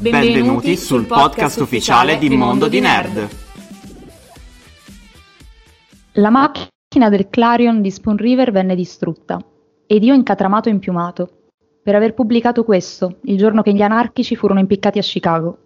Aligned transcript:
Benvenuti 0.00 0.76
sul 0.78 1.04
podcast 1.04 1.60
ufficiale 1.60 2.16
di 2.16 2.34
Mondo 2.34 2.68
di 2.68 2.80
Nerd. 2.80 3.28
La 6.12 6.30
macchina 6.30 7.10
del 7.10 7.28
Clarion 7.28 7.82
di 7.82 7.90
Spoon 7.90 8.16
River 8.16 8.50
venne 8.50 8.74
distrutta 8.74 9.38
ed 9.86 10.02
io 10.02 10.14
incatramato 10.14 10.70
e 10.70 10.72
impiumato 10.72 11.28
per 11.82 11.96
aver 11.96 12.14
pubblicato 12.14 12.64
questo 12.64 13.18
il 13.24 13.36
giorno 13.36 13.60
che 13.60 13.74
gli 13.74 13.82
anarchici 13.82 14.36
furono 14.36 14.60
impiccati 14.60 14.98
a 14.98 15.02
Chicago. 15.02 15.58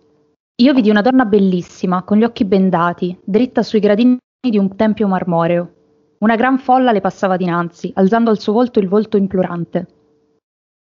Io 0.57 0.75
vidi 0.75 0.91
una 0.91 1.01
donna 1.01 1.27
bellissima, 1.27 2.03
con 2.03 2.19
gli 2.19 2.25
occhi 2.25 2.45
bendati, 2.45 3.17
dritta 3.23 3.63
sui 3.63 3.79
gradini 3.79 4.19
di 4.49 4.59
un 4.59 4.75
tempio 4.75 5.07
marmoreo. 5.07 5.73
Una 6.19 6.35
gran 6.35 6.59
folla 6.59 6.91
le 6.91 7.01
passava 7.01 7.37
dinanzi, 7.37 7.93
alzando 7.95 8.31
al 8.31 8.41
suo 8.41 8.53
volto 8.53 8.81
il 8.81 8.89
volto 8.89 9.17
implorante. 9.17 9.87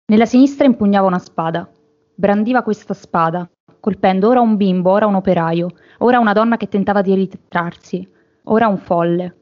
Nella 0.07 0.25
sinistra 0.25 0.65
impugnava 0.65 1.07
una 1.07 1.19
spada. 1.19 1.71
Brandiva 2.19 2.63
questa 2.63 2.95
spada, 2.95 3.47
colpendo 3.79 4.29
ora 4.29 4.41
un 4.41 4.57
bimbo, 4.57 4.91
ora 4.91 5.07
un 5.07 5.17
operaio, 5.17 5.69
ora 5.99 6.19
una 6.19 6.33
donna 6.33 6.57
che 6.57 6.67
tentava 6.67 7.03
di 7.03 7.15
ritrarsi, 7.15 8.11
ora 8.45 8.69
un 8.69 8.79
folle. 8.79 9.37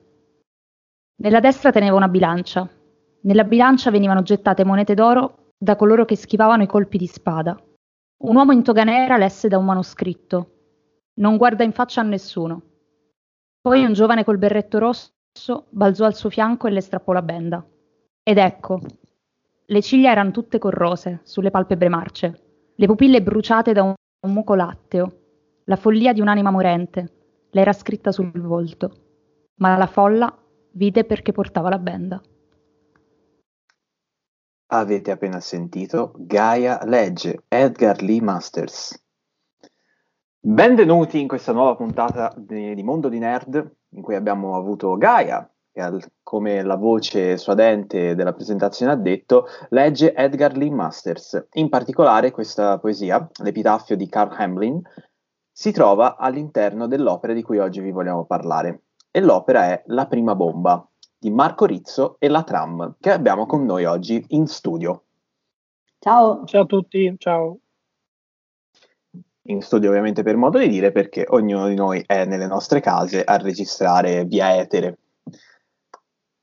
Nella 1.23 1.39
destra 1.39 1.71
teneva 1.71 1.95
una 1.95 2.09
bilancia. 2.09 2.69
Nella 3.21 3.45
bilancia 3.45 3.93
venivano 3.93 4.23
gettate 4.23 4.65
monete 4.65 4.95
d'oro 4.95 5.53
da 5.57 5.77
coloro 5.77 6.05
che 6.05 6.17
schivavano 6.17 6.65
i 6.65 6.67
colpi 6.67 6.99
di 6.99 7.07
spada. 7.07 7.57
Un 8.25 8.35
uomo 8.35 8.51
in 8.51 8.65
toga 8.65 8.83
nera 8.83 9.17
lesse 9.19 9.47
da 9.47 9.57
un 9.57 9.67
manoscritto. 9.67 10.51
Non 11.21 11.37
guarda 11.37 11.63
in 11.63 11.71
faccia 11.71 12.01
a 12.01 12.05
nessuno. 12.05 12.63
Poi 13.61 13.85
un 13.85 13.93
giovane 13.93 14.25
col 14.25 14.39
berretto 14.39 14.81
rosso 14.81 15.67
balzò 15.71 16.07
al 16.07 16.17
suo 16.17 16.29
fianco 16.29 16.67
e 16.67 16.73
le 16.73 16.81
strappò 16.81 17.13
la 17.13 17.23
benda. 17.23 17.65
Ed 18.21 18.37
ecco, 18.37 18.81
le 19.67 19.81
ciglia 19.81 20.11
erano 20.11 20.33
tutte 20.33 20.59
corrose, 20.59 21.21
sulle 21.23 21.53
palpebre 21.53 21.89
marce, 21.89 22.44
le 22.77 22.87
pupille 22.87 23.23
bruciate 23.23 23.73
da 23.73 23.83
un, 23.83 23.95
un 24.27 24.33
muco 24.33 24.55
latteo, 24.55 25.13
la 25.65 25.77
follia 25.77 26.13
di 26.13 26.21
un'anima 26.21 26.51
morente, 26.51 27.13
le 27.51 27.61
era 27.61 27.73
scritta 27.73 28.11
sul 28.11 28.33
volto. 28.41 29.03
Ma 29.57 29.77
la 29.77 29.87
folla 29.87 30.37
vide 30.73 31.05
perché 31.05 31.33
portava 31.33 31.69
la 31.69 31.79
benda. 31.79 32.21
Avete 34.67 35.11
appena 35.13 35.39
sentito 35.39 36.13
Gaia 36.17 36.85
legge 36.85 37.45
Edgar 37.47 38.03
Lee 38.03 38.21
Masters. 38.21 39.01
Benvenuti 40.41 41.21
in 41.21 41.29
questa 41.29 41.53
nuova 41.53 41.77
puntata 41.77 42.35
di, 42.37 42.75
di 42.75 42.83
Mondo 42.83 43.09
di 43.09 43.19
Nerd, 43.19 43.77
in 43.91 44.03
cui 44.03 44.17
abbiamo 44.17 44.57
avuto 44.57 44.97
Gaia, 44.97 45.49
che 45.75 45.81
al- 45.81 46.01
come 46.23 46.63
la 46.63 46.77
voce 46.77 47.37
suadente 47.37 48.15
della 48.15 48.33
presentazione 48.33 48.93
ha 48.93 48.97
detto, 48.97 49.47
legge 49.71 50.15
Edgar 50.15 50.57
Lee 50.57 50.71
Masters. 50.71 51.49
In 51.55 51.69
particolare 51.69 52.31
questa 52.31 52.79
poesia, 52.79 53.29
l'epitaffio 53.43 53.97
di 53.97 54.09
Carl 54.09 54.33
Hamlin, 54.39 54.81
si 55.51 55.73
trova 55.73 56.17
all'interno 56.17 56.87
dell'opera 56.87 57.33
di 57.33 57.43
cui 57.43 57.59
oggi 57.59 57.81
vi 57.81 57.91
vogliamo 57.91 58.25
parlare. 58.25 58.83
E 59.11 59.21
l'opera 59.21 59.65
è 59.65 59.83
La 59.87 60.07
prima 60.07 60.37
bomba 60.37 60.89
di 61.19 61.31
Marco 61.31 61.65
Rizzo 61.65 62.17
e 62.21 62.29
la 62.29 62.45
Tram, 62.45 62.95
che 63.01 63.11
abbiamo 63.11 63.45
con 63.45 63.65
noi 63.65 63.85
oggi 63.85 64.25
in 64.29 64.47
studio. 64.47 65.03
Ciao. 65.99 66.45
Ciao 66.45 66.63
a 66.63 66.67
tutti, 66.67 67.17
ciao. 67.19 67.59
In 69.47 69.61
studio 69.61 69.89
ovviamente 69.89 70.23
per 70.23 70.37
modo 70.37 70.59
di 70.59 70.69
dire 70.69 70.93
perché 70.93 71.27
ognuno 71.29 71.67
di 71.67 71.75
noi 71.75 72.03
è 72.07 72.25
nelle 72.25 72.47
nostre 72.47 72.81
case 72.81 73.25
a 73.25 73.37
registrare 73.39 74.25
via 74.25 74.57
etere. 74.57 74.99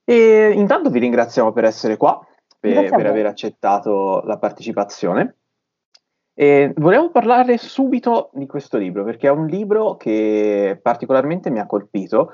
E 0.03 0.51
intanto 0.56 0.89
vi 0.89 1.00
ringraziamo 1.00 1.51
per 1.51 1.63
essere 1.63 1.97
qua, 1.97 2.19
per, 2.59 2.89
per 2.89 3.06
aver 3.06 3.25
accettato 3.25 4.22
la 4.25 4.38
partecipazione. 4.38 5.38
E 6.34 6.73
volevo 6.78 7.12
parlare 7.12 7.57
subito 7.57 8.29
di 8.34 8.47
questo 8.47 8.78
libro 8.78 9.03
perché 9.03 9.28
è 9.28 9.31
un 9.31 9.47
libro 9.47 9.97
che 9.97 10.79
particolarmente 10.81 11.50
mi 11.50 11.59
ha 11.59 11.66
colpito 11.66 12.31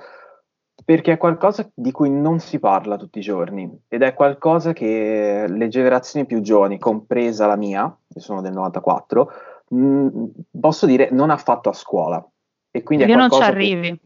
perché 0.85 1.13
è 1.13 1.17
qualcosa 1.17 1.69
di 1.73 1.91
cui 1.91 2.09
non 2.09 2.39
si 2.39 2.59
parla 2.59 2.97
tutti 2.97 3.17
i 3.17 3.23
giorni 3.23 3.69
ed 3.87 4.03
è 4.03 4.13
qualcosa 4.13 4.73
che 4.73 5.45
le 5.47 5.67
generazioni 5.67 6.25
più 6.25 6.39
giovani, 6.41 6.77
compresa 6.77 7.47
la 7.47 7.55
mia, 7.55 7.93
che 8.07 8.19
sono 8.19 8.41
del 8.41 8.53
94, 8.53 9.31
mh, 9.69 10.23
posso 10.59 10.85
dire 10.85 11.09
non 11.11 11.29
ha 11.31 11.37
fatto 11.37 11.69
a 11.69 11.73
scuola. 11.73 12.25
E 12.69 12.83
quindi 12.83 13.05
è 13.05 13.07
Io 13.07 13.17
non 13.17 13.31
ci 13.31 13.41
arrivi. 13.41 13.99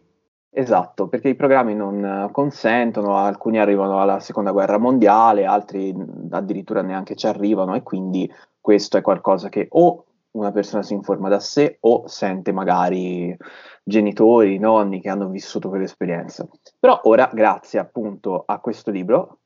Esatto, 0.53 1.07
perché 1.07 1.29
i 1.29 1.35
programmi 1.35 1.73
non 1.73 2.03
eh, 2.03 2.29
consentono, 2.31 3.15
alcuni 3.15 3.57
arrivano 3.57 4.01
alla 4.01 4.19
seconda 4.19 4.51
guerra 4.51 4.77
mondiale, 4.77 5.45
altri 5.45 5.95
addirittura 6.29 6.81
neanche 6.81 7.15
ci 7.15 7.25
arrivano 7.25 7.73
e 7.73 7.83
quindi 7.83 8.29
questo 8.59 8.97
è 8.97 9.01
qualcosa 9.01 9.47
che 9.47 9.67
o 9.71 10.05
una 10.31 10.51
persona 10.51 10.83
si 10.83 10.93
informa 10.93 11.29
da 11.29 11.39
sé 11.39 11.77
o 11.81 12.05
sente 12.07 12.51
magari 12.51 13.35
genitori, 13.83 14.59
nonni 14.59 14.99
che 14.99 15.09
hanno 15.09 15.29
vissuto 15.29 15.69
quell'esperienza. 15.69 16.45
Però 16.77 16.99
ora, 17.03 17.29
grazie 17.33 17.79
appunto 17.79 18.43
a 18.45 18.59
questo 18.59 18.91
libro, 18.91 19.37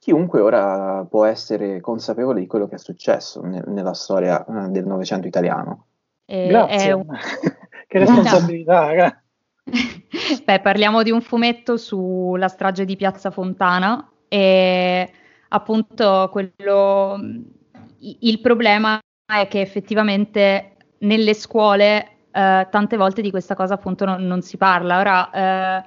chiunque 0.00 0.40
ora 0.40 1.06
può 1.08 1.24
essere 1.26 1.80
consapevole 1.80 2.40
di 2.40 2.46
quello 2.48 2.66
che 2.66 2.74
è 2.74 2.78
successo 2.78 3.40
ne- 3.42 3.62
nella 3.66 3.94
storia 3.94 4.44
eh, 4.44 4.68
del 4.70 4.84
Novecento 4.86 5.28
italiano. 5.28 5.86
E- 6.24 6.48
Grazie. 6.48 6.88
è 6.88 6.92
un- 6.92 7.06
che 7.86 7.98
responsabilità, 7.98 8.92
gra- 8.92 9.21
Beh, 10.44 10.60
parliamo 10.60 11.02
di 11.02 11.10
un 11.10 11.20
fumetto 11.20 11.76
sulla 11.76 12.48
strage 12.48 12.84
di 12.84 12.96
Piazza 12.96 13.30
Fontana 13.30 14.10
e 14.28 15.10
appunto 15.48 16.28
quello, 16.32 17.20
il 17.98 18.40
problema 18.40 18.98
è 19.24 19.46
che 19.48 19.60
effettivamente 19.60 20.76
nelle 20.98 21.34
scuole 21.34 22.06
eh, 22.32 22.66
tante 22.70 22.96
volte 22.96 23.22
di 23.22 23.30
questa 23.30 23.54
cosa 23.54 23.74
appunto 23.74 24.04
non, 24.04 24.26
non 24.26 24.42
si 24.42 24.56
parla. 24.56 24.98
Ora, 24.98 25.30
eh, 25.30 25.84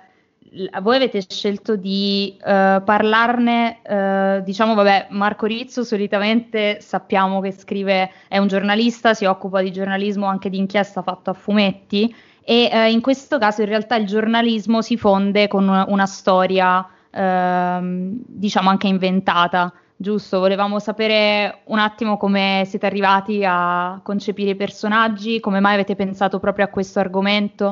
voi 0.82 0.96
avete 0.96 1.22
scelto 1.28 1.76
di 1.76 2.38
eh, 2.38 2.82
parlarne, 2.84 3.82
eh, 3.84 4.42
diciamo, 4.44 4.74
vabbè, 4.74 5.08
Marco 5.10 5.46
Rizzo 5.46 5.84
solitamente 5.84 6.80
sappiamo 6.80 7.42
che 7.42 7.52
scrive, 7.52 8.12
è 8.28 8.38
un 8.38 8.48
giornalista, 8.48 9.14
si 9.14 9.26
occupa 9.26 9.62
di 9.62 9.72
giornalismo 9.72 10.28
anche 10.28 10.50
di 10.50 10.58
inchiesta 10.58 11.02
fatto 11.02 11.30
a 11.32 11.34
fumetti 11.34 12.14
e 12.48 12.70
eh, 12.72 12.92
in 12.92 13.02
questo 13.02 13.40
caso 13.40 13.62
in 13.62 13.68
realtà 13.68 13.96
il 13.96 14.06
giornalismo 14.06 14.84
si 14.84 14.98
fonde 14.98 15.48
con 15.48 15.68
una, 15.68 15.86
una 15.88 16.06
storia, 16.06 16.88
ehm, 17.10 18.22
diciamo 18.28 18.70
anche 18.70 18.88
inventata, 18.88 19.74
giusto? 19.96 20.38
Volevamo 20.38 20.78
sapere 20.78 21.62
un 21.66 21.80
attimo 21.80 22.18
come 22.18 22.62
siete 22.68 22.86
arrivati 22.86 23.44
a 23.44 24.00
concepire 24.04 24.52
i 24.52 24.56
personaggi, 24.56 25.40
come 25.40 25.60
mai 25.60 25.74
avete 25.74 25.96
pensato 25.96 26.40
proprio 26.40 26.66
a 26.66 26.70
questo 26.70 27.00
argomento? 27.00 27.72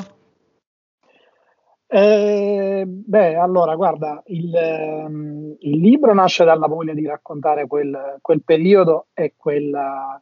Eh, 1.85 2.83
beh, 2.87 3.35
allora, 3.35 3.75
guarda, 3.75 4.23
il, 4.25 4.55
ehm, 4.55 5.55
il 5.59 5.79
libro 5.79 6.15
nasce 6.15 6.43
dalla 6.43 6.65
voglia 6.65 6.95
di 6.95 7.05
raccontare 7.05 7.67
quel, 7.67 8.17
quel 8.19 8.41
periodo 8.43 9.09
e 9.13 9.35
quella, 9.37 10.19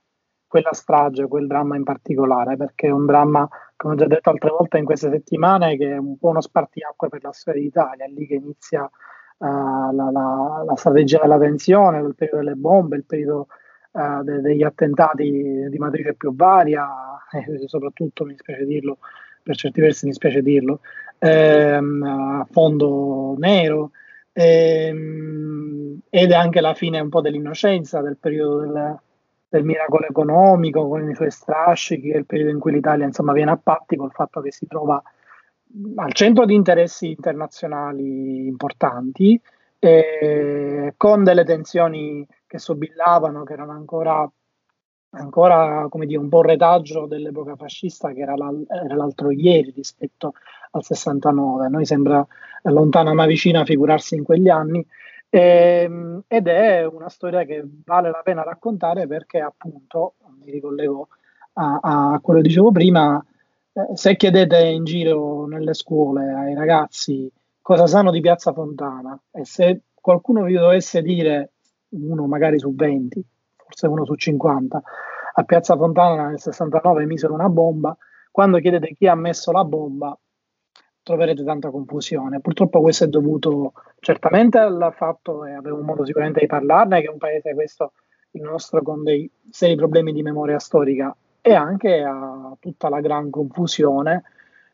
quella 0.51 0.73
strage, 0.73 1.27
quel 1.27 1.47
dramma 1.47 1.77
in 1.77 1.83
particolare, 1.83 2.57
perché 2.57 2.87
è 2.87 2.91
un 2.91 3.05
dramma, 3.05 3.47
come 3.77 3.93
ho 3.93 3.97
già 3.97 4.05
detto 4.05 4.29
altre 4.29 4.49
volte 4.49 4.77
in 4.79 4.83
queste 4.83 5.09
settimane, 5.09 5.77
che 5.77 5.93
è 5.93 5.97
un 5.97 6.17
po' 6.17 6.27
uno 6.27 6.41
spartiacque 6.41 7.07
per 7.07 7.23
la 7.23 7.31
storia 7.31 7.61
d'Italia, 7.61 8.03
è 8.03 8.09
lì 8.09 8.27
che 8.27 8.33
inizia 8.35 8.83
eh, 8.83 9.45
la, 9.45 10.09
la- 10.11 10.63
la 10.67 10.75
strategia 10.75 11.19
della 11.21 11.39
tensione, 11.39 11.99
il 12.01 12.15
periodo 12.15 12.43
delle 12.43 12.55
bombe, 12.55 12.97
il 12.97 13.05
periodo 13.05 13.47
eh, 13.93 14.23
de- 14.23 14.41
degli 14.41 14.63
attentati 14.63 15.67
di 15.69 15.77
matrice 15.77 16.15
più 16.15 16.35
varia, 16.35 16.85
e 17.31 17.67
soprattutto, 17.67 18.25
mi 18.25 18.35
spiace 18.35 18.65
dirlo, 18.65 18.97
per 19.41 19.55
certi 19.55 19.79
versi 19.79 20.05
mi 20.05 20.13
spiace 20.13 20.41
dirlo, 20.41 20.81
ehm, 21.19 22.03
a 22.03 22.47
fondo 22.51 23.35
nero, 23.37 23.91
ehm, 24.33 25.99
ed 26.09 26.31
è 26.31 26.35
anche 26.35 26.59
la 26.59 26.73
fine 26.73 26.99
un 26.99 27.07
po' 27.07 27.21
dell'innocenza 27.21 28.01
del 28.01 28.17
periodo 28.17 28.59
del, 28.59 28.99
del 29.51 29.65
miracolo 29.65 30.05
economico 30.07 30.87
con 30.87 31.09
i 31.09 31.13
suoi 31.13 31.29
strascichi, 31.29 32.07
il 32.07 32.25
periodo 32.25 32.51
in 32.51 32.59
cui 32.59 32.71
l'Italia 32.71 33.05
insomma 33.05 33.33
viene 33.33 33.51
a 33.51 33.59
patti 33.61 33.97
col 33.97 34.13
fatto 34.13 34.39
che 34.39 34.49
si 34.49 34.65
trova 34.65 35.01
al 35.95 36.13
centro 36.13 36.45
di 36.45 36.53
interessi 36.53 37.09
internazionali 37.09 38.45
importanti, 38.47 39.39
eh, 39.77 40.93
con 40.95 41.25
delle 41.25 41.43
tensioni 41.43 42.25
che 42.47 42.59
sobillavano, 42.59 43.43
che 43.43 43.51
erano 43.51 43.73
ancora 43.73 44.31
ancora 45.13 45.85
dire, 45.91 46.17
un 46.17 46.29
po' 46.29 46.41
retaggio 46.41 47.05
dell'epoca 47.05 47.57
fascista 47.57 48.13
che 48.13 48.21
era, 48.21 48.37
la, 48.37 48.49
era 48.85 48.95
l'altro 48.95 49.31
ieri 49.31 49.73
rispetto 49.75 50.31
al 50.71 50.83
69. 50.85 51.65
A 51.65 51.67
noi 51.67 51.85
sembra 51.85 52.25
lontana 52.63 53.13
ma 53.13 53.25
vicina 53.25 53.65
figurarsi 53.65 54.15
in 54.15 54.23
quegli 54.23 54.47
anni. 54.47 54.85
E, 55.33 55.39
ehm, 55.39 56.23
ed 56.27 56.47
è 56.47 56.85
una 56.85 57.07
storia 57.07 57.43
che 57.45 57.63
vale 57.85 58.11
la 58.11 58.21
pena 58.21 58.43
raccontare 58.43 59.07
perché 59.07 59.39
appunto, 59.39 60.15
mi 60.43 60.51
ricollego 60.51 61.07
a, 61.53 61.79
a 62.13 62.19
quello 62.21 62.41
che 62.41 62.47
dicevo 62.47 62.71
prima, 62.71 63.23
eh, 63.73 63.95
se 63.95 64.17
chiedete 64.17 64.59
in 64.59 64.83
giro 64.83 65.47
nelle 65.47 65.73
scuole 65.73 66.33
ai 66.33 66.53
ragazzi 66.53 67.31
cosa 67.61 67.87
sanno 67.87 68.11
di 68.11 68.19
Piazza 68.19 68.51
Fontana 68.51 69.17
e 69.31 69.45
se 69.45 69.83
qualcuno 69.93 70.43
vi 70.43 70.53
dovesse 70.53 71.01
dire, 71.01 71.51
uno 71.89 72.27
magari 72.27 72.59
su 72.59 72.73
20, 72.75 73.23
forse 73.55 73.87
uno 73.87 74.03
su 74.03 74.15
50, 74.15 74.83
a 75.33 75.43
Piazza 75.43 75.77
Fontana 75.77 76.27
nel 76.27 76.41
69 76.41 77.05
misero 77.05 77.33
una 77.33 77.47
bomba, 77.47 77.95
quando 78.31 78.59
chiedete 78.59 78.95
chi 78.95 79.07
ha 79.07 79.15
messo 79.15 79.51
la 79.53 79.63
bomba 79.63 80.17
troverete 81.03 81.43
tanta 81.43 81.69
confusione. 81.69 82.39
Purtroppo 82.39 82.81
questo 82.81 83.05
è 83.05 83.07
dovuto 83.07 83.73
certamente 83.99 84.57
al 84.57 84.93
fatto, 84.95 85.45
e 85.45 85.53
avevo 85.53 85.81
modo 85.81 86.05
sicuramente 86.05 86.39
di 86.39 86.47
parlarne, 86.47 87.01
che 87.01 87.07
è 87.07 87.11
un 87.11 87.17
paese 87.17 87.53
questo 87.53 87.93
il 88.31 88.41
nostro 88.41 88.81
con 88.81 89.03
dei 89.03 89.29
seri 89.49 89.75
problemi 89.75 90.13
di 90.13 90.21
memoria 90.21 90.57
storica 90.57 91.13
e 91.41 91.53
anche 91.53 92.01
a 92.01 92.55
tutta 92.59 92.87
la 92.87 93.01
gran 93.01 93.29
confusione 93.29 94.23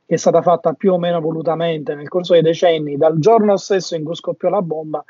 che 0.06 0.15
è 0.15 0.18
stata 0.18 0.41
fatta 0.41 0.74
più 0.74 0.94
o 0.94 0.97
meno 0.97 1.19
volutamente 1.19 1.94
nel 1.95 2.07
corso 2.07 2.33
dei 2.33 2.41
decenni, 2.41 2.95
dal 2.95 3.19
giorno 3.19 3.57
stesso 3.57 3.95
in 3.95 4.06
cui 4.06 4.15
scoppiò 4.15 4.47
la 4.47 4.62
bomba, 4.62 5.03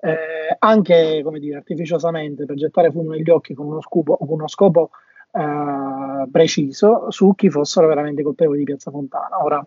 eh, 0.00 0.56
anche 0.58 1.20
come 1.22 1.38
dire, 1.38 1.58
artificiosamente 1.58 2.46
per 2.46 2.56
gettare 2.56 2.90
fumo 2.90 3.10
negli 3.10 3.30
occhi 3.30 3.54
con 3.54 3.66
uno, 3.66 3.80
scopo, 3.80 4.16
con 4.16 4.28
uno 4.28 4.48
scopo 4.48 4.90
eh, 5.30 6.28
preciso 6.32 7.10
su 7.10 7.32
chi 7.36 7.48
fossero 7.48 7.86
veramente 7.86 8.22
colpevoli 8.22 8.58
di 8.58 8.64
Piazza 8.64 8.90
Fontana. 8.90 9.44
Ora, 9.44 9.64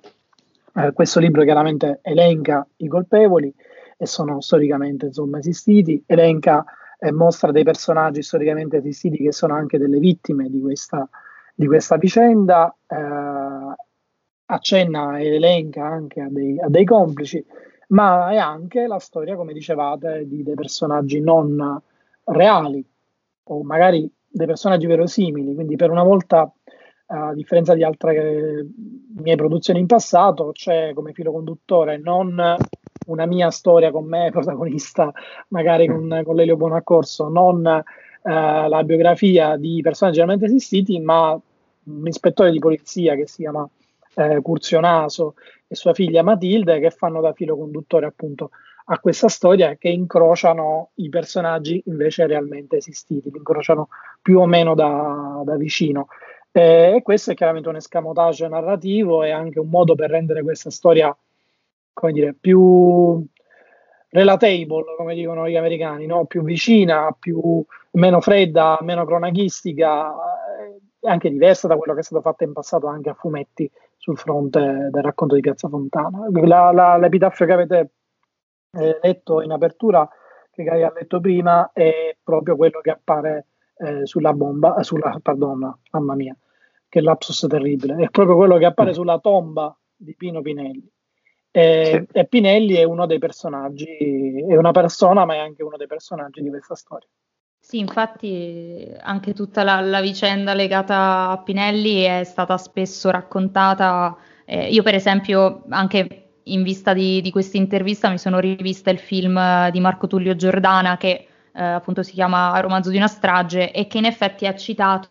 eh, 0.75 0.91
questo 0.93 1.19
libro 1.19 1.43
chiaramente 1.43 1.99
elenca 2.01 2.67
i 2.77 2.87
colpevoli 2.87 3.53
e 3.97 4.05
sono 4.05 4.41
storicamente 4.41 5.07
insomma, 5.07 5.37
esistiti, 5.37 6.03
elenca 6.05 6.65
e 6.99 7.11
mostra 7.11 7.51
dei 7.51 7.63
personaggi 7.63 8.23
storicamente 8.23 8.77
esistiti 8.77 9.17
che 9.17 9.31
sono 9.31 9.53
anche 9.53 9.77
delle 9.77 9.99
vittime 9.99 10.49
di 10.49 10.59
questa, 10.59 11.07
di 11.53 11.67
questa 11.67 11.97
vicenda, 11.97 12.75
eh, 12.87 13.75
accenna 14.45 15.17
e 15.17 15.35
elenca 15.35 15.85
anche 15.85 16.21
a 16.21 16.27
dei, 16.29 16.59
a 16.59 16.69
dei, 16.69 16.85
complici, 16.85 17.43
ma 17.89 18.31
è 18.31 18.37
anche 18.37 18.87
la 18.87 18.99
storia, 18.99 19.35
come 19.35 19.53
dicevate, 19.53 20.27
di 20.27 20.43
dei 20.43 20.55
personaggi 20.55 21.19
non 21.19 21.81
reali 22.25 22.83
o 23.45 23.63
magari 23.63 24.09
dei 24.25 24.47
personaggi 24.47 24.87
verosimili, 24.87 25.53
quindi 25.53 25.75
per 25.75 25.91
una 25.91 26.03
volta 26.03 26.51
a 27.13 27.33
differenza 27.33 27.75
di 27.75 27.83
altre 27.83 28.65
mie 29.15 29.35
produzioni 29.35 29.79
in 29.79 29.85
passato, 29.85 30.51
c'è 30.51 30.93
come 30.93 31.13
filo 31.13 31.31
conduttore 31.31 31.97
non 31.97 32.59
una 33.05 33.25
mia 33.25 33.51
storia 33.51 33.91
con 33.91 34.05
me, 34.05 34.29
protagonista 34.31 35.11
magari 35.49 35.87
con, 35.87 36.21
con 36.23 36.35
Lelio 36.35 36.57
Buonaccorso, 36.57 37.29
non 37.29 37.65
eh, 37.65 37.81
la 38.23 38.83
biografia 38.83 39.57
di 39.57 39.79
personaggi 39.81 40.17
realmente 40.17 40.45
esistiti, 40.45 40.99
ma 40.99 41.39
un 41.85 42.07
ispettore 42.07 42.51
di 42.51 42.59
polizia 42.59 43.15
che 43.15 43.27
si 43.27 43.43
chiama 43.43 43.67
eh, 44.15 44.41
Curzionaso 44.41 45.35
e 45.67 45.75
sua 45.75 45.93
figlia 45.93 46.23
Matilde 46.23 46.79
che 46.79 46.89
fanno 46.89 47.21
da 47.21 47.33
filo 47.33 47.55
conduttore 47.55 48.05
appunto 48.07 48.51
a 48.85 48.99
questa 48.99 49.29
storia 49.29 49.75
che 49.75 49.89
incrociano 49.89 50.91
i 50.95 51.09
personaggi 51.09 51.81
invece 51.85 52.25
realmente 52.27 52.77
esistiti, 52.77 53.29
li 53.31 53.37
incrociano 53.37 53.89
più 54.21 54.39
o 54.39 54.45
meno 54.45 54.75
da, 54.75 55.41
da 55.45 55.55
vicino. 55.55 56.07
Eh, 56.55 56.93
e 56.97 57.01
questo 57.01 57.31
è 57.31 57.33
chiaramente 57.33 57.69
un 57.69 57.77
escamotage 57.77 58.47
narrativo 58.47 59.23
e 59.23 59.31
anche 59.31 59.59
un 59.59 59.69
modo 59.69 59.95
per 59.95 60.11
rendere 60.11 60.43
questa 60.43 60.69
storia, 60.69 61.15
come 61.91 62.11
dire, 62.11 62.35
più 62.39 63.25
relatable, 64.09 64.95
come 64.95 65.15
dicono 65.15 65.49
gli 65.49 65.55
americani, 65.55 66.05
no? 66.05 66.25
più 66.25 66.43
vicina, 66.43 67.15
più, 67.19 67.65
meno 67.93 68.21
fredda, 68.21 68.77
meno 68.81 69.03
cronachistica, 69.03 70.13
e 70.99 71.09
anche 71.09 71.29
diversa 71.31 71.67
da 71.67 71.75
quello 71.75 71.93
che 71.93 72.01
è 72.01 72.03
stato 72.03 72.21
fatto 72.21 72.43
in 72.43 72.53
passato 72.53 72.85
anche 72.85 73.09
a 73.09 73.15
fumetti 73.15 73.69
sul 73.97 74.17
fronte 74.17 74.89
del 74.91 75.01
racconto 75.01 75.33
di 75.33 75.41
Piazza 75.41 75.67
Fontana. 75.67 76.27
La, 76.29 76.71
la, 76.71 76.97
l'epitaffio 76.97 77.47
che 77.47 77.51
avete 77.51 77.89
eh, 78.73 78.99
letto 79.01 79.41
in 79.41 79.51
apertura, 79.51 80.07
che 80.51 80.63
Gaia 80.63 80.89
ha 80.89 80.93
letto 80.93 81.19
prima, 81.19 81.71
è 81.73 82.15
proprio 82.23 82.55
quello 82.55 82.79
che 82.79 82.91
appare 82.91 83.47
eh, 83.77 84.05
sulla 84.05 84.33
bomba, 84.33 84.75
eh, 84.75 84.83
sulla, 84.83 85.17
pardon, 85.21 85.79
mamma 85.89 86.15
mia, 86.15 86.35
che 86.93 87.01
lapsus 87.01 87.47
terribile, 87.49 87.95
è 88.03 88.09
proprio 88.11 88.35
quello 88.35 88.57
che 88.57 88.65
appare 88.65 88.91
mm. 88.91 88.93
sulla 88.93 89.17
tomba 89.17 89.75
di 89.95 90.13
Pino 90.15 90.43
Pinelli. 90.43 90.87
E, 91.49 92.05
sì. 92.07 92.19
e, 92.19 92.27
Pinelli 92.27 92.75
è 92.75 92.83
uno 92.83 93.07
dei 93.07 93.17
personaggi, 93.17 93.87
è 94.47 94.55
una 94.55 94.69
persona, 94.69 95.25
ma 95.25 95.33
è 95.33 95.37
anche 95.39 95.63
uno 95.63 95.75
dei 95.75 95.87
personaggi 95.87 96.43
di 96.43 96.49
questa 96.49 96.75
storia. 96.75 97.07
Sì, 97.59 97.79
infatti 97.79 98.93
anche 98.99 99.33
tutta 99.33 99.63
la, 99.63 99.81
la 99.81 100.01
vicenda 100.01 100.53
legata 100.53 101.29
a 101.29 101.41
Pinelli 101.41 102.01
è 102.01 102.23
stata 102.25 102.57
spesso 102.57 103.09
raccontata. 103.09 104.15
Eh, 104.45 104.69
io, 104.69 104.83
per 104.83 104.93
esempio, 104.93 105.63
anche 105.69 106.41
in 106.43 106.61
vista 106.61 106.93
di, 106.93 107.21
di 107.21 107.31
questa 107.31 107.57
intervista, 107.57 108.09
mi 108.09 108.19
sono 108.19 108.37
rivista 108.37 108.91
il 108.91 108.99
film 108.99 109.71
di 109.71 109.79
Marco 109.79 110.05
Tullio 110.05 110.35
Giordana 110.35 110.97
che 110.97 111.25
eh, 111.55 111.63
appunto 111.63 112.03
si 112.03 112.11
chiama 112.11 112.59
Romanzo 112.59 112.91
di 112.91 112.97
una 112.97 113.07
strage 113.07 113.71
e 113.71 113.87
che 113.87 113.97
in 113.97 114.05
effetti 114.05 114.45
ha 114.45 114.53
citato 114.53 115.09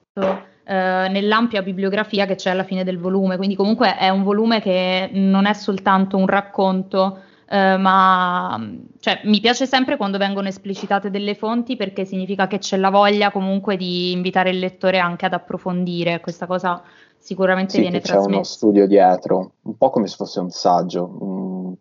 eh, 0.64 1.08
nell'ampia 1.08 1.62
bibliografia 1.62 2.26
che 2.26 2.36
c'è 2.36 2.50
alla 2.50 2.64
fine 2.64 2.84
del 2.84 2.98
volume, 2.98 3.36
quindi 3.36 3.56
comunque 3.56 3.96
è 3.96 4.08
un 4.08 4.22
volume 4.22 4.60
che 4.60 5.10
non 5.12 5.46
è 5.46 5.52
soltanto 5.54 6.16
un 6.16 6.26
racconto, 6.26 7.18
eh, 7.48 7.76
ma 7.76 8.58
cioè, 9.00 9.20
mi 9.24 9.40
piace 9.40 9.66
sempre 9.66 9.96
quando 9.96 10.18
vengono 10.18 10.48
esplicitate 10.48 11.10
delle 11.10 11.34
fonti 11.34 11.76
perché 11.76 12.04
significa 12.04 12.46
che 12.46 12.58
c'è 12.58 12.76
la 12.76 12.90
voglia 12.90 13.30
comunque 13.30 13.76
di 13.76 14.12
invitare 14.12 14.50
il 14.50 14.58
lettore 14.58 14.98
anche 14.98 15.26
ad 15.26 15.32
approfondire, 15.32 16.20
questa 16.20 16.46
cosa 16.46 16.82
sicuramente 17.18 17.72
sì, 17.72 17.80
viene 17.80 18.00
trasmessa. 18.00 18.28
C'è 18.28 18.34
uno 18.34 18.44
studio 18.44 18.86
dietro, 18.86 19.52
un 19.62 19.76
po' 19.76 19.90
come 19.90 20.06
se 20.06 20.16
fosse 20.16 20.40
un 20.40 20.50
saggio. 20.50 21.16
Un 21.20 21.74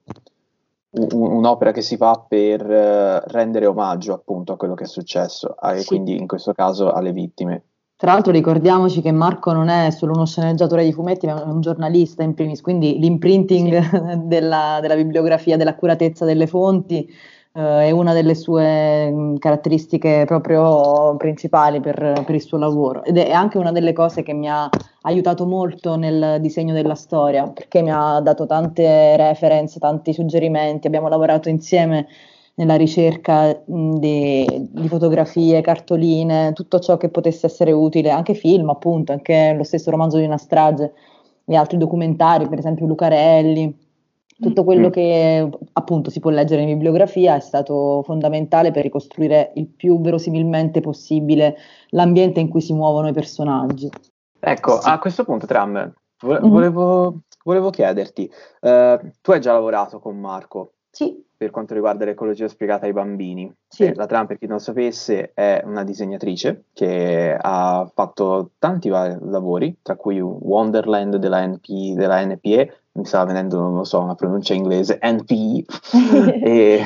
un'opera 0.94 1.72
che 1.72 1.82
si 1.82 1.96
fa 1.96 2.24
per 2.28 2.66
uh, 2.66 3.30
rendere 3.32 3.66
omaggio 3.66 4.14
appunto 4.14 4.54
a 4.54 4.58
quello 4.58 4.74
che 4.74 4.84
è 4.84 4.88
successo 4.88 5.56
e 5.62 5.80
sì. 5.80 5.88
quindi 5.88 6.18
in 6.18 6.28
questo 6.28 6.54
caso 6.54 6.92
alle 6.92 7.14
vittime. 7.14 7.64
Tra 8.02 8.14
l'altro 8.14 8.32
ricordiamoci 8.32 9.00
che 9.00 9.12
Marco 9.12 9.52
non 9.52 9.70
è 9.70 9.92
solo 9.92 10.14
uno 10.14 10.26
sceneggiatore 10.26 10.84
di 10.84 10.92
fumetti, 10.92 11.28
ma 11.28 11.44
è 11.44 11.46
un 11.46 11.62
giornalista 11.62 12.24
in 12.24 12.34
primis, 12.34 12.60
quindi 12.60 12.98
l'imprinting 12.98 13.80
sì. 13.80 14.00
della, 14.26 14.80
della, 14.82 14.96
bibliografia, 14.96 15.56
dell'accuratezza 15.56 16.26
delle 16.26 16.48
fonti 16.48 17.08
eh, 17.54 17.62
è 17.62 17.92
una 17.92 18.14
delle 18.14 18.34
sue 18.34 19.36
caratteristiche 19.38 20.24
proprio 20.26 21.16
principali 21.18 21.80
per, 21.80 22.24
per, 22.26 22.34
il 22.34 22.42
suo 22.42 22.58
lavoro 22.58 23.04
ed 23.04 23.20
è 23.20 23.30
anche 23.30 23.60
una 23.60 23.72
delle 23.72 23.94
cose 23.94 24.24
che 24.24 24.34
mi 24.34 24.50
ha 24.50 24.68
aiutato 25.02 25.46
molto 25.46 25.96
nel 25.96 26.42
disegno 26.42 26.74
della 26.74 26.96
storia, 26.96 27.48
perché 27.50 27.84
mi 27.84 27.92
ha 27.92 28.20
dato 28.20 28.48
tante 28.48 29.16
reference, 29.16 29.78
tanti 29.78 30.12
suggerimenti, 30.12 30.88
abbiamo 30.88 31.08
lavorato 31.08 31.50
insieme 31.50 32.08
nella 32.62 32.76
ricerca 32.76 33.60
di, 33.66 34.46
di, 34.72 34.88
fotografie, 34.88 35.62
cartoline, 35.62 36.54
tutto 36.54 36.80
ciò 36.80 36.96
che 36.96 37.10
potesse 37.10 37.48
essere 37.48 37.72
utile, 37.72 38.12
anche 38.12 38.36
film 38.36 38.70
appunto, 38.70 39.12
anche 39.12 39.54
lo 39.58 39.64
stesso 39.64 39.90
romanzo 39.90 40.18
di 40.18 40.26
una 40.26 40.38
strage 40.38 40.94
e 41.44 41.56
altri 41.56 41.78
documentari, 41.78 42.48
per 42.48 42.60
esempio 42.60 42.86
Lucarelli, 42.86 43.76
tutto 44.40 44.64
quello 44.64 44.90
mm. 44.90 44.92
che 44.92 45.50
appunto 45.74 46.12
si 46.12 46.20
può 46.20 46.30
leggere 46.30 46.62
in 46.62 46.68
bibliografia 46.68 47.36
è 47.36 47.40
stato 47.40 48.04
fondamentale 48.04 48.72
per 48.72 48.84
ricostruire 48.84 49.52
il 49.56 49.68
più 49.68 50.00
verosimilmente 50.00 50.82
possibile 50.82 51.58
l'ambiente 51.90 52.40
in 52.40 52.48
cui 52.48 52.62
si 52.62 52.74
muovono 52.74 53.08
i 53.08 53.14
personaggi. 53.14 53.90
Ecco, 54.40 54.82
sì. 54.82 54.88
a 54.88 55.00
questo 55.00 55.24
punto 55.24 55.48
Tram, 55.48 55.72
mm-hmm. 56.26 56.48
volevo, 56.48 57.10
mm-hmm. 57.10 57.20
volevo 57.44 57.70
chiederti, 57.72 58.32
uh, 58.62 59.12
tu 59.20 59.32
hai 59.32 59.42
già 59.42 59.54
lavorato 59.54 60.00
con 60.00 60.20
Marco, 60.20 60.74
sì. 60.92 61.30
Per 61.42 61.50
quanto 61.50 61.74
riguarda 61.74 62.06
l'ecologia 62.06 62.48
spiegata 62.48 62.86
ai 62.86 62.94
bambini. 62.94 63.52
Sì. 63.68 63.86
Eh, 63.86 63.96
la 63.96 64.06
Tram, 64.06 64.28
per 64.28 64.38
chi 64.38 64.46
non 64.46 64.60
sapesse, 64.60 65.32
è 65.34 65.64
una 65.66 65.84
disegnatrice 65.84 66.66
che 66.72 67.36
ha 67.36 67.90
fatto 67.92 68.52
tanti 68.60 68.90
vari 68.90 69.18
lavori, 69.24 69.76
tra 69.82 69.96
cui 69.96 70.22
Wonderland 70.22 71.16
della, 71.16 71.44
NP, 71.44 71.96
della 71.96 72.24
NPE, 72.24 72.82
mi 72.92 73.06
stava 73.06 73.26
venendo, 73.26 73.60
non 73.60 73.74
lo 73.74 73.84
so, 73.84 74.02
una 74.02 74.14
pronuncia 74.14 74.54
inglese, 74.54 75.00
NPE, 75.02 75.66
e, 76.46 76.86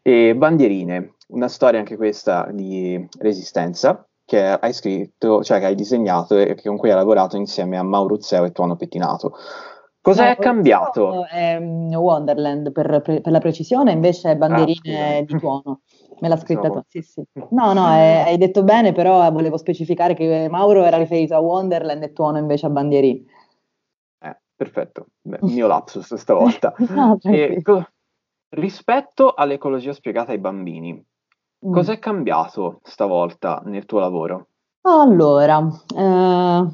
e 0.00 0.34
Bandierine, 0.34 1.16
una 1.34 1.48
storia 1.48 1.78
anche 1.78 1.98
questa 1.98 2.48
di 2.50 3.06
resistenza 3.18 4.06
che 4.24 4.42
hai 4.42 4.72
scritto, 4.72 5.44
cioè 5.44 5.58
che 5.58 5.66
hai 5.66 5.74
disegnato 5.74 6.38
e 6.38 6.58
con 6.62 6.78
cui 6.78 6.88
hai 6.88 6.96
lavorato 6.96 7.36
insieme 7.36 7.76
a 7.76 7.82
Maurizio 7.82 8.42
e 8.42 8.52
Tuono 8.52 8.74
Pettinato. 8.74 9.34
Cosa 10.06 10.30
è 10.30 10.36
cambiato? 10.36 11.26
È 11.26 11.58
mm, 11.58 11.92
Wonderland 11.92 12.70
per, 12.70 13.02
per, 13.02 13.20
la 13.24 13.40
precisione, 13.40 13.90
invece 13.90 14.36
bandierine 14.36 15.16
ah, 15.16 15.22
di 15.22 15.36
tuono. 15.36 15.80
Me 16.20 16.28
l'ha 16.28 16.36
scritta 16.36 16.70
tu, 16.70 16.80
sì, 16.86 17.02
sì. 17.02 17.24
No, 17.50 17.72
no, 17.72 17.88
è, 17.88 18.22
hai 18.24 18.38
detto 18.38 18.62
bene, 18.62 18.92
però 18.92 19.28
volevo 19.32 19.56
specificare 19.56 20.14
che 20.14 20.46
Mauro 20.48 20.84
era 20.84 20.96
riferito 20.96 21.34
a 21.34 21.40
Wonderland 21.40 22.04
e 22.04 22.12
Tuono 22.12 22.38
invece 22.38 22.66
a 22.66 22.70
Bandieri. 22.70 23.26
Eh, 24.20 24.36
perfetto, 24.54 25.06
Beh, 25.22 25.38
mio 25.40 25.66
lapsus 25.66 26.14
stavolta. 26.14 26.72
no, 26.94 27.18
e, 27.22 27.60
co- 27.60 27.88
rispetto 28.50 29.34
all'ecologia 29.34 29.92
spiegata 29.92 30.30
ai 30.30 30.38
bambini, 30.38 30.94
mm. 30.94 31.72
cos'è 31.72 31.98
cambiato 31.98 32.78
stavolta 32.84 33.60
nel 33.64 33.86
tuo 33.86 33.98
lavoro? 33.98 34.46
Allora, 34.82 35.66
eh, 35.96 36.66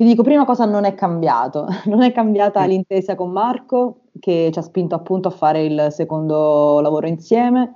ti 0.00 0.06
dico 0.06 0.22
prima 0.22 0.46
cosa 0.46 0.64
non 0.64 0.84
è 0.84 0.94
cambiato. 0.94 1.66
Non 1.84 2.00
è 2.02 2.10
cambiata 2.10 2.64
mm. 2.64 2.68
l'intesa 2.68 3.14
con 3.16 3.30
Marco, 3.32 4.04
che 4.18 4.48
ci 4.50 4.58
ha 4.58 4.62
spinto 4.62 4.94
appunto 4.94 5.28
a 5.28 5.30
fare 5.30 5.62
il 5.62 5.88
secondo 5.90 6.80
lavoro 6.80 7.06
insieme. 7.06 7.74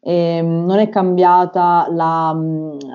E 0.00 0.36
ehm, 0.38 0.64
non 0.64 0.78
è 0.78 0.88
cambiata 0.88 1.86
la, 1.90 2.34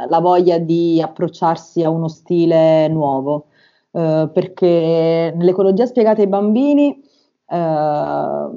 la, 0.09 0.19
voglia 0.19 0.57
di 0.57 0.99
approcciarsi 0.99 1.83
a 1.83 1.91
uno 1.91 2.07
stile 2.07 2.87
nuovo, 2.87 3.49
eh, 3.91 4.27
perché 4.33 5.31
nell'ecologia 5.35 5.85
spiegata 5.85 6.21
ai 6.21 6.27
bambini 6.27 6.99
eh, 7.47 8.49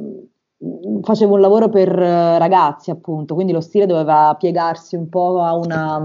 facevo 1.02 1.34
un 1.34 1.40
lavoro 1.40 1.68
per 1.68 1.88
ragazzi, 1.88 2.90
appunto, 2.90 3.34
quindi 3.34 3.52
lo 3.52 3.60
stile 3.60 3.84
doveva 3.84 4.34
piegarsi 4.38 4.96
un 4.96 5.10
po' 5.10 5.42
a 5.42 5.54
una 5.54 6.02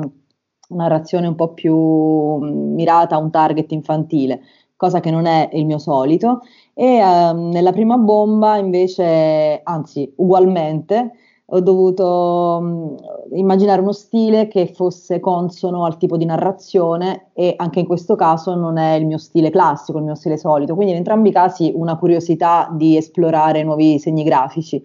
narrazione 0.69 1.27
un 1.27 1.35
po' 1.35 1.53
più 1.53 1.75
mirata 1.75 3.15
a 3.15 3.19
un 3.19 3.31
target 3.31 3.71
infantile, 3.71 4.41
cosa 4.75 4.99
che 4.99 5.11
non 5.11 5.25
è 5.25 5.49
il 5.53 5.65
mio 5.65 5.77
solito. 5.77 6.41
E 6.73 6.97
eh, 6.97 7.33
nella 7.33 7.71
prima 7.71 7.97
bomba 7.97 8.57
invece, 8.57 9.61
anzi 9.63 10.11
ugualmente, 10.17 11.11
ho 11.51 11.61
dovuto 11.61 12.59
mh, 12.61 13.35
immaginare 13.37 13.81
uno 13.81 13.91
stile 13.91 14.47
che 14.47 14.67
fosse 14.67 15.19
consono 15.19 15.83
al 15.85 15.97
tipo 15.97 16.15
di 16.15 16.25
narrazione 16.25 17.31
e 17.33 17.53
anche 17.57 17.79
in 17.79 17.87
questo 17.87 18.15
caso 18.15 18.53
non 18.55 18.77
è 18.77 18.93
il 18.93 19.05
mio 19.05 19.17
stile 19.17 19.49
classico, 19.49 19.97
il 19.97 20.03
mio 20.03 20.15
stile 20.15 20.37
solito, 20.37 20.75
quindi 20.75 20.91
in 20.91 20.99
entrambi 20.99 21.29
i 21.29 21.31
casi 21.31 21.71
una 21.73 21.97
curiosità 21.97 22.69
di 22.71 22.97
esplorare 22.97 23.63
nuovi 23.63 23.97
segni 23.99 24.23
grafici. 24.23 24.81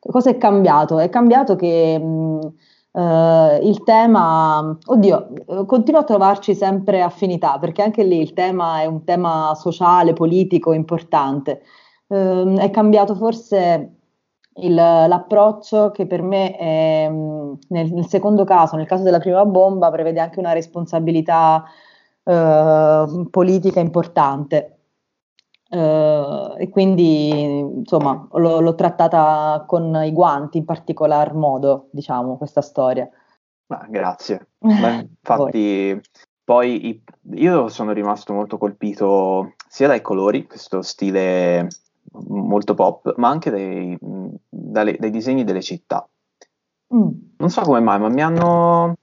Cosa 0.00 0.30
è 0.30 0.36
cambiato? 0.36 0.98
È 0.98 1.08
cambiato 1.10 1.56
che 1.56 1.98
mh, 1.98 2.52
Uh, 2.92 3.62
il 3.62 3.84
tema, 3.84 4.76
oddio, 4.86 5.64
continuo 5.64 6.00
a 6.00 6.04
trovarci 6.04 6.56
sempre 6.56 7.02
affinità 7.02 7.56
perché 7.60 7.82
anche 7.82 8.02
lì 8.02 8.20
il 8.20 8.32
tema 8.32 8.80
è 8.80 8.86
un 8.86 9.04
tema 9.04 9.52
sociale, 9.54 10.12
politico 10.12 10.72
importante. 10.72 11.62
Uh, 12.08 12.56
è 12.56 12.70
cambiato 12.70 13.14
forse 13.14 13.94
il, 14.54 14.74
l'approccio 14.74 15.92
che 15.92 16.06
per 16.06 16.22
me 16.22 16.56
è, 16.56 17.08
nel, 17.08 17.92
nel, 17.92 18.06
secondo 18.06 18.42
caso, 18.44 18.76
nel 18.76 18.86
caso 18.86 19.04
della 19.04 19.20
prima 19.20 19.44
bomba, 19.44 19.90
prevede 19.90 20.18
anche 20.18 20.40
una 20.40 20.52
responsabilità 20.52 21.64
uh, 22.24 23.30
politica 23.30 23.78
importante. 23.78 24.79
Uh, 25.70 26.56
e 26.58 26.68
quindi 26.68 27.60
insomma 27.60 28.26
l'ho, 28.32 28.58
l'ho, 28.58 28.74
trattata 28.74 29.62
con 29.68 30.02
i 30.04 30.12
guanti 30.12 30.58
in 30.58 30.64
particolar 30.64 31.32
modo, 31.34 31.86
diciamo, 31.92 32.36
questa 32.36 32.60
storia. 32.60 33.08
Ah, 33.68 33.86
grazie. 33.88 34.48
Beh, 34.58 35.08
infatti, 35.16 36.00
poi 36.42 36.88
i, 36.88 37.02
io 37.34 37.68
sono 37.68 37.92
rimasto 37.92 38.32
molto 38.32 38.58
colpito 38.58 39.54
sia 39.68 39.86
dai 39.86 40.00
colori, 40.00 40.44
questo 40.46 40.82
stile 40.82 41.68
molto 42.28 42.74
pop, 42.74 43.14
ma 43.18 43.28
anche 43.28 43.50
dai, 43.50 43.96
dalle, 44.48 44.96
dai 44.98 45.10
disegni 45.10 45.44
delle 45.44 45.62
città. 45.62 46.04
Mm. 46.92 47.08
Non 47.36 47.50
so 47.50 47.62
come 47.62 47.78
mai, 47.78 48.00
ma 48.00 48.08
mi 48.08 48.22
hanno, 48.22 48.96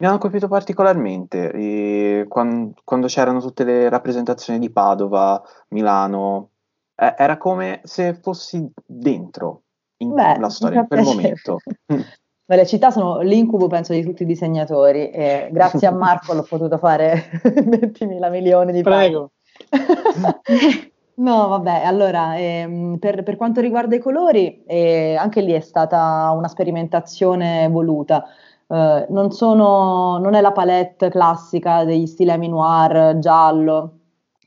mi 0.00 0.06
hanno 0.06 0.18
colpito 0.18 0.48
particolarmente 0.48 1.50
e 1.52 2.26
quando, 2.26 2.72
quando, 2.84 3.06
c'erano 3.06 3.40
tutte 3.40 3.64
le 3.64 3.88
rappresentazioni 3.90 4.58
di 4.58 4.70
Padova, 4.70 5.42
Milano, 5.68 6.50
eh, 6.96 7.14
era 7.18 7.36
come 7.36 7.80
se 7.84 8.14
fossi 8.14 8.66
dentro 8.86 9.62
in 9.98 10.14
Beh, 10.14 10.38
la 10.38 10.48
storia 10.48 10.80
in 10.80 10.86
quel 10.86 11.02
momento. 11.02 11.58
Beh, 12.50 12.56
le 12.56 12.66
città 12.66 12.90
sono 12.90 13.20
l'incubo, 13.20 13.66
penso, 13.66 13.92
di 13.92 14.02
tutti 14.02 14.22
i 14.22 14.26
disegnatori 14.26 15.10
e 15.10 15.50
grazie 15.52 15.86
a 15.86 15.92
Marco 15.92 16.32
l'ho 16.32 16.46
potuto 16.48 16.78
fare 16.78 17.30
20 17.44 18.06
mila 18.06 18.30
milioni 18.30 18.72
di 18.72 18.82
Prego. 18.82 19.32
No, 21.20 21.48
vabbè, 21.48 21.82
allora, 21.84 22.38
ehm, 22.38 22.96
per, 22.98 23.22
per, 23.22 23.36
quanto 23.36 23.60
riguarda 23.60 23.94
i 23.94 23.98
colori, 23.98 24.64
eh, 24.64 25.16
anche 25.16 25.42
lì 25.42 25.52
è 25.52 25.60
stata 25.60 26.30
una 26.34 26.48
sperimentazione 26.48 27.68
voluta. 27.68 28.24
Eh, 28.72 29.06
non, 29.08 29.32
sono, 29.32 30.18
non 30.18 30.34
è 30.34 30.40
la 30.40 30.52
palette 30.52 31.08
classica 31.10 31.84
degli 31.84 32.06
stilemi 32.06 32.48
noir 32.48 33.18
giallo, 33.18 33.94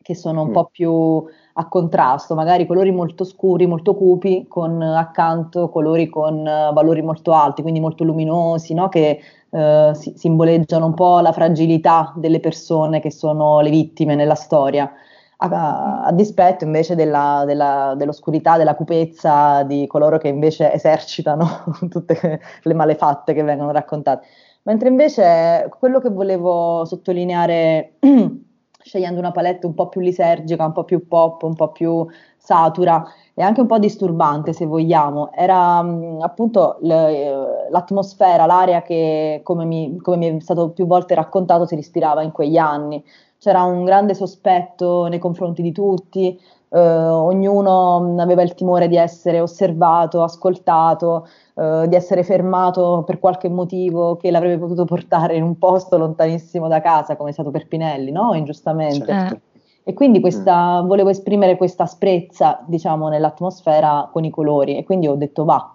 che 0.01 0.15
sono 0.15 0.43
un 0.43 0.49
mm. 0.49 0.51
po' 0.53 0.69
più 0.71 1.23
a 1.55 1.67
contrasto, 1.67 2.33
magari 2.33 2.65
colori 2.65 2.91
molto 2.91 3.25
scuri, 3.25 3.65
molto 3.67 3.95
cupi, 3.95 4.45
con 4.47 4.81
accanto 4.81 5.69
colori 5.69 6.07
con 6.09 6.39
uh, 6.39 6.73
valori 6.73 7.01
molto 7.01 7.33
alti, 7.33 7.61
quindi 7.61 7.79
molto 7.79 8.03
luminosi, 8.03 8.73
no? 8.73 8.89
che 8.89 9.19
uh, 9.49 9.93
si, 9.93 10.13
simboleggiano 10.15 10.85
un 10.85 10.93
po' 10.93 11.19
la 11.19 11.31
fragilità 11.31 12.13
delle 12.15 12.39
persone 12.39 13.01
che 13.01 13.11
sono 13.11 13.59
le 13.59 13.69
vittime 13.69 14.15
nella 14.15 14.35
storia. 14.35 14.91
A, 15.37 16.03
a, 16.05 16.11
dispetto 16.13 16.63
invece 16.63 16.95
della, 16.95 17.43
della, 17.45 17.95
dell'oscurità, 17.97 18.57
della 18.57 18.75
cupezza 18.75 19.63
di 19.63 19.87
coloro 19.87 20.17
che 20.17 20.29
invece 20.29 20.71
esercitano 20.71 21.65
tutte 21.89 22.39
le 22.61 22.73
malefatte 22.73 23.33
che 23.33 23.43
vengono 23.43 23.71
raccontate. 23.71 24.25
Mentre 24.63 24.87
invece 24.87 25.69
quello 25.77 25.99
che 25.99 26.09
volevo 26.09 26.85
sottolineare, 26.85 27.95
scegliendo 28.83 29.19
una 29.19 29.31
palette 29.31 29.65
un 29.65 29.73
po' 29.73 29.89
più 29.89 29.99
lisergica, 30.01 30.65
un 30.65 30.71
po' 30.71 30.83
più 30.85 31.07
pop, 31.07 31.43
un 31.43 31.55
po' 31.55 31.71
più 31.71 32.05
satura 32.37 33.03
e 33.33 33.41
anche 33.41 33.61
un 33.61 33.67
po' 33.67 33.79
disturbante 33.79 34.53
se 34.53 34.65
vogliamo, 34.65 35.31
era 35.31 35.81
mh, 35.81 36.19
appunto 36.21 36.77
l- 36.81 37.69
l'atmosfera, 37.71 38.45
l'area 38.45 38.81
che 38.81 39.41
come 39.43 39.65
mi, 39.65 39.97
come 39.97 40.17
mi 40.17 40.37
è 40.37 40.39
stato 40.41 40.69
più 40.71 40.85
volte 40.85 41.15
raccontato 41.15 41.65
si 41.65 41.75
ispirava 41.75 42.21
in 42.21 42.31
quegli 42.31 42.57
anni 42.57 43.03
c'era 43.43 43.63
un 43.63 43.83
grande 43.83 44.13
sospetto 44.13 45.07
nei 45.07 45.19
confronti 45.19 45.61
di 45.61 45.73
tutti, 45.73 46.39
eh, 46.69 46.79
ognuno 46.79 48.15
aveva 48.19 48.41
il 48.41 48.53
timore 48.53 48.87
di 48.87 48.95
essere 48.95 49.41
osservato, 49.41 50.23
ascoltato, 50.23 51.27
eh, 51.55 51.85
di 51.89 51.95
essere 51.95 52.23
fermato 52.23 53.03
per 53.05 53.19
qualche 53.19 53.49
motivo 53.49 54.15
che 54.15 54.31
l'avrebbe 54.31 54.59
potuto 54.59 54.85
portare 54.85 55.35
in 55.35 55.43
un 55.43 55.57
posto 55.57 55.97
lontanissimo 55.97 56.69
da 56.69 56.79
casa, 56.79 57.17
come 57.17 57.31
è 57.31 57.33
stato 57.33 57.51
per 57.51 57.67
Pinelli, 57.67 58.11
no? 58.11 58.33
Ingiustamente. 58.33 59.05
Certo. 59.05 59.39
E 59.83 59.93
quindi 59.93 60.21
questa, 60.21 60.81
mm. 60.81 60.87
volevo 60.87 61.09
esprimere 61.09 61.57
questa 61.57 61.83
asprezza, 61.83 62.63
diciamo, 62.65 63.09
nell'atmosfera 63.09 64.09
con 64.09 64.23
i 64.23 64.29
colori 64.29 64.77
e 64.77 64.85
quindi 64.85 65.07
ho 65.07 65.15
detto 65.15 65.43
va, 65.43 65.72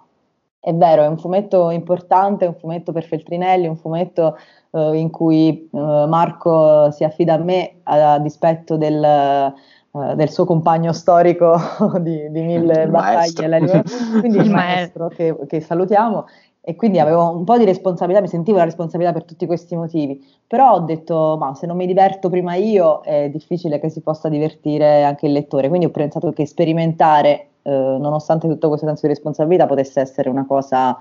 è 0.61 0.73
vero, 0.73 1.03
è 1.03 1.07
un 1.07 1.17
fumetto 1.17 1.69
importante, 1.69 2.45
è 2.45 2.47
un 2.47 2.55
fumetto 2.55 2.91
per 2.91 3.05
Feltrinelli, 3.05 3.67
un 3.67 3.77
fumetto 3.77 4.37
eh, 4.71 4.97
in 4.97 5.09
cui 5.09 5.69
eh, 5.71 5.77
Marco 5.77 6.91
si 6.91 7.03
affida 7.03 7.35
a 7.35 7.37
me 7.37 7.79
a, 7.83 8.13
a 8.13 8.19
dispetto 8.19 8.75
del, 8.75 9.01
eh, 9.01 10.15
del, 10.15 10.29
suo 10.29 10.43
compagno 10.45 10.91
storico 10.91 11.57
di, 12.01 12.29
di 12.29 12.41
mille 12.41 12.83
il 12.83 12.89
battaglie, 12.89 13.83
quindi 14.19 14.37
il 14.39 14.51
maestro 14.51 15.07
che, 15.07 15.35
che 15.47 15.61
salutiamo. 15.61 16.25
E 16.61 16.75
quindi 16.75 16.99
avevo 16.99 17.31
un 17.31 17.45
po' 17.45 17.57
di 17.57 17.63
responsabilità, 17.63 18.21
mi 18.21 18.27
sentivo 18.27 18.57
la 18.57 18.65
responsabilità 18.65 19.13
per 19.13 19.23
tutti 19.23 19.45
questi 19.47 19.75
motivi, 19.75 20.23
però 20.45 20.73
ho 20.73 20.79
detto, 20.81 21.37
ma 21.39 21.55
se 21.55 21.65
non 21.65 21.77
mi 21.77 21.87
diverto 21.87 22.29
prima 22.29 22.55
io 22.55 22.99
è 23.01 23.29
difficile 23.29 23.79
che 23.79 23.89
si 23.89 24.01
possa 24.01 24.29
divertire 24.29 25.03
anche 25.03 25.25
il 25.25 25.31
lettore, 25.31 25.69
quindi 25.69 25.87
ho 25.87 25.89
pensato 25.89 26.31
che 26.31 26.45
sperimentare 26.45 27.48
eh, 27.61 27.71
nonostante 27.71 28.47
tutto 28.47 28.67
questo 28.67 28.85
senso 28.85 29.07
di 29.07 29.13
responsabilità, 29.13 29.65
potesse 29.65 29.99
essere 29.99 30.29
una 30.29 30.45
cosa 30.45 30.97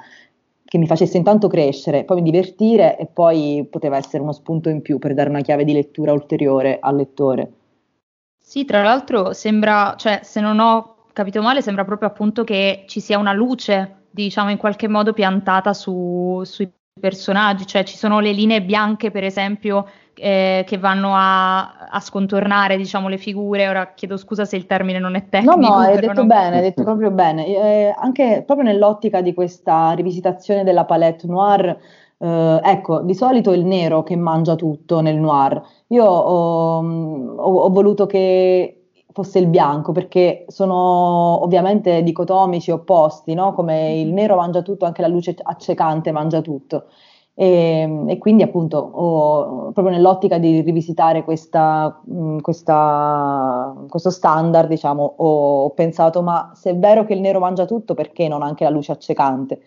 che 0.64 0.78
mi 0.78 0.86
facesse 0.86 1.16
intanto 1.16 1.48
crescere, 1.48 2.04
poi 2.04 2.20
mi 2.20 2.30
divertire 2.30 2.98
e 2.98 3.06
poi 3.06 3.66
poteva 3.70 3.96
essere 3.96 4.22
uno 4.22 4.32
spunto 4.32 4.68
in 4.68 4.82
più 4.82 4.98
per 4.98 5.14
dare 5.14 5.30
una 5.30 5.40
chiave 5.40 5.64
di 5.64 5.72
lettura 5.72 6.12
ulteriore 6.12 6.78
al 6.80 6.96
lettore. 6.96 7.52
Sì, 8.38 8.64
tra 8.64 8.82
l'altro 8.82 9.32
sembra, 9.32 9.94
cioè 9.96 10.20
se 10.22 10.40
non 10.40 10.58
ho 10.58 10.96
capito 11.14 11.40
male, 11.40 11.62
sembra 11.62 11.84
proprio 11.84 12.08
appunto 12.08 12.44
che 12.44 12.84
ci 12.86 13.00
sia 13.00 13.18
una 13.18 13.32
luce, 13.32 14.04
diciamo 14.10 14.50
in 14.50 14.58
qualche 14.58 14.88
modo 14.88 15.12
piantata 15.12 15.72
su, 15.72 16.42
sui 16.44 16.70
personaggi, 16.98 17.66
cioè 17.66 17.84
ci 17.84 17.96
sono 17.96 18.20
le 18.20 18.32
linee 18.32 18.62
bianche 18.62 19.10
per 19.10 19.24
esempio 19.24 19.86
eh, 20.14 20.64
che 20.66 20.78
vanno 20.78 21.12
a, 21.14 21.88
a, 21.88 22.00
scontornare 22.00 22.76
diciamo, 22.76 23.08
le 23.08 23.18
figure. 23.18 23.68
Ora 23.68 23.92
chiedo 23.94 24.16
scusa 24.16 24.44
se 24.44 24.56
il 24.56 24.66
termine 24.66 24.98
non 24.98 25.14
è 25.14 25.28
tecnico. 25.28 25.56
No, 25.56 25.68
no, 25.68 25.74
hai 25.76 25.98
detto 25.98 26.12
non... 26.12 26.26
bene, 26.26 26.56
hai 26.56 26.62
detto 26.62 26.82
proprio 26.82 27.10
bene. 27.10 27.46
Eh, 27.46 27.94
anche 27.96 28.42
proprio 28.44 28.66
nell'ottica 28.66 29.20
di 29.20 29.34
questa 29.34 29.92
rivisitazione 29.92 30.64
della 30.64 30.84
palette 30.84 31.26
noir, 31.26 31.78
eh, 32.18 32.60
ecco, 32.62 33.00
di 33.00 33.14
solito 33.14 33.52
è 33.52 33.56
il 33.56 33.64
nero 33.64 34.02
che 34.02 34.16
mangia 34.16 34.54
tutto 34.56 35.00
nel 35.00 35.16
noir. 35.16 35.62
Io 35.88 36.04
ho, 36.04 36.78
ho, 36.78 37.58
ho 37.60 37.70
voluto 37.70 38.06
che 38.06 38.77
fosse 39.18 39.40
il 39.40 39.48
bianco, 39.48 39.90
perché 39.90 40.44
sono 40.46 41.42
ovviamente 41.42 42.04
dicotomici, 42.04 42.70
opposti, 42.70 43.34
no? 43.34 43.52
come 43.52 43.98
il 43.98 44.12
nero 44.12 44.36
mangia 44.36 44.62
tutto, 44.62 44.84
anche 44.84 45.02
la 45.02 45.08
luce 45.08 45.34
accecante 45.42 46.12
mangia 46.12 46.40
tutto. 46.40 46.84
E, 47.34 48.04
e 48.06 48.18
quindi 48.18 48.44
appunto 48.44 48.78
ho, 48.78 49.72
proprio 49.72 49.90
nell'ottica 49.90 50.38
di 50.38 50.60
rivisitare 50.60 51.24
questa, 51.24 52.00
questa, 52.40 53.74
questo 53.88 54.10
standard, 54.10 54.68
diciamo, 54.68 55.14
ho, 55.16 55.64
ho, 55.64 55.70
pensato 55.70 56.22
ma 56.22 56.52
se 56.54 56.70
è 56.70 56.76
vero 56.76 57.04
che 57.04 57.14
il 57.14 57.20
nero 57.20 57.40
mangia 57.40 57.64
tutto, 57.64 57.94
perché 57.94 58.28
non 58.28 58.42
anche 58.42 58.62
la 58.62 58.70
luce 58.70 58.92
accecante? 58.92 59.60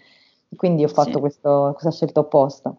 Quindi 0.56 0.86
ho 0.86 0.90
fatto 0.90 1.14
sì. 1.14 1.20
questo, 1.20 1.72
questa 1.74 1.92
scelta 1.92 2.22
opposta. 2.22 2.74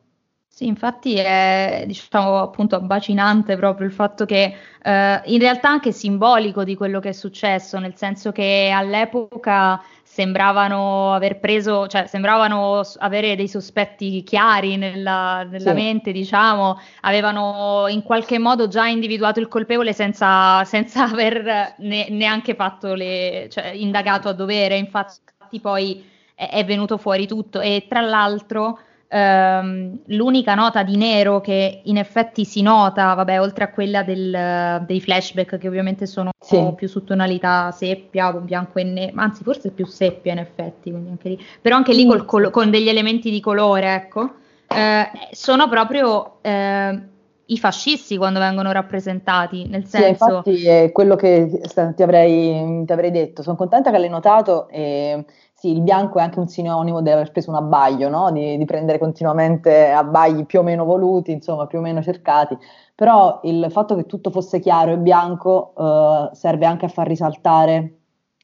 Sì, 0.54 0.66
infatti 0.66 1.14
è 1.14 1.84
diciamo 1.86 2.38
appunto 2.42 2.76
abbacinante 2.76 3.56
proprio 3.56 3.86
il 3.86 3.92
fatto 3.92 4.26
che 4.26 4.54
eh, 4.82 5.22
in 5.24 5.38
realtà 5.38 5.70
anche 5.70 5.92
simbolico 5.92 6.62
di 6.62 6.74
quello 6.76 7.00
che 7.00 7.08
è 7.08 7.12
successo, 7.12 7.78
nel 7.78 7.96
senso 7.96 8.32
che 8.32 8.70
all'epoca 8.70 9.82
sembravano 10.02 11.14
aver 11.14 11.40
preso, 11.40 11.86
cioè 11.86 12.06
sembravano 12.06 12.82
avere 12.98 13.34
dei 13.34 13.48
sospetti 13.48 14.22
chiari 14.24 14.76
nella, 14.76 15.42
nella 15.44 15.70
sì. 15.70 15.74
mente, 15.74 16.12
diciamo, 16.12 16.78
avevano 17.00 17.86
in 17.88 18.02
qualche 18.02 18.38
modo 18.38 18.68
già 18.68 18.86
individuato 18.86 19.40
il 19.40 19.48
colpevole 19.48 19.94
senza, 19.94 20.62
senza 20.64 21.04
aver 21.08 21.76
ne, 21.78 22.10
neanche 22.10 22.54
fatto 22.54 22.92
le, 22.92 23.48
cioè, 23.50 23.68
indagato 23.68 24.28
a 24.28 24.34
dovere, 24.34 24.76
infatti 24.76 25.60
poi 25.62 26.04
è, 26.34 26.50
è 26.50 26.64
venuto 26.66 26.98
fuori 26.98 27.26
tutto 27.26 27.58
e 27.60 27.86
tra 27.88 28.02
l'altro 28.02 28.78
ehm, 29.12 29.98
l'unica 30.06 30.54
nota 30.54 30.82
di 30.82 30.96
nero 30.96 31.40
che 31.40 31.82
in 31.84 31.98
effetti 31.98 32.44
si 32.44 32.62
nota, 32.62 33.12
vabbè, 33.14 33.40
oltre 33.40 33.64
a 33.64 33.70
quella 33.70 34.02
del, 34.02 34.82
dei 34.86 35.00
flashback 35.00 35.58
che 35.58 35.68
ovviamente 35.68 36.06
sono 36.06 36.30
sì. 36.40 36.72
più 36.74 36.88
su 36.88 37.04
tonalità 37.04 37.70
seppia, 37.70 38.32
bianco 38.32 38.78
e 38.78 38.84
nero, 38.84 39.12
anzi 39.16 39.42
forse 39.42 39.70
più 39.70 39.86
seppia 39.86 40.32
in 40.32 40.38
effetti, 40.38 40.90
anche 40.90 41.28
lì. 41.28 41.44
però 41.60 41.76
anche 41.76 41.92
lì 41.92 42.06
col, 42.06 42.24
col, 42.24 42.50
con 42.50 42.70
degli 42.70 42.88
elementi 42.88 43.30
di 43.30 43.40
colore, 43.40 43.94
ecco, 43.94 44.30
eh, 44.68 45.10
sono 45.32 45.68
proprio... 45.68 46.38
Eh, 46.40 47.10
i 47.46 47.58
fascisti 47.58 48.16
quando 48.16 48.38
vengono 48.38 48.72
rappresentati, 48.72 49.66
nel 49.68 49.84
senso... 49.84 50.42
Sì, 50.44 50.50
infatti 50.50 50.66
è 50.66 50.90
quello 50.90 51.16
che 51.16 51.60
ti 51.94 52.02
avrei, 52.02 52.82
ti 52.86 52.92
avrei 52.92 53.10
detto, 53.10 53.42
sono 53.42 53.56
contenta 53.56 53.90
che 53.90 53.98
l'hai 53.98 54.08
notato 54.08 54.68
e 54.68 55.22
sì, 55.62 55.70
il 55.70 55.82
bianco 55.82 56.18
è 56.18 56.22
anche 56.22 56.40
un 56.40 56.48
sinonimo 56.48 57.02
di 57.02 57.10
aver 57.10 57.30
preso 57.30 57.50
un 57.50 57.56
abbaglio, 57.56 58.08
no? 58.08 58.32
di, 58.32 58.58
di, 58.58 58.64
prendere 58.64 58.98
continuamente 58.98 59.92
abbagli 59.92 60.44
più 60.44 60.58
o 60.58 60.64
meno 60.64 60.84
voluti, 60.84 61.30
insomma, 61.30 61.68
più 61.68 61.78
o 61.78 61.80
meno 61.82 62.02
cercati, 62.02 62.58
però 62.96 63.38
il 63.44 63.68
fatto 63.70 63.94
che 63.94 64.06
tutto 64.06 64.30
fosse 64.30 64.58
chiaro 64.58 64.90
e 64.90 64.98
bianco 64.98 65.72
eh, 65.78 66.34
serve 66.34 66.66
anche 66.66 66.86
a 66.86 66.88
far 66.88 67.06
risaltare 67.06 67.98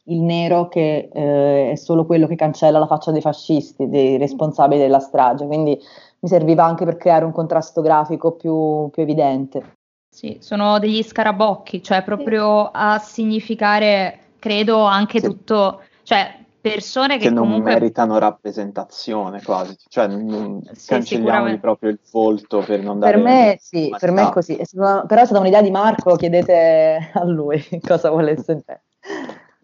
il 0.04 0.20
nero 0.20 0.68
che 0.68 1.08
eh, 1.12 1.72
è 1.72 1.74
solo 1.74 2.06
quello 2.06 2.28
che 2.28 2.36
cancella 2.36 2.78
la 2.78 2.86
faccia 2.86 3.10
dei 3.10 3.20
fascisti, 3.20 3.88
dei 3.88 4.16
responsabili 4.16 4.80
della 4.80 5.00
strage, 5.00 5.44
quindi 5.44 5.76
mi 6.20 6.28
serviva 6.28 6.64
anche 6.64 6.84
per 6.84 6.98
creare 6.98 7.24
un 7.24 7.32
contrasto 7.32 7.80
grafico 7.80 8.30
più, 8.30 8.90
più 8.92 9.02
evidente. 9.02 9.72
Sì, 10.08 10.36
sono 10.38 10.78
degli 10.78 11.02
scarabocchi, 11.02 11.82
cioè 11.82 12.04
proprio 12.04 12.70
a 12.72 13.00
significare, 13.00 14.20
credo, 14.38 14.84
anche 14.84 15.18
sì. 15.18 15.26
tutto, 15.26 15.80
cioè 16.04 16.46
persone 16.60 17.18
che, 17.18 17.28
che 17.28 17.30
non 17.30 17.60
meritano 17.62 18.18
rappresentazione 18.18 19.42
quasi, 19.42 19.76
cioè 19.88 20.06
non 20.06 20.62
sì, 20.72 20.88
cancelliamoli 20.88 21.58
proprio 21.58 21.90
il 21.90 22.00
volto 22.10 22.60
per 22.60 22.80
non 22.80 22.98
dare... 22.98 23.14
Per 23.14 23.22
me 23.22 23.56
sì, 23.60 23.94
per 23.98 24.10
me 24.10 24.28
è 24.28 24.30
così, 24.30 24.56
è 24.56 24.64
stata, 24.64 25.06
però 25.06 25.22
è 25.22 25.24
stata 25.24 25.40
un'idea 25.40 25.62
di 25.62 25.70
Marco, 25.70 26.16
chiedete 26.16 27.10
a 27.14 27.24
lui 27.24 27.64
cosa 27.86 28.10
volesse 28.10 28.52
intendere. 28.52 28.82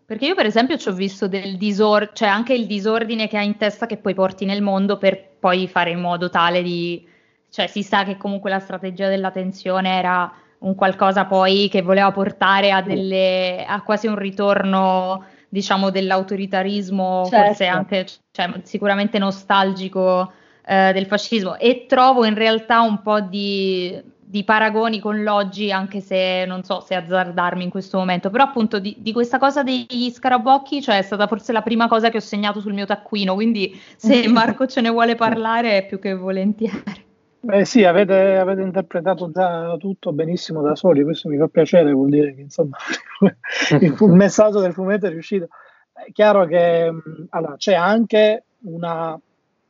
Perché 0.06 0.26
io 0.26 0.34
per 0.34 0.46
esempio 0.46 0.76
ci 0.76 0.88
ho 0.88 0.92
visto 0.92 1.28
del 1.28 1.56
disordine, 1.56 2.12
cioè 2.14 2.28
anche 2.28 2.52
il 2.52 2.66
disordine 2.66 3.26
che 3.26 3.38
hai 3.38 3.46
in 3.46 3.56
testa 3.56 3.86
che 3.86 3.96
poi 3.96 4.14
porti 4.14 4.44
nel 4.44 4.62
mondo 4.62 4.98
per 4.98 5.36
poi 5.38 5.66
fare 5.66 5.90
in 5.90 6.00
modo 6.00 6.28
tale 6.28 6.62
di... 6.62 7.06
cioè 7.48 7.66
si 7.66 7.82
sa 7.82 8.04
che 8.04 8.16
comunque 8.16 8.50
la 8.50 8.60
strategia 8.60 9.08
della 9.08 9.30
tensione 9.30 9.96
era 9.96 10.30
un 10.58 10.74
qualcosa 10.74 11.24
poi 11.24 11.68
che 11.70 11.82
voleva 11.82 12.10
portare 12.12 12.70
a, 12.70 12.82
delle, 12.82 13.64
a 13.66 13.82
quasi 13.82 14.06
un 14.06 14.16
ritorno 14.16 15.24
diciamo, 15.54 15.90
dell'autoritarismo, 15.90 17.28
certo. 17.30 17.46
forse 17.46 17.66
anche 17.66 18.06
cioè, 18.32 18.50
sicuramente 18.64 19.18
nostalgico 19.18 20.32
eh, 20.66 20.92
del 20.92 21.06
fascismo 21.06 21.56
e 21.56 21.86
trovo 21.86 22.24
in 22.24 22.34
realtà 22.34 22.80
un 22.80 23.00
po' 23.02 23.20
di, 23.20 23.96
di, 24.18 24.42
paragoni 24.42 24.98
con 24.98 25.22
l'oggi, 25.22 25.70
anche 25.70 26.00
se 26.00 26.44
non 26.44 26.64
so 26.64 26.80
se 26.80 26.96
azzardarmi 26.96 27.62
in 27.62 27.70
questo 27.70 27.98
momento, 27.98 28.30
però 28.30 28.42
appunto 28.42 28.80
di, 28.80 28.96
di, 28.98 29.12
questa 29.12 29.38
cosa 29.38 29.62
degli 29.62 30.10
scarabocchi, 30.10 30.82
cioè 30.82 30.98
è 30.98 31.02
stata 31.02 31.28
forse 31.28 31.52
la 31.52 31.62
prima 31.62 31.86
cosa 31.86 32.10
che 32.10 32.16
ho 32.16 32.20
segnato 32.20 32.58
sul 32.58 32.72
mio 32.72 32.86
taccuino, 32.86 33.34
quindi 33.34 33.80
se 33.94 34.26
Marco 34.28 34.66
ce 34.66 34.80
ne 34.80 34.90
vuole 34.90 35.14
parlare 35.14 35.78
è 35.78 35.86
più 35.86 36.00
che 36.00 36.14
volentieri. 36.14 37.12
Beh 37.44 37.66
sì, 37.66 37.84
avete, 37.84 38.38
avete, 38.38 38.62
interpretato 38.62 39.30
già 39.30 39.76
tutto 39.76 40.12
benissimo 40.12 40.62
da 40.62 40.74
soli, 40.74 41.02
questo 41.02 41.28
mi 41.28 41.36
fa 41.36 41.46
piacere, 41.48 41.92
vuol 41.92 42.08
dire 42.08 42.34
che 42.34 42.40
insomma 42.40 42.78
il, 43.80 43.94
messaggio 44.12 44.60
del 44.60 44.72
fumetto 44.72 45.06
è 45.06 45.10
riuscito. 45.10 45.48
È 45.92 46.10
chiaro 46.10 46.46
che 46.46 46.90
allora, 47.28 47.56
c'è 47.56 47.74
anche 47.74 48.44
una, 48.62 49.20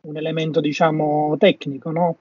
un 0.02 0.16
elemento 0.16 0.60
diciamo 0.60 1.34
tecnico, 1.36 1.90
no? 1.90 2.18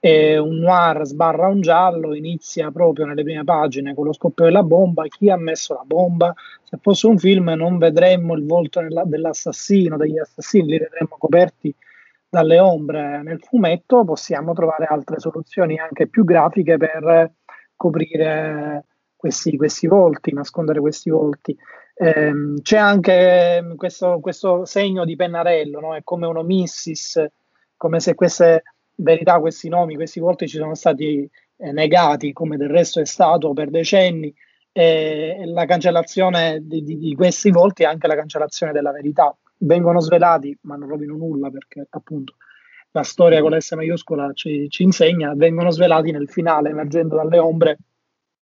E 0.00 0.36
un 0.36 0.56
noir 0.56 1.04
sbarra 1.06 1.46
un 1.46 1.60
giallo, 1.60 2.12
inizia 2.12 2.72
proprio 2.72 3.06
nelle 3.06 3.22
prime 3.22 3.44
pagine 3.44 3.94
con 3.94 4.04
lo 4.04 4.12
scoppio 4.12 4.46
della 4.46 4.64
bomba, 4.64 5.06
chi 5.06 5.30
ha 5.30 5.36
messo 5.36 5.74
la 5.74 5.84
bomba, 5.86 6.34
se 6.64 6.76
fosse 6.80 7.06
un 7.06 7.18
film 7.18 7.50
non 7.50 7.78
vedremmo 7.78 8.34
il 8.34 8.44
volto 8.44 8.80
dell'assassino, 9.04 9.96
degli 9.96 10.18
assassini, 10.18 10.72
li 10.72 10.78
vedremmo 10.78 11.14
coperti 11.18 11.72
dalle 12.28 12.58
ombre 12.58 13.22
nel 13.22 13.40
fumetto, 13.40 14.04
possiamo 14.04 14.52
trovare 14.52 14.84
altre 14.84 15.18
soluzioni 15.18 15.78
anche 15.78 16.08
più 16.08 16.24
grafiche 16.24 16.76
per 16.76 17.32
coprire 17.74 18.84
questi, 19.16 19.56
questi 19.56 19.86
volti, 19.86 20.32
nascondere 20.32 20.80
questi 20.80 21.10
volti. 21.10 21.56
Eh, 21.94 22.32
c'è 22.62 22.76
anche 22.76 23.74
questo, 23.76 24.20
questo, 24.20 24.64
segno 24.64 25.04
di 25.04 25.16
pennarello, 25.16 25.80
no? 25.80 25.96
è 25.96 26.02
come 26.04 26.26
un 26.26 26.36
omissis, 26.36 27.24
come 27.76 28.00
se 28.00 28.14
queste 28.14 28.62
verità, 28.96 29.40
questi 29.40 29.68
nomi, 29.68 29.94
questi 29.94 30.20
volti 30.20 30.46
ci 30.46 30.58
sono 30.58 30.74
stati 30.74 31.28
eh, 31.56 31.72
negati, 31.72 32.32
come 32.32 32.56
del 32.56 32.68
resto 32.68 33.00
è 33.00 33.04
stato 33.04 33.52
per 33.52 33.70
decenni, 33.70 34.32
e 34.78 35.42
la 35.46 35.64
cancellazione 35.64 36.60
di, 36.62 36.84
di, 36.84 36.98
di 36.98 37.16
questi 37.16 37.50
volti 37.50 37.82
è 37.82 37.86
anche 37.86 38.06
la 38.06 38.14
cancellazione 38.14 38.70
della 38.70 38.92
verità. 38.92 39.36
Vengono 39.56 39.98
svelati, 39.98 40.56
ma 40.62 40.76
non 40.76 40.88
rovino 40.88 41.16
nulla 41.16 41.50
perché 41.50 41.84
appunto 41.90 42.36
la 42.92 43.02
storia 43.02 43.40
con 43.40 43.50
l'S 43.50 43.72
maiuscola 43.72 44.30
ci, 44.34 44.68
ci 44.68 44.84
insegna, 44.84 45.32
vengono 45.34 45.70
svelati 45.70 46.12
nel 46.12 46.28
finale, 46.28 46.70
emergendo 46.70 47.16
dalle 47.16 47.40
ombre 47.40 47.78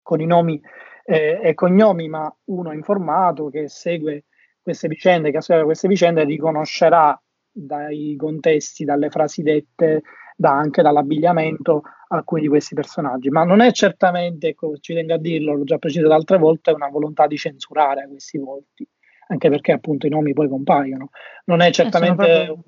con 0.04 0.22
i 0.22 0.28
nomi 0.28 0.62
eh, 1.04 1.40
e 1.42 1.56
cognomi, 1.56 2.08
ma 2.08 2.32
uno 2.46 2.74
informato 2.74 3.50
che 3.50 3.68
segue 3.68 4.26
queste 4.62 4.88
vicende, 4.88 5.32
che 5.32 5.38
osserva 5.38 5.64
queste 5.64 5.88
vicende, 5.88 6.26
riconoscerà 6.26 7.20
dai 7.52 8.16
contesti, 8.16 8.86
dalle 8.86 9.10
frasi 9.10 9.42
dette, 9.42 10.04
da, 10.40 10.52
anche 10.52 10.82
dall'abbigliamento 10.82 11.82
alcuni 12.08 12.42
di 12.42 12.48
questi 12.48 12.74
personaggi. 12.74 13.30
Ma 13.30 13.44
non 13.44 13.60
è 13.60 13.72
certamente, 13.74 14.50
ecco, 14.50 14.78
ci 14.80 14.94
tengo 14.94 15.16
a 15.16 15.18
dirlo, 15.18 15.54
l'ho 15.54 15.66
già 15.66 15.78
precisato 15.78 16.14
altre 16.14 16.38
volte, 16.38 16.72
una 16.72 16.88
volontà 16.88 17.28
di 17.28 17.36
censurare 17.36 18.08
questi 18.08 18.38
volti 18.38 18.88
anche 19.32 19.50
perché 19.50 19.74
appunto 19.74 20.08
i 20.08 20.10
nomi 20.10 20.34
poi 20.34 20.48
compaiono. 20.48 21.10
Non 21.46 21.62
è 21.62 21.68
eh, 21.68 21.72
certamente 21.72 22.46
proprio... 22.46 22.64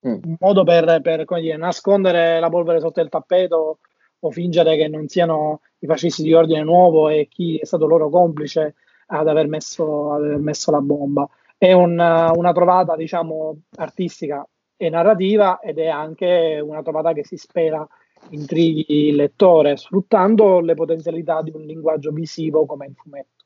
un 0.00 0.36
modo 0.38 0.64
per, 0.64 1.00
per 1.02 1.24
dire, 1.24 1.56
nascondere 1.56 2.40
la 2.40 2.48
polvere 2.48 2.80
sotto 2.80 3.00
il 3.00 3.08
tappeto 3.08 3.80
o 4.20 4.30
fingere 4.30 4.76
che 4.76 4.88
non 4.88 5.06
siano 5.06 5.60
i 5.80 5.86
fascisti 5.86 6.22
di 6.22 6.32
ordine 6.32 6.62
nuovo 6.62 7.08
e 7.08 7.28
chi 7.28 7.58
è 7.58 7.64
stato 7.64 7.86
loro 7.86 8.08
complice 8.08 8.74
ad 9.08 9.28
aver 9.28 9.48
messo, 9.48 10.14
ad 10.14 10.24
aver 10.24 10.38
messo 10.38 10.70
la 10.70 10.80
bomba. 10.80 11.28
È 11.58 11.72
una, 11.72 12.30
una 12.34 12.52
trovata, 12.52 12.96
diciamo, 12.96 13.58
artistica 13.76 14.46
e 14.78 14.88
narrativa 14.88 15.58
ed 15.58 15.78
è 15.78 15.88
anche 15.88 16.62
una 16.64 16.82
trovata 16.82 17.12
che 17.12 17.24
si 17.24 17.36
spera 17.36 17.86
intrighi 18.30 19.08
il 19.08 19.16
lettore, 19.16 19.76
sfruttando 19.76 20.60
le 20.60 20.74
potenzialità 20.74 21.42
di 21.42 21.50
un 21.52 21.62
linguaggio 21.62 22.10
visivo 22.12 22.64
come 22.64 22.86
il 22.86 22.94
fumetto. 22.94 23.44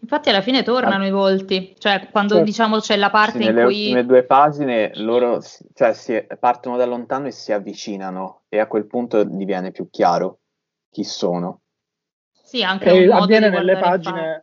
Infatti 0.00 0.30
alla 0.30 0.40
fine 0.40 0.64
tornano 0.64 1.04
ah. 1.04 1.06
i 1.06 1.10
volti, 1.10 1.76
cioè 1.78 2.08
quando 2.10 2.34
certo. 2.34 2.48
diciamo 2.48 2.78
c'è 2.78 2.96
la 2.96 3.10
parte 3.10 3.38
sì, 3.38 3.46
in 3.46 3.54
nelle 3.54 3.64
cui... 3.64 3.74
Nelle 3.74 4.00
ultime 4.00 4.06
due 4.06 4.22
pagine 4.24 4.90
loro 4.94 5.40
cioè, 5.74 5.92
si, 5.92 6.26
partono 6.40 6.76
da 6.76 6.86
lontano 6.86 7.28
e 7.28 7.30
si 7.30 7.52
avvicinano 7.52 8.42
e 8.48 8.58
a 8.58 8.66
quel 8.66 8.86
punto 8.86 9.22
diviene 9.22 9.70
più 9.70 9.88
chiaro 9.90 10.38
chi 10.90 11.04
sono. 11.04 11.60
Sì, 12.32 12.64
anche 12.64 12.90
e 12.90 13.06
un 13.06 13.12
avviene 13.12 13.48
nelle 13.48 13.78
pagine... 13.78 14.40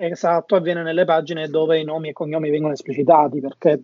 Esatto, 0.00 0.54
avviene 0.54 0.82
nelle 0.84 1.04
pagine 1.04 1.48
dove 1.48 1.80
i 1.80 1.84
nomi 1.84 2.10
e 2.10 2.12
cognomi 2.12 2.50
vengono 2.50 2.72
esplicitati, 2.72 3.40
perché. 3.40 3.82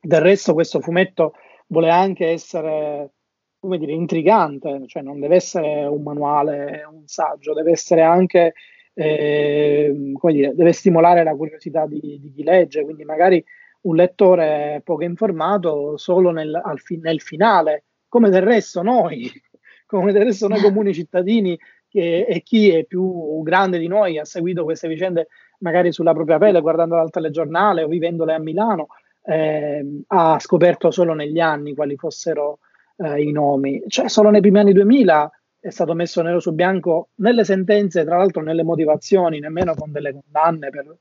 Del 0.00 0.20
resto 0.20 0.54
questo 0.54 0.80
fumetto 0.80 1.34
vuole 1.66 1.90
anche 1.90 2.26
essere, 2.28 3.12
come 3.58 3.78
dire, 3.78 3.92
intrigante, 3.92 4.82
cioè 4.86 5.02
non 5.02 5.20
deve 5.20 5.36
essere 5.36 5.84
un 5.84 6.02
manuale, 6.02 6.82
un 6.90 7.06
saggio, 7.06 7.54
deve 7.54 7.72
essere 7.72 8.02
anche 8.02 8.54
eh, 8.94 9.92
dire, 10.32 10.54
deve 10.54 10.72
stimolare 10.72 11.22
la 11.22 11.34
curiosità 11.34 11.86
di, 11.86 12.18
di, 12.20 12.32
chi 12.34 12.42
legge, 12.42 12.84
quindi 12.84 13.04
magari 13.04 13.42
un 13.82 13.96
lettore 13.96 14.80
poco 14.84 15.04
informato 15.04 15.96
solo 15.96 16.30
nel, 16.30 16.60
fi, 16.76 16.96
nel 16.98 17.20
finale, 17.20 17.84
come 18.08 18.30
del 18.30 18.42
resto 18.42 18.82
noi, 18.82 19.30
come 19.86 20.12
del 20.12 20.24
resto 20.24 20.48
noi 20.48 20.60
comuni 20.60 20.92
cittadini 20.92 21.58
che, 21.88 22.26
e 22.28 22.42
chi 22.42 22.70
è 22.70 22.84
più 22.84 23.42
grande 23.42 23.78
di 23.78 23.86
noi 23.86 24.18
ha 24.18 24.24
seguito 24.24 24.64
queste 24.64 24.88
vicende 24.88 25.28
magari 25.60 25.92
sulla 25.92 26.12
propria 26.12 26.38
pelle, 26.38 26.60
guardando 26.60 26.96
dal 26.96 27.10
telegiornale 27.10 27.82
o 27.82 27.88
vivendole 27.88 28.34
a 28.34 28.38
Milano, 28.38 28.88
eh, 29.22 30.02
ha 30.08 30.38
scoperto 30.38 30.90
solo 30.90 31.14
negli 31.14 31.40
anni 31.40 31.74
quali 31.74 31.96
fossero 31.96 32.58
eh, 32.96 33.22
i 33.22 33.32
nomi. 33.32 33.82
Cioè, 33.86 34.08
solo 34.08 34.30
nei 34.30 34.40
primi 34.40 34.58
anni 34.60 34.72
2000 34.72 35.30
è 35.60 35.70
stato 35.70 35.94
messo 35.94 36.22
nero 36.22 36.40
su 36.40 36.52
bianco 36.52 37.08
nelle 37.16 37.44
sentenze, 37.44 38.04
tra 38.04 38.16
l'altro 38.16 38.42
nelle 38.42 38.62
motivazioni, 38.62 39.40
nemmeno 39.40 39.74
con 39.74 39.92
delle 39.92 40.12
condanne 40.12 40.70
per 40.70 40.96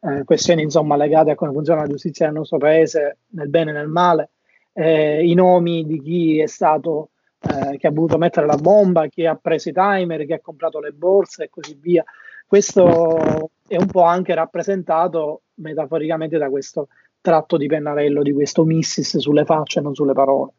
eh, 0.00 0.24
questioni 0.24 0.62
insomma, 0.62 0.96
legate 0.96 1.32
a 1.32 1.34
come 1.34 1.52
funziona 1.52 1.80
la 1.80 1.88
giustizia 1.88 2.26
nel 2.26 2.36
nostro 2.36 2.58
paese, 2.58 3.18
nel 3.30 3.48
bene 3.48 3.70
e 3.70 3.74
nel 3.74 3.88
male, 3.88 4.30
eh, 4.72 5.26
i 5.26 5.34
nomi 5.34 5.84
di 5.84 6.00
chi 6.00 6.38
è 6.38 6.46
stato, 6.46 7.10
eh, 7.40 7.76
che 7.76 7.86
ha 7.88 7.90
voluto 7.90 8.18
mettere 8.18 8.46
la 8.46 8.56
bomba, 8.56 9.06
chi 9.08 9.26
ha 9.26 9.34
preso 9.34 9.68
i 9.70 9.72
timer, 9.72 10.24
chi 10.26 10.32
ha 10.32 10.40
comprato 10.40 10.78
le 10.78 10.92
borse 10.92 11.44
e 11.44 11.50
così 11.50 11.76
via. 11.80 12.04
Questo 12.46 13.50
è 13.66 13.76
un 13.76 13.86
po' 13.86 14.02
anche 14.02 14.34
rappresentato 14.34 15.42
metaforicamente 15.54 16.38
da 16.38 16.50
questo 16.50 16.88
tratto 17.24 17.56
di 17.56 17.66
pennarello, 17.66 18.20
di 18.20 18.34
questo 18.34 18.64
missis 18.64 19.16
sulle 19.16 19.46
facce, 19.46 19.80
non 19.80 19.94
sulle 19.94 20.12
parole. 20.12 20.52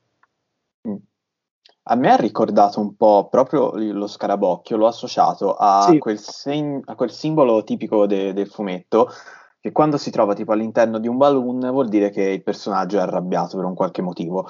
Mm. 0.87 0.95
A 1.83 1.95
me 1.95 2.11
ha 2.11 2.15
ricordato 2.15 2.79
un 2.79 2.95
po' 2.95 3.27
proprio 3.29 3.71
lo 3.75 4.07
scarabocchio, 4.07 4.75
l'ho 4.75 4.87
associato 4.87 5.53
a, 5.53 5.83
sì. 5.83 5.99
quel, 5.99 6.17
seg- 6.17 6.81
a 6.85 6.95
quel, 6.95 7.11
simbolo 7.11 7.63
tipico 7.63 8.07
de- 8.07 8.33
del 8.33 8.47
fumetto 8.47 9.09
che 9.59 9.71
quando 9.71 9.97
si 9.97 10.09
trova 10.09 10.33
tipo 10.33 10.53
all'interno 10.53 10.97
di 10.97 11.07
un 11.07 11.17
balloon 11.17 11.69
vuol 11.69 11.87
dire 11.87 12.09
che 12.09 12.23
il 12.23 12.41
personaggio 12.41 12.97
è 12.97 13.01
arrabbiato 13.01 13.57
per 13.57 13.65
un 13.65 13.75
qualche 13.75 14.01
motivo. 14.01 14.47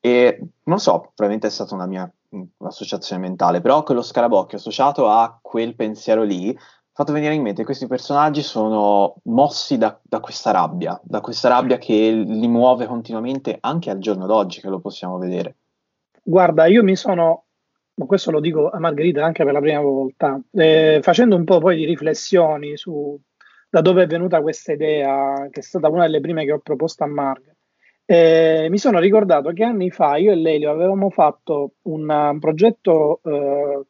E 0.00 0.50
non 0.64 0.78
so, 0.78 1.12
probabilmente 1.14 1.46
è 1.46 1.50
stata 1.50 1.74
una 1.74 1.86
mia 1.86 2.10
mm, 2.36 2.42
associazione 2.58 3.22
mentale, 3.22 3.62
però 3.62 3.82
quello 3.84 4.02
scarabocchio 4.02 4.58
associato 4.58 5.08
a 5.08 5.38
quel 5.40 5.74
pensiero 5.74 6.24
lì 6.24 6.54
fatto 6.98 7.12
venire 7.12 7.34
in 7.34 7.42
mente 7.42 7.62
questi 7.62 7.86
personaggi 7.86 8.42
sono 8.42 9.20
mossi 9.26 9.78
da, 9.78 9.96
da, 10.02 10.18
questa 10.18 10.50
rabbia, 10.50 11.00
da 11.04 11.20
questa 11.20 11.48
rabbia 11.48 11.78
che 11.78 11.94
li 12.10 12.48
muove 12.48 12.86
continuamente 12.86 13.56
anche 13.60 13.90
al 13.90 13.98
giorno 13.98 14.26
d'oggi 14.26 14.60
che 14.60 14.68
lo 14.68 14.80
possiamo 14.80 15.16
vedere. 15.16 15.54
Guarda, 16.20 16.66
io 16.66 16.82
mi 16.82 16.96
sono, 16.96 17.44
ma 17.94 18.04
questo 18.04 18.32
lo 18.32 18.40
dico 18.40 18.68
a 18.68 18.80
Margherita 18.80 19.24
anche 19.24 19.44
per 19.44 19.52
la 19.52 19.60
prima 19.60 19.80
volta, 19.80 20.40
eh, 20.50 20.98
facendo 21.00 21.36
un 21.36 21.44
po' 21.44 21.60
poi 21.60 21.76
di 21.76 21.84
riflessioni 21.84 22.76
su 22.76 23.16
da 23.70 23.80
dove 23.80 24.02
è 24.02 24.06
venuta 24.08 24.40
questa 24.40 24.72
idea, 24.72 25.46
che 25.52 25.60
è 25.60 25.62
stata 25.62 25.88
una 25.88 26.02
delle 26.02 26.20
prime 26.20 26.44
che 26.44 26.50
ho 26.50 26.58
proposto 26.58 27.04
a 27.04 27.06
Marg. 27.06 27.54
Eh, 28.06 28.66
mi 28.70 28.78
sono 28.78 28.98
ricordato 28.98 29.52
che 29.52 29.62
anni 29.62 29.90
fa 29.90 30.16
io 30.16 30.32
e 30.32 30.34
Lelio 30.34 30.72
avevamo 30.72 31.10
fatto 31.10 31.74
un, 31.82 32.10
un 32.10 32.38
progetto 32.40 33.20
eh, 33.22 33.82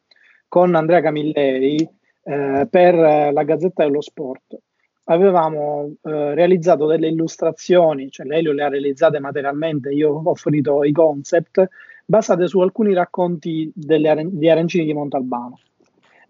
con 0.47 0.75
Andrea 0.75 1.01
Camilleri 1.01 1.97
eh, 2.29 2.67
per 2.69 2.95
la 3.33 3.43
Gazzetta 3.43 3.85
dello 3.85 4.03
Sport. 4.03 4.59
Avevamo 5.05 5.95
eh, 6.03 6.35
realizzato 6.35 6.85
delle 6.85 7.09
illustrazioni, 7.09 8.11
cioè 8.11 8.27
Lelio 8.27 8.53
le 8.53 8.65
ha 8.65 8.69
realizzate 8.69 9.19
materialmente, 9.19 9.91
io 9.91 10.21
ho 10.23 10.35
fornito 10.35 10.85
i 10.85 10.93
concept 10.93 11.67
basate 12.05 12.47
su 12.47 12.61
alcuni 12.61 12.93
racconti 12.93 13.73
delle, 13.75 14.27
di 14.31 14.51
Arancini 14.51 14.85
di 14.85 14.93
Montalbano. 14.93 15.59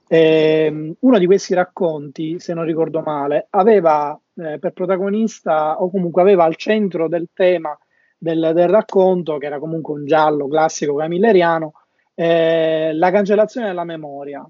Eh, 0.07 0.95
uno 1.01 1.19
di 1.19 1.27
questi 1.27 1.55
racconti, 1.55 2.39
se 2.39 2.55
non 2.55 2.65
ricordo 2.65 3.01
male, 3.01 3.49
aveva 3.51 4.19
eh, 4.37 4.59
per 4.61 4.73
protagonista 4.73 5.83
o 5.83 5.91
comunque 5.91 6.23
aveva 6.23 6.45
al 6.45 6.55
centro 6.55 7.09
del 7.09 7.29
tema 7.35 7.77
del, 8.17 8.53
del 8.55 8.69
racconto, 8.69 9.37
che 9.39 9.47
era 9.47 9.59
comunque 9.59 9.95
un 9.95 10.07
giallo 10.07 10.47
classico 10.47 10.95
camilleriano, 10.95 11.73
eh, 12.15 12.93
la 12.95 13.11
cancellazione 13.11 13.67
della 13.67 13.85
memoria, 13.85 14.49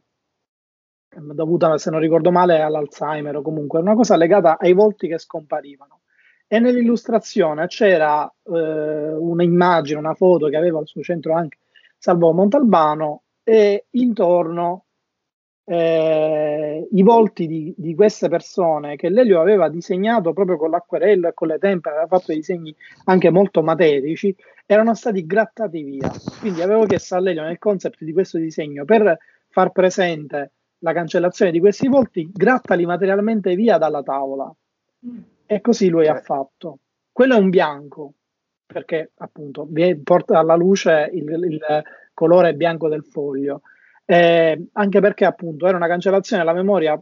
dovuta, 1.16 1.78
se 1.78 1.90
non 1.90 2.00
ricordo 2.00 2.30
male, 2.30 2.60
all'Alzheimer 2.60 3.36
o 3.36 3.42
comunque 3.42 3.80
una 3.80 3.94
cosa 3.94 4.16
legata 4.16 4.58
ai 4.58 4.72
volti 4.72 5.08
che 5.08 5.18
scomparivano 5.18 6.00
e 6.46 6.58
nell'illustrazione 6.58 7.66
c'era 7.66 8.26
eh, 8.26 9.12
un'immagine, 9.12 9.98
una 9.98 10.14
foto 10.14 10.48
che 10.48 10.56
aveva 10.56 10.78
al 10.78 10.86
suo 10.86 11.02
centro 11.02 11.34
anche 11.34 11.58
Salvo 11.98 12.32
Montalbano 12.32 13.22
e 13.42 13.86
intorno 13.90 14.84
eh, 15.64 16.88
i 16.90 17.02
volti 17.02 17.46
di, 17.46 17.74
di, 17.76 17.94
queste 17.94 18.28
persone 18.28 18.96
che 18.96 19.10
Lelio 19.10 19.40
aveva 19.40 19.68
disegnato 19.68 20.32
proprio 20.32 20.56
con 20.56 20.70
l'acquerello 20.70 21.28
e 21.28 21.34
con 21.34 21.48
le 21.48 21.58
tempere, 21.58 21.96
aveva 21.96 22.16
fatto 22.16 22.32
disegni 22.32 22.74
anche 23.04 23.30
molto 23.30 23.62
materici, 23.62 24.34
erano 24.64 24.94
stati 24.94 25.26
grattati 25.26 25.82
via. 25.82 26.10
Quindi 26.40 26.62
avevo 26.62 26.86
chiesto 26.86 27.16
a 27.16 27.20
Lelio 27.20 27.42
nel 27.42 27.58
concept 27.58 28.02
di 28.02 28.12
questo 28.12 28.38
disegno 28.38 28.86
per 28.86 29.18
far 29.48 29.72
presente 29.72 30.52
la 30.80 30.92
cancellazione 30.92 31.50
di 31.50 31.60
questi 31.60 31.88
volti, 31.88 32.30
grattali 32.32 32.86
materialmente 32.86 33.54
via 33.54 33.78
dalla 33.78 34.02
tavola. 34.02 34.52
Mm. 35.06 35.18
E 35.46 35.60
così 35.60 35.88
lui 35.88 36.06
ha 36.06 36.16
eh. 36.16 36.22
fatto. 36.22 36.78
Quello 37.12 37.34
è 37.34 37.38
un 37.38 37.50
bianco, 37.50 38.12
perché 38.66 39.12
appunto 39.16 39.68
porta 40.04 40.38
alla 40.38 40.54
luce 40.54 41.10
il, 41.12 41.24
il 41.24 41.82
colore 42.14 42.54
bianco 42.54 42.88
del 42.88 43.04
foglio. 43.04 43.62
Eh, 44.04 44.68
anche 44.72 45.00
perché 45.00 45.24
appunto 45.24 45.66
era 45.66 45.76
una 45.76 45.86
cancellazione 45.86 46.42
della 46.42 46.54
memoria 46.54 47.00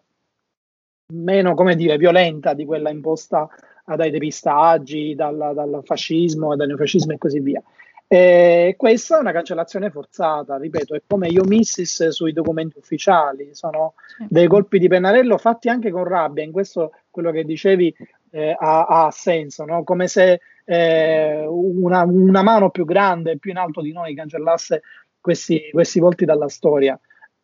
meno, 1.13 1.55
come 1.55 1.77
dire, 1.77 1.97
violenta 1.99 2.53
di 2.55 2.65
quella 2.65 2.91
imposta 2.91 3.49
dai 3.85 4.11
depistaggi, 4.11 5.15
dal, 5.15 5.37
dal 5.37 5.81
fascismo 5.85 6.57
dal 6.57 6.67
neofascismo 6.67 7.13
e 7.13 7.19
così 7.19 7.41
via. 7.41 7.63
E 8.09 8.75
questa 8.77 9.17
è 9.17 9.21
una 9.21 9.33
cancellazione 9.33 9.91
forzata, 9.91 10.57
ripeto, 10.59 10.95
è 10.95 11.03
come 11.05 11.27
io 11.27 11.43
missis 11.45 12.09
sui 12.09 12.33
documenti 12.33 12.79
ufficiali, 12.79 13.53
sono 13.53 13.95
dei 14.29 14.47
colpi 14.47 14.79
di 14.79 14.87
pennarello 14.87 15.37
fatti 15.39 15.69
anche 15.69 15.91
con 15.91 16.05
rabbia, 16.05 16.45
in 16.45 16.53
questo 16.53 16.93
quello 17.11 17.33
che 17.33 17.43
dicevi 17.43 17.93
eh, 18.31 18.57
ha, 18.57 18.85
ha, 18.85 19.11
senso, 19.11 19.65
no? 19.65 19.83
come 19.83 20.07
se 20.07 20.41
eh, 20.65 21.45
una, 21.49 22.05
una, 22.05 22.43
mano 22.43 22.71
più 22.71 22.85
grande, 22.85 23.39
più 23.39 23.51
in 23.51 23.57
alto 23.57 23.81
di 23.81 23.93
noi 23.93 24.15
cancellasse 24.15 24.83
questi, 25.21 25.69
questi 25.73 25.99
volti 25.99 26.25
dalla 26.25 26.49
storia, 26.49 26.99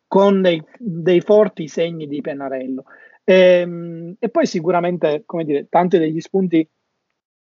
con 0.07 0.41
dei, 0.41 0.63
dei 0.77 1.19
forti 1.19 1.67
segni 1.67 2.07
di 2.07 2.21
pennarello. 2.21 2.85
E, 3.25 3.33
ehm, 3.33 4.15
e, 4.17 4.29
poi 4.29 4.45
sicuramente, 4.45 5.23
come 5.25 5.43
dire, 5.43 5.67
tanti 5.67 5.97
degli 5.97 6.21
spunti 6.21 6.65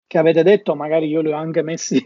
che 0.07 0.17
avete 0.17 0.43
detto, 0.43 0.75
magari 0.75 1.07
io 1.07 1.21
li 1.21 1.31
ho 1.31 1.35
anche 1.35 1.61
messi 1.61 2.01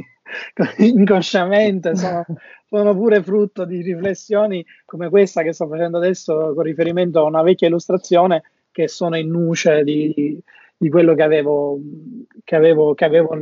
inconsciamente, 0.78 1.96
sono, 1.96 2.26
sono, 2.68 2.94
pure 2.96 3.22
frutto 3.24 3.66
di 3.66 3.82
riflessioni 3.82 4.66
come 4.86 5.10
questa 5.10 5.42
che 5.42 5.54
sto 5.54 5.68
facendo 5.68 5.98
adesso 5.98 6.54
con 6.54 6.64
riferimento 6.64 7.20
a 7.20 7.24
una 7.24 7.42
vecchia 7.42 7.68
illustrazione 7.68 8.44
che 8.72 8.88
sono 8.88 9.18
in 9.18 9.30
nuce 9.30 9.84
di, 9.84 10.40
di 10.80 10.90
quello 10.90 11.16
che 11.16 11.24
avevo, 11.24 11.80
che 12.44 12.56
avevo, 12.56 12.94
che 12.94 13.06
avevo 13.06 13.36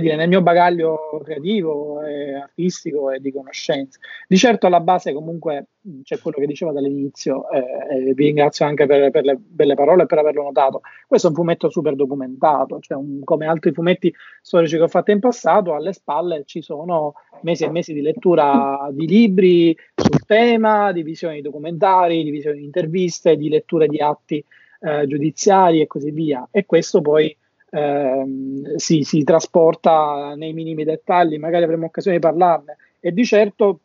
dire, 0.00 0.16
nel 0.16 0.28
mio 0.28 0.42
bagaglio 0.42 1.20
creativo, 1.24 2.02
e 2.02 2.34
artistico 2.34 3.10
e 3.10 3.20
di 3.20 3.32
conoscenze. 3.32 3.98
Di 4.28 4.36
certo 4.36 4.66
alla 4.66 4.80
base 4.80 5.14
comunque 5.14 5.68
c'è 6.02 6.18
quello 6.18 6.38
che 6.38 6.46
dicevo 6.46 6.72
dall'inizio 6.72 7.48
eh, 7.50 8.08
e 8.08 8.14
vi 8.14 8.26
ringrazio 8.26 8.66
anche 8.66 8.86
per, 8.86 9.10
per, 9.10 9.24
le 9.24 9.36
belle 9.38 9.74
parole 9.74 10.02
e 10.02 10.06
per 10.06 10.18
averlo 10.18 10.42
notato. 10.42 10.82
Questo 11.06 11.28
è 11.28 11.30
un 11.30 11.36
fumetto 11.36 11.70
super 11.70 11.94
documentato, 11.94 12.78
cioè 12.80 12.98
un, 12.98 13.24
come 13.24 13.46
altri 13.46 13.72
fumetti 13.72 14.12
storici 14.42 14.76
che 14.76 14.82
ho 14.82 14.88
fatto 14.88 15.10
in 15.10 15.20
passato, 15.20 15.74
alle 15.74 15.94
spalle 15.94 16.42
ci 16.44 16.60
sono 16.60 17.14
mesi 17.42 17.64
e 17.64 17.70
mesi 17.70 17.94
di 17.94 18.02
lettura 18.02 18.88
di 18.92 19.06
libri 19.06 19.76
sul 19.94 20.24
tema, 20.26 20.92
di 20.92 21.02
visioni 21.02 21.40
documentari, 21.40 22.22
di 22.22 22.30
visioni 22.30 22.58
di 22.58 22.64
interviste, 22.64 23.36
di 23.36 23.48
letture 23.48 23.88
di 23.88 24.00
atti 24.00 24.44
eh, 24.84 25.06
giudiziari 25.06 25.80
e 25.80 25.86
così 25.86 26.10
via. 26.10 26.46
E 26.50 26.66
questo 26.66 27.00
poi 27.00 27.34
ehm, 27.70 28.76
si, 28.76 29.02
si, 29.02 29.24
trasporta 29.24 30.34
nei 30.36 30.52
minimi 30.52 30.84
dettagli, 30.84 31.38
magari 31.38 31.64
avremo 31.64 31.86
occasione 31.86 32.18
di 32.18 32.22
parlarne. 32.22 32.76
E 33.00 33.12
di 33.12 33.24
certo 33.24 33.80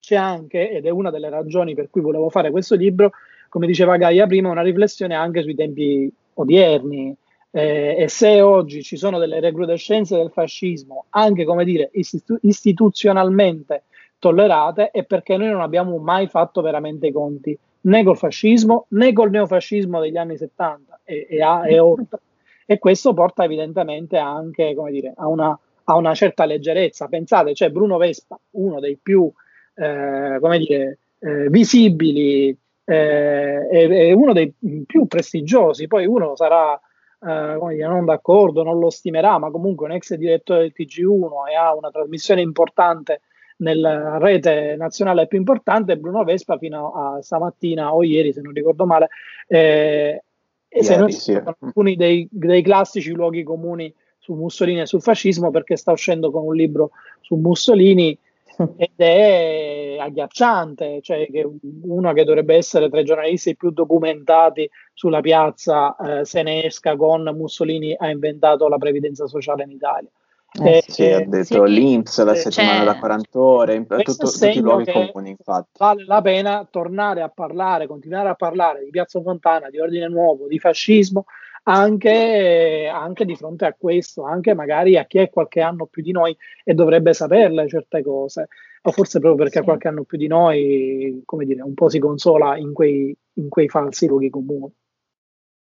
c'è 0.00 0.16
anche, 0.16 0.70
ed 0.70 0.86
è 0.86 0.90
una 0.90 1.10
delle 1.10 1.30
ragioni 1.30 1.74
per 1.74 1.88
cui 1.88 2.00
volevo 2.00 2.28
fare 2.30 2.50
questo 2.50 2.74
libro, 2.74 3.12
come 3.48 3.66
diceva 3.66 3.96
Gaia 3.96 4.26
prima, 4.26 4.50
una 4.50 4.62
riflessione 4.62 5.14
anche 5.14 5.42
sui 5.42 5.54
tempi 5.54 6.12
odierni. 6.34 7.14
Eh, 7.50 7.94
e 7.96 8.08
se 8.08 8.40
oggi 8.40 8.82
ci 8.82 8.96
sono 8.96 9.20
delle 9.20 9.38
recrudescenze 9.38 10.16
del 10.16 10.32
fascismo, 10.32 11.04
anche 11.10 11.44
come 11.44 11.64
dire 11.64 11.90
istitu- 11.92 12.40
istituzionalmente 12.42 13.84
tollerate, 14.18 14.90
è 14.90 15.04
perché 15.04 15.36
noi 15.36 15.50
non 15.50 15.60
abbiamo 15.60 15.96
mai 15.98 16.26
fatto 16.26 16.60
veramente 16.60 17.06
i 17.06 17.12
conti 17.12 17.56
né 17.84 18.02
col 18.02 18.16
fascismo 18.16 18.86
né 18.90 19.12
col 19.12 19.30
neofascismo 19.30 20.00
degli 20.00 20.16
anni 20.16 20.36
70 20.36 21.00
e, 21.04 21.26
e, 21.28 21.42
a, 21.42 21.66
e 21.66 21.78
oltre. 21.78 22.18
E 22.66 22.78
questo 22.78 23.12
porta 23.12 23.44
evidentemente 23.44 24.16
anche 24.16 24.74
dire, 24.90 25.12
a, 25.16 25.28
una, 25.28 25.58
a, 25.84 25.96
una, 25.96 26.14
certa 26.14 26.46
leggerezza. 26.46 27.08
Pensate, 27.08 27.52
c'è 27.52 27.70
Bruno 27.70 27.98
Vespa, 27.98 28.38
uno 28.52 28.80
dei 28.80 28.98
più 29.00 29.30
eh, 29.74 30.38
dire, 30.58 30.98
eh, 31.18 31.48
visibili 31.50 32.56
eh, 32.86 34.12
uno 34.14 34.32
dei 34.32 34.52
più 34.86 35.06
prestigiosi, 35.06 35.86
poi 35.86 36.06
uno 36.06 36.36
sarà 36.36 36.78
eh, 37.20 37.58
dire, 37.68 37.86
non 37.86 38.06
d'accordo, 38.06 38.62
non 38.62 38.78
lo 38.78 38.90
stimerà, 38.90 39.38
ma 39.38 39.50
comunque 39.50 39.86
un 39.86 39.92
ex 39.92 40.14
direttore 40.14 40.60
del 40.60 40.72
TG1 40.74 41.50
e 41.50 41.54
ha 41.54 41.74
una 41.74 41.90
trasmissione 41.90 42.40
importante 42.40 43.20
nella 43.56 44.18
rete 44.18 44.74
nazionale 44.76 45.26
più 45.26 45.38
importante, 45.38 45.96
Bruno 45.96 46.24
Vespa 46.24 46.58
fino 46.58 46.92
a 46.92 47.22
stamattina 47.22 47.94
o 47.94 48.02
ieri, 48.02 48.32
se 48.32 48.40
non 48.40 48.52
ricordo 48.52 48.86
male, 48.86 49.08
eh, 49.46 50.22
e 50.68 50.82
se 50.82 50.96
non 50.96 51.10
sì. 51.10 51.34
alcuni 51.34 51.94
dei, 51.94 52.26
dei, 52.30 52.62
classici 52.62 53.12
luoghi 53.12 53.44
comuni 53.44 53.94
su 54.18 54.34
Mussolini 54.34 54.80
e 54.80 54.86
sul 54.86 55.02
fascismo, 55.02 55.50
perché 55.50 55.76
sta 55.76 55.92
uscendo 55.92 56.30
con 56.30 56.44
un 56.44 56.54
libro 56.54 56.90
su 57.20 57.36
Mussolini 57.36 58.18
ed 58.76 58.92
è 58.96 59.96
agghiacciante, 60.00 61.00
cioè 61.00 61.28
che 61.30 61.48
uno 61.82 62.12
che 62.12 62.24
dovrebbe 62.24 62.56
essere 62.56 62.88
tra 62.88 63.00
i 63.00 63.04
giornalisti 63.04 63.56
più 63.56 63.70
documentati 63.70 64.68
sulla 64.92 65.20
piazza 65.20 65.94
eh, 65.96 66.24
se 66.24 66.42
ne 66.42 66.64
esca 66.64 66.96
con 66.96 67.22
Mussolini 67.36 67.94
ha 67.96 68.10
inventato 68.10 68.68
la 68.68 68.78
previdenza 68.78 69.26
sociale 69.26 69.62
in 69.64 69.70
Italia. 69.70 70.10
Eh, 70.62 70.76
eh, 70.76 70.84
sì, 70.86 71.04
ha 71.10 71.24
detto 71.26 71.66
sì, 71.66 71.72
l'Inps 71.72 72.22
la 72.22 72.34
settimana 72.36 72.76
cioè, 72.76 72.84
da 72.84 72.98
40 72.98 73.38
ore, 73.40 73.86
tutto, 73.86 74.30
tutti 74.30 74.56
i 74.56 74.60
luoghi 74.60 74.92
comuni 74.92 75.30
infatti. 75.30 75.70
Vale 75.78 76.04
la 76.04 76.22
pena 76.22 76.66
tornare 76.70 77.22
a 77.22 77.28
parlare, 77.28 77.88
continuare 77.88 78.28
a 78.28 78.34
parlare 78.34 78.84
di 78.84 78.90
Piazza 78.90 79.20
Fontana, 79.20 79.68
di 79.68 79.80
Ordine 79.80 80.06
Nuovo, 80.06 80.46
di 80.46 80.60
fascismo, 80.60 81.24
anche, 81.64 82.88
anche, 82.92 83.24
di 83.24 83.34
fronte 83.34 83.64
a 83.64 83.74
questo, 83.76 84.22
anche 84.22 84.54
magari 84.54 84.96
a 84.96 85.06
chi 85.06 85.18
è 85.18 85.28
qualche 85.28 85.60
anno 85.60 85.86
più 85.86 86.02
di 86.02 86.12
noi 86.12 86.36
e 86.62 86.72
dovrebbe 86.72 87.14
saperle 87.14 87.66
certe 87.66 88.02
cose, 88.04 88.46
o 88.82 88.92
forse 88.92 89.18
proprio 89.18 89.42
perché 89.42 89.58
sì. 89.58 89.58
ha 89.58 89.64
qualche 89.64 89.88
anno 89.88 90.04
più 90.04 90.18
di 90.18 90.28
noi, 90.28 91.22
come 91.24 91.46
dire, 91.46 91.62
un 91.62 91.74
po' 91.74 91.88
si 91.88 91.98
consola 91.98 92.56
in 92.56 92.72
quei, 92.72 93.16
in 93.34 93.48
quei 93.48 93.68
falsi 93.68 94.06
luoghi 94.06 94.30
comuni. 94.30 94.72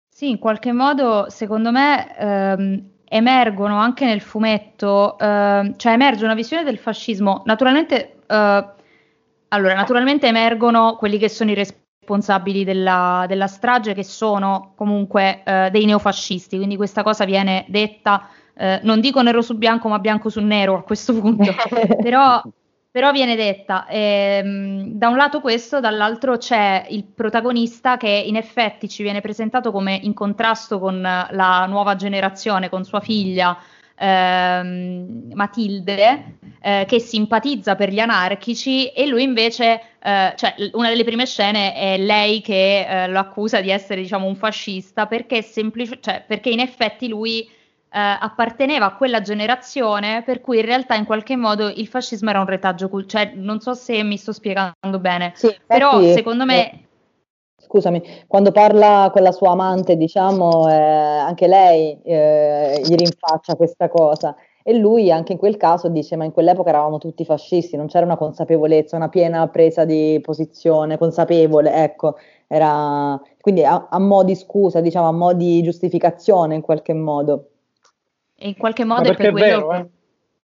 Sì, 0.08 0.30
in 0.30 0.40
qualche 0.40 0.72
modo, 0.72 1.30
secondo 1.30 1.72
me, 1.72 2.18
ehm, 2.18 2.92
emergono 3.10 3.78
anche 3.78 4.06
nel 4.06 4.22
fumetto, 4.22 5.18
eh, 5.18 5.74
cioè 5.76 5.94
emerge 5.94 6.26
una 6.26 6.34
visione 6.34 6.64
del 6.64 6.78
fascismo. 6.78 7.42
Naturalmente, 7.46 8.20
eh, 8.28 8.66
allora, 9.50 9.74
naturalmente 9.74 10.28
emergono 10.28 10.96
quelli 10.96 11.18
che 11.18 11.30
sono 11.30 11.52
i 11.52 11.56
responsabili 11.56 12.64
della, 12.64 13.26
della 13.28 13.48
strage, 13.48 13.94
che 13.94 14.04
sono 14.04 14.74
comunque 14.76 15.44
eh, 15.44 15.70
dei 15.72 15.86
neofascisti, 15.86 16.58
quindi 16.58 16.76
questa 16.76 17.04
cosa 17.04 17.26
viene 17.26 17.66
detta, 17.70 18.28
eh, 18.56 18.80
non 18.84 19.00
dico 19.00 19.22
nero 19.22 19.42
su 19.42 19.56
bianco, 19.58 19.88
ma 19.88 20.00
bianco 20.00 20.30
su 20.30 20.42
nero 20.42 20.76
a 20.78 20.84
questo 20.84 21.14
punto, 21.18 21.54
però 22.02 22.42
però 22.98 23.12
viene 23.12 23.36
detta, 23.36 23.86
ehm, 23.88 24.94
da 24.94 25.10
un 25.10 25.18
lato 25.18 25.40
questo, 25.40 25.80
dall'altro 25.80 26.38
c'è 26.38 26.88
il 26.90 27.04
protagonista 27.04 27.96
che 27.96 28.10
in 28.10 28.36
effetti 28.36 28.90
ci 28.90 29.04
viene 29.04 29.22
presentato 29.22 29.72
come 29.72 30.00
in 30.02 30.16
contrasto 30.16 30.80
con 30.80 31.00
la 31.00 31.66
nuova 31.68 31.96
generazione, 31.96 32.70
con 32.70 32.84
sua 32.84 33.00
figlia 33.00 33.56
ehm, 33.96 35.30
Matilde, 35.32 36.38
eh, 36.60 36.86
che 36.88 37.00
simpatizza 37.00 37.76
per 37.76 37.92
gli 37.92 38.00
anarchici 38.00 38.88
e 38.88 39.06
lui 39.06 39.22
invece, 39.22 39.80
eh, 40.02 40.34
cioè 40.36 40.56
una 40.72 40.90
delle 40.90 41.04
prime 41.04 41.28
scene 41.28 41.76
è 41.76 42.00
lei 42.00 42.42
che 42.42 42.80
eh, 42.80 43.08
lo 43.10 43.20
accusa 43.20 43.62
di 43.62 43.70
essere 43.70 44.02
diciamo 44.02 44.26
un 44.26 44.36
fascista 44.36 45.06
perché, 45.06 45.44
semplice, 45.44 46.00
cioè, 46.02 46.24
perché 46.26 46.50
in 46.50 46.62
effetti 46.62 47.08
lui 47.08 47.48
eh, 47.90 48.18
apparteneva 48.20 48.86
a 48.86 48.96
quella 48.96 49.22
generazione 49.22 50.24
per 50.24 50.42
cui 50.42 50.60
in 50.60 50.66
realtà 50.66 50.96
in 50.96 51.06
qualche 51.06 51.36
modo 51.36 51.68
il 51.68 51.88
fascismo 51.88 52.30
era 52.30 52.40
un 52.40 52.46
retaggio 52.46 52.90
culturale, 52.90 53.32
cioè 53.32 53.38
non 53.38 53.60
so 53.60 53.74
se 53.74 54.04
mi 54.04 54.18
sto 54.18 54.34
spiegando 54.34 55.00
bene, 55.00 55.32
sì, 55.36 55.56
però 55.66 56.02
secondo 56.02 56.46
me... 56.46 56.72
Eh, 56.72 56.86
scusami, 57.56 58.26
quando 58.28 58.52
parla 58.52 59.10
con 59.12 59.24
la 59.24 59.32
sua 59.32 59.52
amante, 59.52 59.96
diciamo, 59.96 60.70
eh, 60.70 60.74
anche 60.74 61.48
lei 61.48 62.00
eh, 62.04 62.82
gli 62.84 62.96
rinfaccia 62.96 63.56
questa 63.56 63.90
cosa. 63.90 64.36
E 64.64 64.74
lui 64.74 65.10
anche 65.14 65.32
in 65.32 65.38
quel 65.38 65.56
caso 65.56 65.88
dice: 65.88 66.18
Ma 66.18 66.26
in 66.26 66.34
quell'epoca 66.34 66.68
eravamo 66.68 66.98
tutti 66.98 67.24
fascisti, 67.24 67.78
non 67.78 67.88
c'era 67.88 68.04
una 68.04 68.18
consapevolezza, 68.18 68.98
una 68.98 69.08
piena 69.08 69.48
presa 69.48 69.86
di 69.86 70.20
posizione 70.22 70.98
consapevole, 70.98 71.72
ecco, 71.72 72.18
era 72.48 73.18
quindi 73.40 73.64
a, 73.64 73.88
a 73.90 73.98
mo' 73.98 74.26
di 74.26 74.36
scusa, 74.36 74.82
diciamo, 74.82 75.08
a 75.08 75.14
mo' 75.14 75.32
di 75.32 75.62
giustificazione 75.64 76.56
in 76.56 76.62
qualche 76.62 76.94
modo. 76.94 77.52
E 78.40 78.50
in 78.50 78.56
qualche 78.56 78.86
modo 78.86 79.10
è 79.10 79.16
per 79.16 79.32
quello. 79.32 79.68
Vero, 79.68 79.74
eh? 79.74 79.88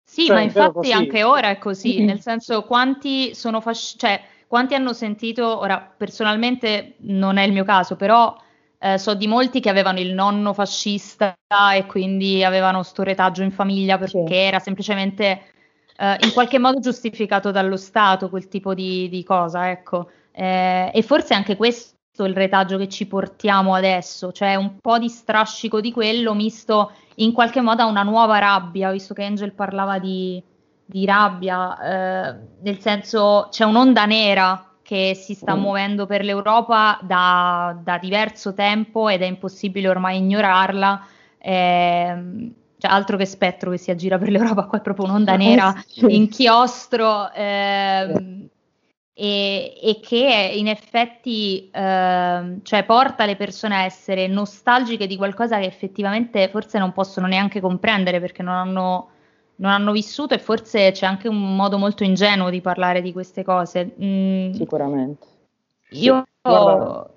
Sì, 0.05 0.27
cioè, 0.27 0.37
ma 0.37 0.43
infatti 0.43 0.93
anche 0.93 1.23
ora 1.23 1.51
è 1.51 1.59
così, 1.59 2.03
nel 2.05 2.21
senso 2.21 2.65
quanti 2.65 3.35
sono 3.35 3.61
fascisti, 3.61 3.99
cioè 3.99 4.21
quanti 4.47 4.75
hanno 4.75 4.93
sentito, 4.93 5.59
ora 5.61 5.79
personalmente 5.97 6.95
non 7.03 7.37
è 7.37 7.45
il 7.45 7.53
mio 7.53 7.63
caso, 7.63 7.95
però 7.95 8.37
eh, 8.81 8.99
so 8.99 9.15
di 9.15 9.29
molti 9.29 9.61
che 9.61 9.69
avevano 9.69 10.01
il 10.01 10.13
nonno 10.13 10.53
fascista 10.53 11.37
e 11.75 11.87
quindi 11.87 12.43
avevano 12.43 12.83
sto 12.83 13.05
retaggio 13.05 13.43
in 13.43 13.53
famiglia 13.53 13.99
perché 13.99 14.27
sì. 14.27 14.35
era 14.35 14.59
semplicemente 14.59 15.43
eh, 15.97 16.17
in 16.23 16.33
qualche 16.33 16.59
modo 16.59 16.81
giustificato 16.81 17.51
dallo 17.53 17.77
Stato 17.77 18.29
quel 18.29 18.49
tipo 18.49 18.75
di, 18.75 19.09
di 19.09 19.23
cosa, 19.23 19.71
ecco. 19.71 20.11
Eh, 20.33 20.91
e 20.93 21.03
forse 21.03 21.35
anche 21.35 21.57
questo 21.57 21.99
il 22.25 22.35
retaggio 22.35 22.77
che 22.77 22.89
ci 22.89 23.07
portiamo 23.07 23.75
adesso, 23.75 24.33
cioè 24.33 24.55
un 24.55 24.79
po' 24.81 24.99
di 24.99 25.09
strascico 25.09 25.81
di 25.81 25.93
quello 25.93 26.35
misto 26.35 26.93
in 27.17 27.33
qualche 27.33 27.61
modo 27.61 27.83
a 27.83 27.87
una 27.87 28.03
nuova 28.03 28.39
rabbia, 28.39 28.91
visto 28.91 29.15
che 29.15 29.25
Angel 29.25 29.53
parlava 29.53 29.99
di, 29.99 30.43
di 30.85 31.05
rabbia, 31.05 31.79
eh, 31.79 32.37
nel 32.63 32.79
senso 32.81 33.49
c'è 33.51 33.65
un'onda 33.65 34.07
nera 34.07 34.65
che 34.83 35.15
si 35.15 35.35
sta 35.35 35.55
mm. 35.55 35.61
muovendo 35.61 36.07
per 36.07 36.25
l'Europa 36.25 36.99
da, 37.03 37.79
da, 37.81 37.97
diverso 37.99 38.55
tempo 38.55 39.09
ed 39.09 39.23
è 39.23 39.27
impossibile 39.27 39.89
ormai 39.89 40.19
ignorarla. 40.19 41.07
Eh, 41.39 42.53
cioè 42.77 42.91
altro 42.91 43.17
che 43.17 43.27
spettro 43.27 43.71
che 43.71 43.77
si 43.77 43.91
aggira 43.91 44.19
per 44.19 44.31
l'Europa, 44.31 44.65
qua 44.65 44.79
è 44.79 44.83
proprio 44.83 45.05
un'onda 45.05 45.37
nera, 45.37 45.73
inchiostro. 46.09 47.31
Eh, 47.31 48.49
e, 49.21 49.75
e 49.83 50.01
che 50.01 50.51
in 50.55 50.67
effetti 50.67 51.69
eh, 51.71 52.57
cioè 52.63 52.85
porta 52.87 53.27
le 53.27 53.37
persone 53.37 53.75
a 53.75 53.85
essere 53.85 54.27
nostalgiche 54.29 55.07
di 55.07 55.19
qualcosa 55.19 55.59
che 55.59 55.67
effettivamente 55.67 56.49
forse 56.49 56.79
non 56.79 56.95
possono 56.95 57.27
neanche 57.27 57.61
comprendere 57.61 58.19
perché 58.19 58.43
non 58.43 58.55
hanno, 58.55 59.11
non 59.57 59.73
hanno 59.73 59.93
vissuto 59.93 60.33
e 60.33 60.39
forse 60.39 60.93
c'è 60.93 61.05
anche 61.05 61.29
un 61.29 61.55
modo 61.55 61.77
molto 61.77 62.03
ingenuo 62.03 62.49
di 62.49 62.63
parlare 62.63 63.03
di 63.03 63.13
queste 63.13 63.45
cose. 63.45 63.95
Mm, 64.03 64.53
Sicuramente. 64.53 65.27
Io... 65.91 66.27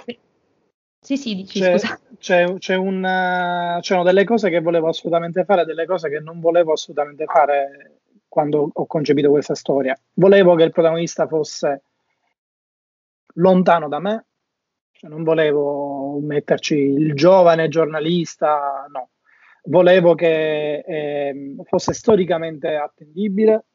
Sì, 0.06 0.20
sì, 1.00 1.16
sì 1.16 1.36
dici, 1.36 1.62
c'è, 1.62 1.78
c'è, 2.20 2.54
c'è 2.58 2.76
una, 2.76 3.78
c'erano 3.80 4.06
delle 4.06 4.26
cose 4.26 4.50
che 4.50 4.60
volevo 4.60 4.90
assolutamente 4.90 5.46
fare, 5.46 5.64
delle 5.64 5.86
cose 5.86 6.10
che 6.10 6.20
non 6.20 6.42
volevo 6.42 6.74
assolutamente 6.74 7.24
fare 7.24 8.00
quando 8.28 8.70
ho 8.74 8.86
concepito 8.88 9.30
questa 9.30 9.56
storia. 9.56 9.98
Volevo 10.16 10.56
che 10.56 10.64
il 10.64 10.72
protagonista 10.72 11.28
fosse 11.28 11.84
lontano 13.34 13.88
da 13.88 14.00
me, 14.00 14.26
cioè 14.92 15.10
non 15.10 15.24
volevo 15.24 16.20
metterci 16.22 16.76
il 16.76 17.14
giovane 17.14 17.68
giornalista, 17.68 18.86
no, 18.92 19.10
volevo 19.66 20.16
che 20.16 20.84
eh, 20.86 21.56
fosse 21.64 21.94
storicamente 21.94 22.76
attendibile, 22.76 23.66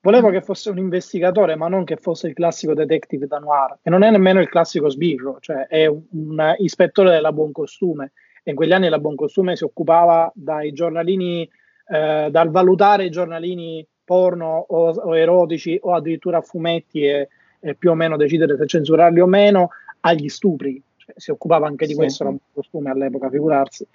volevo 0.00 0.30
che 0.30 0.40
fosse 0.40 0.70
un 0.70 0.78
investigatore, 0.78 1.56
ma 1.56 1.68
non 1.68 1.84
che 1.84 1.96
fosse 1.96 2.28
il 2.28 2.34
classico 2.34 2.74
detective 2.74 3.26
da 3.26 3.38
noir, 3.38 3.78
e 3.82 3.90
non 3.90 4.02
è 4.02 4.10
nemmeno 4.10 4.40
il 4.40 4.48
classico 4.48 4.88
sbirro, 4.88 5.38
cioè 5.40 5.66
è 5.66 5.86
un, 5.86 6.02
un 6.10 6.54
ispettore 6.58 7.10
della 7.10 7.32
buon 7.32 7.52
costume. 7.52 8.12
E 8.42 8.50
in 8.50 8.56
quegli 8.56 8.72
anni 8.72 8.88
la 8.88 9.00
buon 9.00 9.16
costume 9.16 9.56
si 9.56 9.64
occupava 9.64 10.30
dai 10.32 10.72
giornalini, 10.72 11.42
eh, 11.88 12.28
dal 12.30 12.50
valutare 12.50 13.06
i 13.06 13.10
giornalini 13.10 13.84
porno 14.04 14.64
o, 14.68 14.90
o 14.90 15.18
erotici 15.18 15.76
o 15.82 15.92
addirittura 15.94 16.40
fumetti 16.40 17.04
e, 17.04 17.28
e 17.60 17.74
più 17.74 17.90
o 17.90 17.94
meno 17.94 18.16
decidere 18.16 18.56
se 18.56 18.66
censurarli 18.66 19.20
o 19.20 19.26
meno, 19.26 19.70
agli 20.00 20.28
stupri. 20.28 20.82
Cioè, 20.96 21.14
si 21.16 21.30
occupava 21.30 21.66
anche 21.66 21.86
di 21.86 21.92
sì. 21.92 21.98
questo, 21.98 22.22
era 22.22 22.32
un 22.32 22.38
costume 22.52 22.90
all'epoca, 22.90 23.30
figurarsi. 23.30 23.86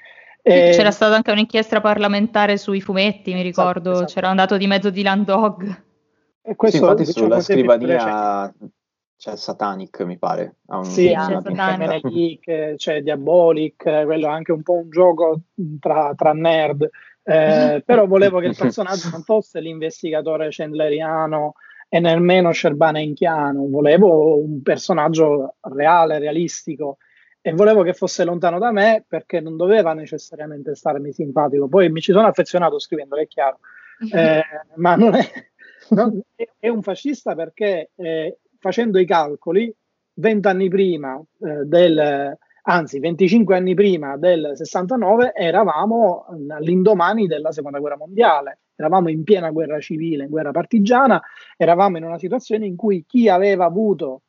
E... 0.41 0.71
C'era 0.73 0.91
stata 0.91 1.15
anche 1.15 1.31
un'inchiesta 1.31 1.81
parlamentare 1.81 2.57
sui 2.57 2.81
fumetti, 2.81 3.33
mi 3.33 3.43
ricordo, 3.43 3.91
esatto, 3.91 4.05
esatto. 4.05 4.13
c'era 4.13 4.29
andato 4.29 4.57
di 4.57 4.67
mezzo 4.67 4.89
di 4.89 5.03
Land 5.03 5.25
Dog. 5.25 5.83
E 6.41 6.55
questo, 6.55 6.77
sì, 6.77 6.83
infatti 6.83 7.03
diciamo, 7.03 7.25
sulla 7.25 7.41
scrivania 7.41 8.53
c'è 9.15 9.35
Satanic, 9.35 10.01
mi 10.01 10.17
pare. 10.17 10.55
Un, 10.65 10.83
sì, 10.83 11.09
c'è 11.09 11.39
Satanic, 11.43 12.73
c'è 12.75 13.01
Diabolic, 13.03 13.83
quello 13.83 14.25
è 14.25 14.31
anche 14.31 14.51
un 14.51 14.63
po' 14.63 14.77
un 14.77 14.89
gioco 14.89 15.41
tra, 15.79 16.13
tra 16.15 16.33
nerd. 16.33 16.89
Eh, 17.23 17.83
però 17.85 18.07
volevo 18.07 18.39
che 18.39 18.47
il 18.47 18.57
personaggio 18.57 19.09
non 19.11 19.21
fosse 19.21 19.61
l'investigatore 19.61 20.47
chandleriano 20.49 21.53
e 21.93 21.99
nemmeno 21.99 22.53
Scerbanenchiano, 22.53 23.67
volevo 23.67 24.37
un 24.37 24.61
personaggio 24.61 25.55
reale, 25.59 26.19
realistico. 26.19 26.99
E 27.41 27.51
volevo 27.51 27.83
che 27.83 27.91
fosse 27.91 28.23
lontano 28.23 28.59
da 28.59 28.71
me 28.71 29.03
perché 29.05 29.41
non 29.41 29.57
doveva 29.57 29.91
necessariamente 29.93 30.73
starmi 30.73 31.11
simpatico. 31.11 31.67
Poi 31.67 31.89
mi 31.89 31.99
ci 31.99 32.13
sono 32.13 32.27
affezionato 32.27 32.79
scrivendolo, 32.79 33.21
è 33.21 33.27
chiaro, 33.27 33.59
eh, 34.09 34.41
ma 34.75 34.95
non 34.95 35.15
è, 35.15 35.29
non, 35.89 36.21
è, 36.59 36.69
un 36.69 36.81
fascista 36.81 37.35
perché 37.35 37.89
eh, 37.95 38.37
facendo 38.57 38.97
i 38.97 39.05
calcoli 39.05 39.75
20 40.13 40.47
anni 40.47 40.69
prima 40.69 41.21
eh, 41.41 41.65
del, 41.65 42.37
anzi 42.63 42.99
25 42.99 43.55
anni 43.55 43.73
prima 43.73 44.17
del 44.17 44.51
69 44.53 45.33
eravamo 45.33 46.25
all'indomani 46.49 47.27
della 47.27 47.51
seconda 47.51 47.79
guerra 47.79 47.97
mondiale, 47.97 48.59
eravamo 48.75 49.09
in 49.09 49.23
piena 49.23 49.49
guerra 49.51 49.79
civile, 49.79 50.25
in 50.25 50.29
guerra 50.29 50.51
partigiana, 50.51 51.21
eravamo 51.57 51.97
in 51.97 52.03
una 52.03 52.17
situazione 52.17 52.65
in 52.65 52.75
cui 52.75 53.05
chi 53.07 53.29
aveva 53.29 53.65
avuto 53.65 54.21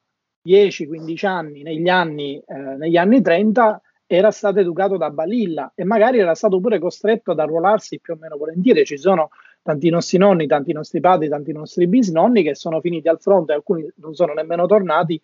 10-15 0.47 1.27
anni 1.27 1.63
negli 1.63 1.89
anni, 1.89 2.43
eh, 2.47 2.55
negli 2.55 2.97
anni 2.97 3.21
30 3.21 3.81
era 4.07 4.31
stato 4.31 4.61
educato 4.61 4.99
da 4.99 5.11
Balilla 5.11 5.73
e 5.75 5.85
magari 5.85 6.19
era 6.19 6.35
stato 6.35 6.61
pure 6.61 6.79
costretto 6.79 7.31
ad 7.31 7.39
arruolarsi 7.39 7.99
più 7.99 8.13
o 8.13 8.17
meno 8.21 8.37
volentieri. 8.37 8.85
Ci 8.85 8.99
sono 8.99 9.31
tanti 9.63 9.89
nostri 9.89 10.19
nonni, 10.19 10.47
tanti 10.47 10.73
nostri 10.73 11.01
padri, 11.01 11.29
tanti 11.29 11.53
nostri 11.53 11.87
bisnonni 11.87 12.43
che 12.43 12.55
sono 12.55 12.81
finiti 12.81 13.09
al 13.09 13.21
fronte, 13.21 13.55
alcuni 13.55 13.91
non 13.97 14.15
sono 14.15 14.35
nemmeno 14.35 14.67
tornati 14.67 15.19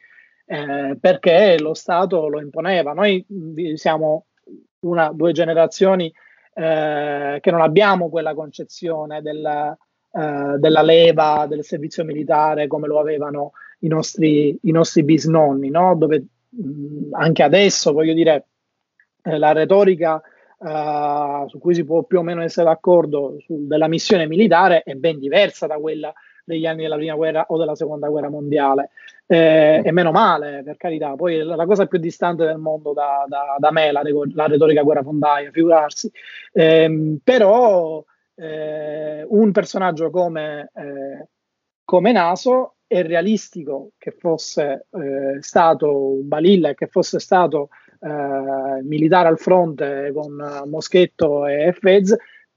eh, 0.50 0.96
perché 0.98 1.58
lo 1.60 1.74
Stato 1.74 2.26
lo 2.28 2.40
imponeva. 2.40 2.94
Noi 2.94 3.24
siamo 3.74 4.24
una, 4.80 5.12
due 5.12 5.32
generazioni 5.32 6.12
eh, 6.54 7.38
che 7.40 7.50
non 7.50 7.60
abbiamo 7.60 8.08
quella 8.08 8.34
concezione 8.34 9.20
della, 9.20 9.76
eh, 10.10 10.56
della, 10.58 10.82
leva 10.82 11.46
del 11.46 11.64
servizio 11.64 12.02
militare 12.02 12.66
come 12.66 12.86
lo 12.86 12.98
avevano 12.98 13.52
i 13.80 13.88
nostri, 13.88 14.58
i 14.62 14.70
nostri 14.70 15.02
bisnonni, 15.02 15.68
no? 15.68 15.94
dove 15.96 16.24
mh, 16.48 17.12
anche 17.12 17.42
adesso, 17.42 17.92
voglio 17.92 18.14
dire, 18.14 18.46
eh, 19.22 19.36
la 19.36 19.52
retorica 19.52 20.14
uh, 20.58 21.46
su 21.46 21.58
cui 21.58 21.74
si 21.74 21.84
può 21.84 22.04
più 22.04 22.20
o 22.20 22.22
meno 22.22 22.42
essere 22.42 22.66
d'accordo 22.66 23.36
su, 23.40 23.66
della 23.66 23.86
missione 23.86 24.26
militare 24.26 24.82
è 24.82 24.94
ben 24.94 25.18
diversa 25.18 25.66
da 25.66 25.76
quella 25.76 26.12
degli 26.42 26.64
anni 26.64 26.82
della 26.82 26.96
prima 26.96 27.14
guerra 27.14 27.44
o 27.48 27.58
della 27.58 27.76
seconda 27.76 28.08
guerra 28.08 28.30
mondiale. 28.30 28.90
Eh, 29.30 29.82
e 29.84 29.92
meno 29.92 30.10
male, 30.10 30.62
per 30.64 30.78
carità. 30.78 31.14
Poi 31.14 31.42
la, 31.42 31.54
la 31.54 31.66
cosa 31.66 31.84
più 31.84 31.98
distante 31.98 32.46
del 32.46 32.56
mondo 32.56 32.94
da, 32.94 33.26
da, 33.28 33.56
da 33.58 33.70
me, 33.70 33.92
la, 33.92 34.00
la, 34.32 34.46
retorica 34.46 34.82
guerrafondaia, 34.82 35.50
figurarsi. 35.50 36.10
Eh, 36.50 37.18
però 37.22 38.02
eh, 38.34 39.26
un 39.28 39.52
personaggio 39.52 40.08
come, 40.08 40.70
eh, 40.74 41.28
come 41.84 42.12
Naso 42.12 42.76
è 42.86 43.02
realistico 43.02 43.90
che 43.98 44.12
fosse 44.12 44.86
eh, 44.90 45.42
stato 45.42 46.20
Balilla 46.22 46.70
e 46.70 46.74
che 46.74 46.86
fosse 46.86 47.18
stato 47.18 47.68
eh, 48.00 48.82
militare 48.82 49.28
al 49.28 49.38
fronte 49.38 50.10
con 50.14 50.64
Moschetto 50.66 51.46
e 51.46 51.76
Fez, 51.78 52.16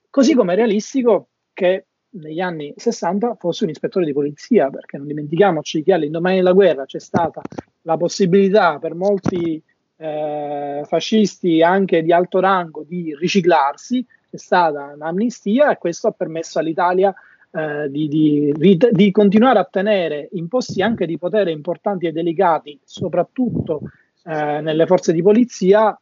così 0.10 0.36
come 0.36 0.54
è 0.54 0.56
realistico 0.56 1.32
che 1.52 1.88
negli 2.12 2.40
anni 2.40 2.74
60 2.76 3.36
fosse 3.36 3.64
un 3.64 3.70
ispettore 3.70 4.06
di 4.06 4.14
polizia, 4.14 4.70
perché 4.70 4.98
non 4.98 5.08
dimentichiamoci 5.08 5.84
che 5.84 5.94
all'indomani 5.94 6.38
della 6.38 6.54
guerra 6.54 6.86
c'è 6.86 7.00
stata 7.00 7.42
la 7.84 7.98
possibilità 7.98 8.80
per 8.80 8.96
molti 8.96 9.62
eh, 9.98 10.82
fascisti 10.86 11.62
anche 11.62 12.02
di 12.02 12.12
alto 12.12 12.40
rango 12.40 12.84
di 12.88 13.16
riciclarsi, 13.18 14.06
c'è 14.30 14.38
stata 14.38 14.94
un'amnistia 14.96 15.72
e 15.72 15.78
questo 15.78 16.08
ha 16.08 16.12
permesso 16.12 16.60
all'Italia 16.60 17.14
eh, 17.52 17.90
di, 17.90 18.08
di, 18.08 18.78
di, 18.92 19.12
continuare 19.12 19.60
a 19.60 19.68
tenere 19.70 20.30
in 20.32 20.48
posti 20.48 20.82
anche 20.82 21.06
di 21.06 21.18
potere 21.18 21.52
importanti 21.52 22.08
e 22.08 22.12
delicati, 22.12 22.80
soprattutto 22.84 23.82
eh, 24.24 24.62
nelle 24.62 24.86
forze 24.86 25.14
di 25.14 25.22
polizia 25.22 25.98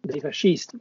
dei 0.00 0.20
fascisti, 0.20 0.78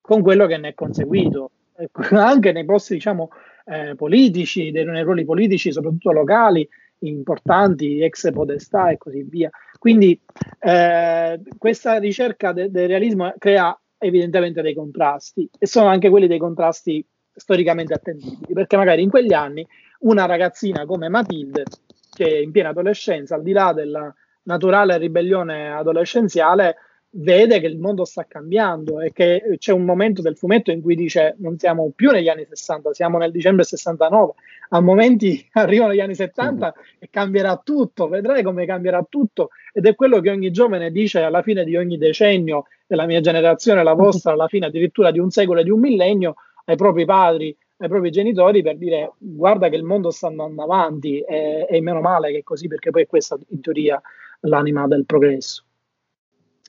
con 0.00 0.22
quello 0.22 0.46
che 0.46 0.58
ne 0.58 0.68
è 0.68 0.74
conseguito, 0.74 1.50
anche 2.12 2.52
nei 2.52 2.64
posti 2.64 2.94
diciamo, 2.94 3.30
eh, 3.70 3.94
politici, 3.94 4.70
dei, 4.72 4.84
ruoli 4.84 5.24
politici, 5.24 5.70
soprattutto 5.70 6.10
locali, 6.10 6.68
importanti, 7.00 8.02
ex 8.02 8.32
podestà 8.32 8.90
e 8.90 8.98
così 8.98 9.22
via. 9.22 9.48
Quindi 9.78 10.20
eh, 10.58 11.40
questa 11.56 11.98
ricerca 11.98 12.52
de- 12.52 12.70
del 12.70 12.88
realismo 12.88 13.32
crea 13.38 13.78
evidentemente 13.98 14.60
dei 14.60 14.74
contrasti 14.74 15.48
e 15.58 15.66
sono 15.66 15.86
anche 15.86 16.08
quelli 16.10 16.26
dei 16.26 16.38
contrasti 16.38 17.04
storicamente 17.32 17.94
attendibili, 17.94 18.52
perché 18.52 18.76
magari 18.76 19.02
in 19.02 19.10
quegli 19.10 19.32
anni 19.32 19.66
una 20.00 20.26
ragazzina 20.26 20.84
come 20.84 21.08
Matilde, 21.08 21.64
che 22.12 22.26
è 22.26 22.38
in 22.38 22.50
piena 22.50 22.70
adolescenza, 22.70 23.36
al 23.36 23.42
di 23.42 23.52
là 23.52 23.72
della 23.72 24.12
naturale 24.42 24.98
ribellione 24.98 25.70
adolescenziale, 25.70 26.76
vede 27.12 27.58
che 27.58 27.66
il 27.66 27.78
mondo 27.78 28.04
sta 28.04 28.24
cambiando 28.24 29.00
e 29.00 29.12
che 29.12 29.56
c'è 29.58 29.72
un 29.72 29.84
momento 29.84 30.22
del 30.22 30.36
fumetto 30.36 30.70
in 30.70 30.80
cui 30.80 30.94
dice 30.94 31.34
non 31.38 31.58
siamo 31.58 31.90
più 31.94 32.10
negli 32.10 32.28
anni 32.28 32.46
60, 32.48 32.92
siamo 32.92 33.18
nel 33.18 33.32
dicembre 33.32 33.64
69, 33.64 34.32
a 34.70 34.80
momenti 34.80 35.46
arrivano 35.52 35.92
gli 35.92 36.00
anni 36.00 36.14
70 36.14 36.74
sì. 36.74 36.96
e 37.00 37.08
cambierà 37.10 37.60
tutto, 37.62 38.08
vedrai 38.08 38.42
come 38.42 38.64
cambierà 38.64 39.04
tutto 39.08 39.50
ed 39.72 39.86
è 39.86 39.94
quello 39.94 40.20
che 40.20 40.30
ogni 40.30 40.50
giovane 40.50 40.90
dice 40.90 41.20
alla 41.20 41.42
fine 41.42 41.64
di 41.64 41.76
ogni 41.76 41.98
decennio, 41.98 42.66
della 42.86 43.06
mia 43.06 43.20
generazione, 43.20 43.82
la 43.82 43.94
vostra, 43.94 44.32
alla 44.32 44.48
fine 44.48 44.66
addirittura 44.66 45.10
di 45.10 45.20
un 45.20 45.30
secolo 45.30 45.60
e 45.60 45.64
di 45.64 45.70
un 45.70 45.78
millennio, 45.80 46.34
ai 46.64 46.76
propri 46.76 47.04
padri, 47.04 47.56
ai 47.78 47.88
propri 47.88 48.10
genitori 48.10 48.62
per 48.62 48.76
dire 48.76 49.12
guarda 49.18 49.68
che 49.68 49.76
il 49.76 49.84
mondo 49.84 50.10
sta 50.10 50.26
andando 50.26 50.62
avanti 50.62 51.20
e, 51.20 51.66
e 51.68 51.80
meno 51.80 52.00
male 52.00 52.30
che 52.30 52.38
è 52.38 52.42
così 52.42 52.68
perché 52.68 52.90
poi 52.90 53.02
è 53.02 53.06
questa 53.06 53.38
in 53.48 53.60
teoria 53.60 54.00
l'anima 54.40 54.86
del 54.86 55.06
progresso. 55.06 55.64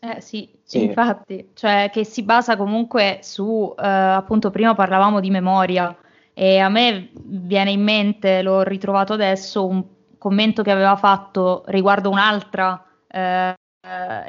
Eh 0.04 0.20
sì, 0.20 0.50
sì, 0.64 0.86
infatti, 0.86 1.52
cioè 1.54 1.92
che 1.94 2.04
si 2.04 2.24
basa 2.24 2.58
comunque 2.58 3.20
su, 3.22 3.72
eh, 3.78 3.86
appunto 3.86 4.50
prima 4.50 4.74
parlavamo 4.74 5.20
di 5.20 5.30
memoria 5.30 5.96
e 6.34 6.58
a 6.58 6.70
me 6.70 7.12
viene 7.14 7.70
in 7.70 7.84
mente, 7.84 8.42
l'ho 8.42 8.64
ritrovato 8.64 9.14
adesso, 9.14 9.68
un 9.68 9.86
commento 10.18 10.64
che 10.64 10.72
aveva 10.72 10.96
fatto 10.96 11.62
riguardo 11.68 12.10
un'altra, 12.10 12.84
eh, 13.08 13.54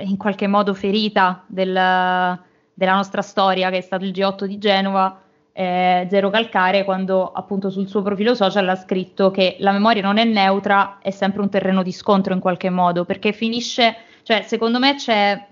in 0.01 0.17
qualche 0.19 0.47
modo 0.47 0.75
ferita 0.75 1.45
del, 1.47 1.73
della 1.73 2.95
nostra 2.95 3.23
storia, 3.23 3.71
che 3.71 3.79
è 3.79 3.81
stato 3.81 4.05
il 4.05 4.11
G8 4.11 4.45
di 4.45 4.59
Genova, 4.59 5.23
eh, 5.53 6.07
Zero 6.11 6.29
Calcare, 6.29 6.85
quando 6.85 7.33
appunto 7.33 7.71
sul 7.71 7.89
suo 7.89 8.03
profilo 8.03 8.35
social 8.35 8.69
ha 8.69 8.77
scritto 8.77 9.31
che 9.31 9.57
la 9.61 9.73
memoria 9.73 10.03
non 10.03 10.19
è 10.19 10.25
neutra, 10.25 10.99
è 11.01 11.11
sempre 11.11 11.41
un 11.41 11.49
terreno 11.49 11.83
di 11.83 11.93
scontro 11.93 12.35
in 12.35 12.41
qualche 12.41 12.69
modo, 12.69 13.07
perché 13.07 13.33
finisce, 13.33 13.97
cioè 14.23 14.43
secondo 14.43 14.79
me 14.79 14.97
c'è 14.97 15.47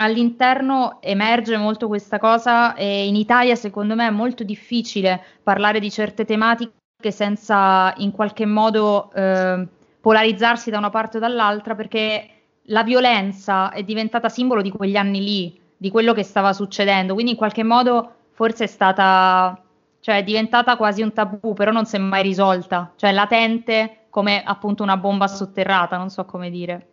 all'interno 0.00 0.98
emerge 1.00 1.56
molto 1.56 1.88
questa 1.88 2.18
cosa 2.18 2.74
e 2.74 3.06
in 3.06 3.16
Italia 3.16 3.54
secondo 3.54 3.94
me 3.94 4.06
è 4.06 4.10
molto 4.10 4.44
difficile 4.44 5.20
parlare 5.42 5.80
di 5.80 5.90
certe 5.90 6.24
tematiche 6.24 6.72
senza 7.10 7.92
in 7.96 8.12
qualche 8.12 8.46
modo 8.46 9.10
eh, 9.12 9.66
polarizzarsi 10.00 10.70
da 10.70 10.78
una 10.78 10.90
parte 10.90 11.16
o 11.16 11.20
dall'altra 11.20 11.74
perché 11.74 12.30
la 12.70 12.82
violenza 12.82 13.70
è 13.70 13.82
diventata 13.82 14.28
simbolo 14.28 14.62
di 14.62 14.70
quegli 14.70 14.96
anni 14.96 15.22
lì, 15.22 15.60
di 15.76 15.90
quello 15.90 16.12
che 16.12 16.22
stava 16.22 16.52
succedendo, 16.52 17.14
quindi 17.14 17.32
in 17.32 17.38
qualche 17.38 17.64
modo 17.64 18.12
forse 18.32 18.64
è 18.64 18.66
stata, 18.66 19.60
cioè 20.00 20.18
è 20.18 20.22
diventata 20.22 20.76
quasi 20.76 21.02
un 21.02 21.12
tabù, 21.12 21.54
però 21.54 21.72
non 21.72 21.86
si 21.86 21.96
è 21.96 21.98
mai 21.98 22.22
risolta, 22.22 22.92
cioè 22.96 23.12
latente 23.12 24.06
come 24.10 24.42
appunto 24.42 24.82
una 24.82 24.96
bomba 24.96 25.26
sotterrata, 25.26 25.96
non 25.96 26.10
so 26.10 26.24
come 26.24 26.50
dire. 26.50 26.88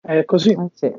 È 0.00 0.24
così. 0.24 0.52
Ah, 0.52 0.68
sì. 0.72 0.92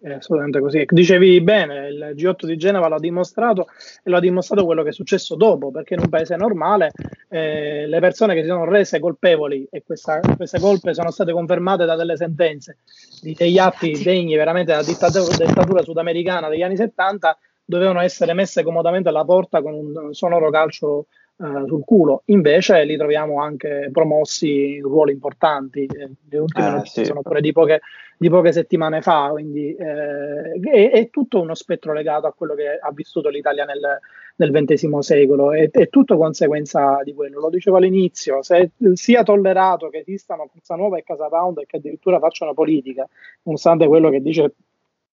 È 0.00 0.12
assolutamente 0.12 0.60
così. 0.60 0.84
Dicevi 0.88 1.40
bene, 1.40 1.88
il 1.88 2.12
G8 2.14 2.46
di 2.46 2.56
Genova 2.56 2.88
l'ha 2.88 2.98
dimostrato 2.98 3.66
e 4.02 4.10
lo 4.10 4.16
ha 4.16 4.20
dimostrato 4.20 4.64
quello 4.64 4.82
che 4.82 4.90
è 4.90 4.92
successo 4.92 5.34
dopo, 5.34 5.70
perché 5.70 5.94
in 5.94 6.00
un 6.00 6.08
paese 6.08 6.36
normale 6.36 6.92
eh, 7.28 7.86
le 7.86 8.00
persone 8.00 8.34
che 8.34 8.42
si 8.42 8.48
sono 8.48 8.64
rese 8.64 9.00
colpevoli 9.00 9.66
e 9.70 9.82
questa, 9.84 10.20
queste 10.36 10.60
colpe 10.60 10.94
sono 10.94 11.10
state 11.10 11.32
confermate 11.32 11.84
da 11.84 11.96
delle 11.96 12.16
sentenze, 12.16 12.78
di, 13.20 13.34
degli 13.34 13.58
atti 13.58 14.00
degni 14.02 14.36
veramente 14.36 14.70
della 14.70 14.84
dittatura, 14.84 15.44
dittatura 15.44 15.82
sudamericana 15.82 16.48
degli 16.48 16.62
anni 16.62 16.76
70, 16.76 17.36
dovevano 17.64 18.00
essere 18.00 18.32
messe 18.32 18.62
comodamente 18.62 19.08
alla 19.08 19.24
porta 19.24 19.60
con 19.60 19.74
un 19.74 20.14
sonoro 20.14 20.48
calcio 20.50 21.06
uh, 21.36 21.66
sul 21.66 21.84
culo. 21.84 22.22
Invece 22.26 22.84
li 22.84 22.96
troviamo 22.96 23.42
anche 23.42 23.90
promossi 23.92 24.76
in 24.76 24.82
ruoli 24.82 25.12
importanti. 25.12 25.84
Eh, 25.84 26.10
le 26.28 26.38
ultime 26.38 26.68
eh, 26.68 26.70
notizie 26.70 27.02
sì. 27.02 27.08
sono 27.08 27.22
pure 27.22 27.40
di 27.40 27.52
poche, 27.52 27.80
di 28.18 28.28
poche, 28.28 28.52
settimane 28.52 29.00
fa, 29.00 29.28
quindi 29.30 29.74
eh, 29.74 30.52
è, 30.60 30.90
è, 30.90 31.08
tutto 31.10 31.40
uno 31.40 31.54
spettro 31.54 31.92
legato 31.92 32.26
a 32.26 32.32
quello 32.32 32.54
che 32.54 32.78
ha 32.78 32.90
vissuto 32.92 33.28
l'Italia 33.28 33.64
nel, 33.64 34.52
XX 34.52 34.98
secolo. 34.98 35.52
È, 35.52 35.70
è, 35.70 35.88
tutto 35.88 36.16
conseguenza 36.16 37.00
di 37.04 37.14
quello. 37.14 37.40
Lo 37.40 37.48
dicevo 37.48 37.76
all'inizio, 37.76 38.42
se 38.42 38.70
sia 38.94 39.22
tollerato 39.22 39.88
che 39.88 39.98
esistano 39.98 40.48
Forza 40.52 40.74
Nuova 40.74 40.98
e 40.98 41.04
Casa 41.04 41.28
Pound 41.28 41.58
e 41.58 41.66
che 41.66 41.76
addirittura 41.76 42.18
facciano 42.18 42.54
politica, 42.54 43.08
nonostante 43.44 43.86
quello 43.86 44.10
che 44.10 44.20
dice 44.20 44.54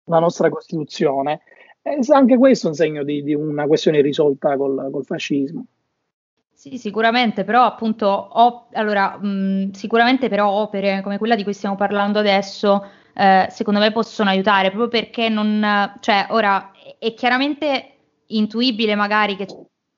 la 0.05 0.19
nostra 0.19 0.49
Costituzione, 0.49 1.41
è 1.81 1.97
anche 2.09 2.37
questo 2.37 2.65
è 2.65 2.69
un 2.69 2.75
segno 2.75 3.03
di, 3.03 3.21
di 3.21 3.35
una 3.35 3.67
questione 3.67 4.01
risolta 4.01 4.57
col, 4.57 4.89
col, 4.91 5.05
fascismo. 5.05 5.65
Sì, 6.51 6.79
sicuramente, 6.79 7.43
però 7.43 7.63
appunto, 7.63 8.07
op- 8.07 8.73
allora, 8.73 9.17
mh, 9.17 9.71
sicuramente 9.71 10.27
però 10.27 10.49
opere 10.49 11.01
come 11.03 11.19
quella 11.19 11.35
di 11.35 11.43
cui 11.43 11.53
stiamo 11.53 11.75
parlando 11.75 12.17
adesso, 12.17 12.83
eh, 13.15 13.47
secondo 13.49 13.79
me 13.79 13.91
possono 13.91 14.29
aiutare, 14.29 14.69
proprio 14.69 14.89
perché 14.89 15.29
non, 15.29 15.95
cioè, 16.01 16.27
ora 16.29 16.71
è 16.99 17.13
chiaramente 17.13 17.91
intuibile 18.27 18.95
magari 18.95 19.35
che 19.35 19.47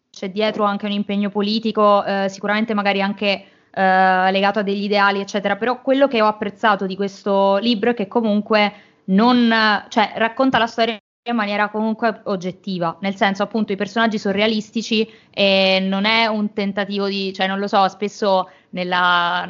c'è 0.10 0.30
dietro 0.30 0.64
anche 0.64 0.86
un 0.86 0.92
impegno 0.92 1.30
politico, 1.30 2.04
eh, 2.04 2.28
sicuramente 2.30 2.74
magari 2.74 3.02
anche 3.02 3.46
eh, 3.72 4.32
legato 4.32 4.60
a 4.60 4.64
degli 4.64 4.84
ideali, 4.84 5.20
eccetera. 5.20 5.56
Però 5.56 5.82
quello 5.82 6.08
che 6.08 6.22
ho 6.22 6.28
apprezzato 6.28 6.86
di 6.86 6.96
questo 6.96 7.58
libro 7.58 7.92
è 7.92 7.94
che 7.94 8.08
comunque 8.08 8.74
non, 9.06 9.54
cioè, 9.90 10.14
racconta 10.16 10.58
la 10.58 10.68
storia 10.68 10.98
in 11.30 11.36
maniera 11.36 11.70
comunque 11.70 12.22
oggettiva, 12.24 12.98
nel 13.02 13.16
senso 13.16 13.44
appunto 13.44 13.72
i 13.72 13.76
personaggi 13.76 14.18
sono 14.18 14.36
realistici 14.36 15.08
e 15.30 15.80
non 15.82 16.06
è 16.06 16.26
un 16.28 16.54
tentativo 16.54 17.08
di, 17.08 17.34
cioè 17.34 17.48
non 17.48 17.60
lo 17.60 17.68
so, 17.68 17.88
spesso 17.88 18.50
nella, 18.72 19.48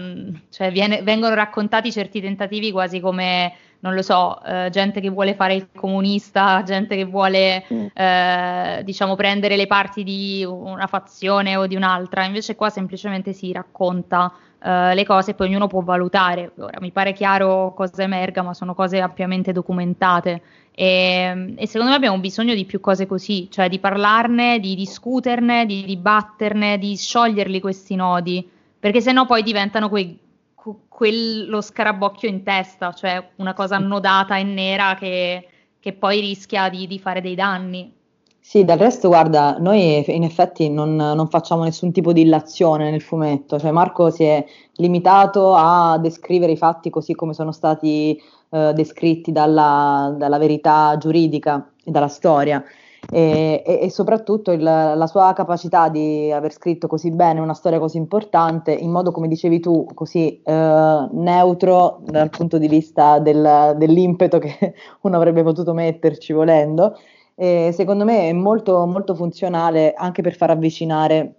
cioè 0.50 0.72
viene, 0.72 1.02
vengono 1.02 1.36
raccontati 1.36 1.92
certi 1.92 2.22
tentativi 2.22 2.72
quasi 2.72 3.00
come 3.00 3.54
non 3.80 3.94
lo 3.94 4.02
so, 4.02 4.44
eh, 4.44 4.70
gente 4.72 5.00
che 5.00 5.10
vuole 5.10 5.36
fare 5.36 5.54
il 5.54 5.68
comunista, 5.76 6.64
gente 6.64 6.96
che 6.96 7.06
vuole 7.06 7.64
mm. 7.72 7.86
eh, 7.94 8.82
diciamo 8.84 9.16
prendere 9.16 9.56
le 9.56 9.68
parti 9.68 10.04
di 10.04 10.44
una 10.48 10.88
fazione 10.88 11.56
o 11.56 11.68
di 11.68 11.76
un'altra, 11.76 12.24
invece 12.24 12.56
qua 12.56 12.70
semplicemente 12.70 13.34
si 13.34 13.52
racconta 13.52 14.34
eh, 14.64 14.96
le 14.96 15.06
cose 15.06 15.32
e 15.32 15.34
poi 15.36 15.48
ognuno 15.48 15.68
può 15.68 15.82
valutare. 15.82 16.52
Ora 16.58 16.80
mi 16.80 16.92
pare 16.92 17.14
chiaro 17.14 17.74
cosa 17.76 18.02
emerga, 18.02 18.42
ma 18.42 18.54
sono 18.54 18.74
cose 18.74 19.00
ampiamente 19.00 19.52
documentate 19.52 20.42
e, 20.80 21.56
e 21.56 21.66
secondo 21.66 21.90
me 21.90 21.98
abbiamo 21.98 22.20
bisogno 22.20 22.54
di 22.54 22.64
più 22.66 22.80
cose 22.80 23.08
così, 23.08 23.50
cioè 23.50 23.68
di 23.68 23.80
parlarne, 23.80 24.60
di 24.60 24.76
discuterne, 24.76 25.66
di 25.66 25.84
dibatterne, 25.84 26.78
di 26.78 26.96
scioglierli 26.96 27.60
questi 27.60 27.96
nodi, 27.96 28.48
perché 28.80 29.02
sennò 29.02 29.26
poi 29.26 29.42
diventano 29.42 29.90
quei 29.90 30.20
quello 30.88 31.62
scarabocchio 31.62 32.30
in 32.30 32.44
testa, 32.44 32.94
cioè 32.94 33.30
una 33.38 33.56
cosa 33.56 33.78
annodata 33.78 34.38
e 34.38 34.44
nera 34.44 34.94
che, 34.94 35.48
che 35.80 35.94
poi 35.94 36.20
rischia 36.20 36.70
di, 36.70 36.86
di, 36.86 37.00
fare 37.00 37.22
dei 37.22 37.34
danni. 37.34 37.92
Sì, 38.40 38.64
del 38.64 38.78
resto, 38.78 39.08
guarda, 39.08 39.58
noi 39.60 40.04
in 40.12 40.24
effetti 40.24 40.70
non, 40.70 40.96
non, 40.96 41.28
facciamo 41.28 41.64
nessun 41.64 41.92
tipo 41.92 42.14
di 42.14 42.22
illazione 42.22 42.92
nel 42.92 43.02
fumetto, 43.02 43.58
cioè 43.58 43.72
Marco 43.72 44.12
si 44.12 44.26
è 44.26 44.46
limitato 44.76 45.56
a 45.56 45.98
descrivere 45.98 46.52
i 46.52 46.58
fatti 46.58 46.92
così 46.92 47.16
come 47.16 47.34
sono 47.34 47.52
stati 47.52 48.22
eh, 48.50 48.74
descritti 48.74 49.32
dalla, 49.32 50.14
dalla 50.18 50.38
verità 50.38 50.98
giuridica 50.98 51.72
e 51.84 51.92
dalla 51.92 52.08
storia 52.08 52.64
e, 53.10 53.64
e, 53.66 53.80
e 53.84 53.90
soprattutto 53.90 54.52
il, 54.52 54.62
la 54.62 55.08
sua 55.08 55.32
capacità 55.34 55.90
di 55.90 56.32
aver 56.32 56.52
scritto 56.52 56.88
così 56.88 57.12
bene 57.12 57.40
una 57.40 57.54
storia 57.54 57.80
così 57.80 57.98
importante 57.98 58.74
in 58.74 58.92
modo, 58.92 59.12
come 59.12 59.28
dicevi 59.28 59.60
tu, 59.60 59.88
così 59.94 60.42
eh, 60.44 61.08
neutro 61.12 62.02
dal 62.04 62.30
punto 62.30 62.58
di 62.58 62.68
vista 62.68 63.20
del, 63.20 63.76
dell'impeto 63.78 64.40
che 64.40 64.74
uno 65.02 65.16
avrebbe 65.16 65.44
potuto 65.44 65.74
metterci 65.74 66.34
volendo. 66.34 66.98
E 67.36 67.72
secondo 67.72 68.04
me 68.04 68.30
è 68.30 68.34
molto, 68.34 68.86
molto 68.88 69.14
funzionale 69.14 69.94
anche 69.94 70.22
per 70.24 70.36
far 70.36 70.50
avvicinare 70.50 71.36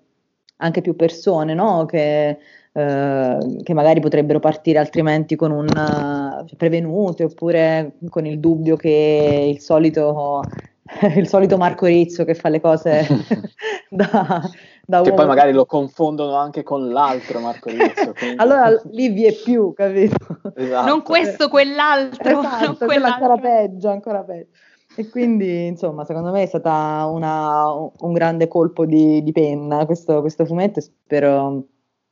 anche 0.59 0.81
più 0.81 0.95
persone 0.97 1.55
no? 1.55 1.85
che, 1.87 2.39
eh, 2.79 3.63
che, 3.65 3.75
magari 3.75 3.99
potrebbero 3.99 4.39
partire 4.39 4.79
altrimenti 4.79 5.35
con 5.35 5.51
un 5.51 5.67
cioè, 5.67 6.57
prevenute 6.57 7.25
oppure 7.25 7.97
con 8.09 8.25
il 8.25 8.39
dubbio 8.39 8.77
che 8.77 9.51
il 9.53 9.61
solito 9.61 10.43
il 11.17 11.27
solito 11.27 11.57
Marco 11.57 11.87
Rizzo 11.87 12.25
che 12.25 12.35
fa 12.35 12.49
le 12.49 12.61
cose 12.61 13.07
da, 13.91 14.41
da 14.87 15.03
Che 15.03 15.09
uomo. 15.11 15.15
poi 15.15 15.27
magari 15.27 15.53
lo 15.53 15.67
confondono 15.67 16.37
anche 16.37 16.63
con 16.63 16.89
l'altro 16.89 17.41
Marco 17.41 17.69
Rizzo. 17.69 18.13
Quindi... 18.17 18.37
allora 18.39 18.71
lì 18.91 19.09
vi 19.09 19.25
è 19.25 19.33
più, 19.33 19.73
capito? 19.75 20.17
Esatto. 20.55 20.89
Non 20.89 21.03
questo, 21.03 21.49
quell'altro. 21.49 22.41
Esatto, 22.41 22.87
quell'altro. 22.87 23.33
ancora 23.33 23.37
peggio, 23.37 23.89
ancora 23.89 24.23
peggio. 24.23 24.51
E 24.97 25.09
quindi, 25.11 25.67
insomma, 25.67 26.05
secondo 26.05 26.31
me 26.31 26.43
è 26.43 26.47
stato 26.47 26.69
un 26.71 28.13
grande 28.13 28.49
colpo 28.49 28.85
di, 28.85 29.23
di 29.23 29.33
penna 29.33 29.85
questo, 29.85 30.21
questo 30.21 30.45
fumetto 30.45 30.79
e 30.79 30.83
spero 30.83 31.67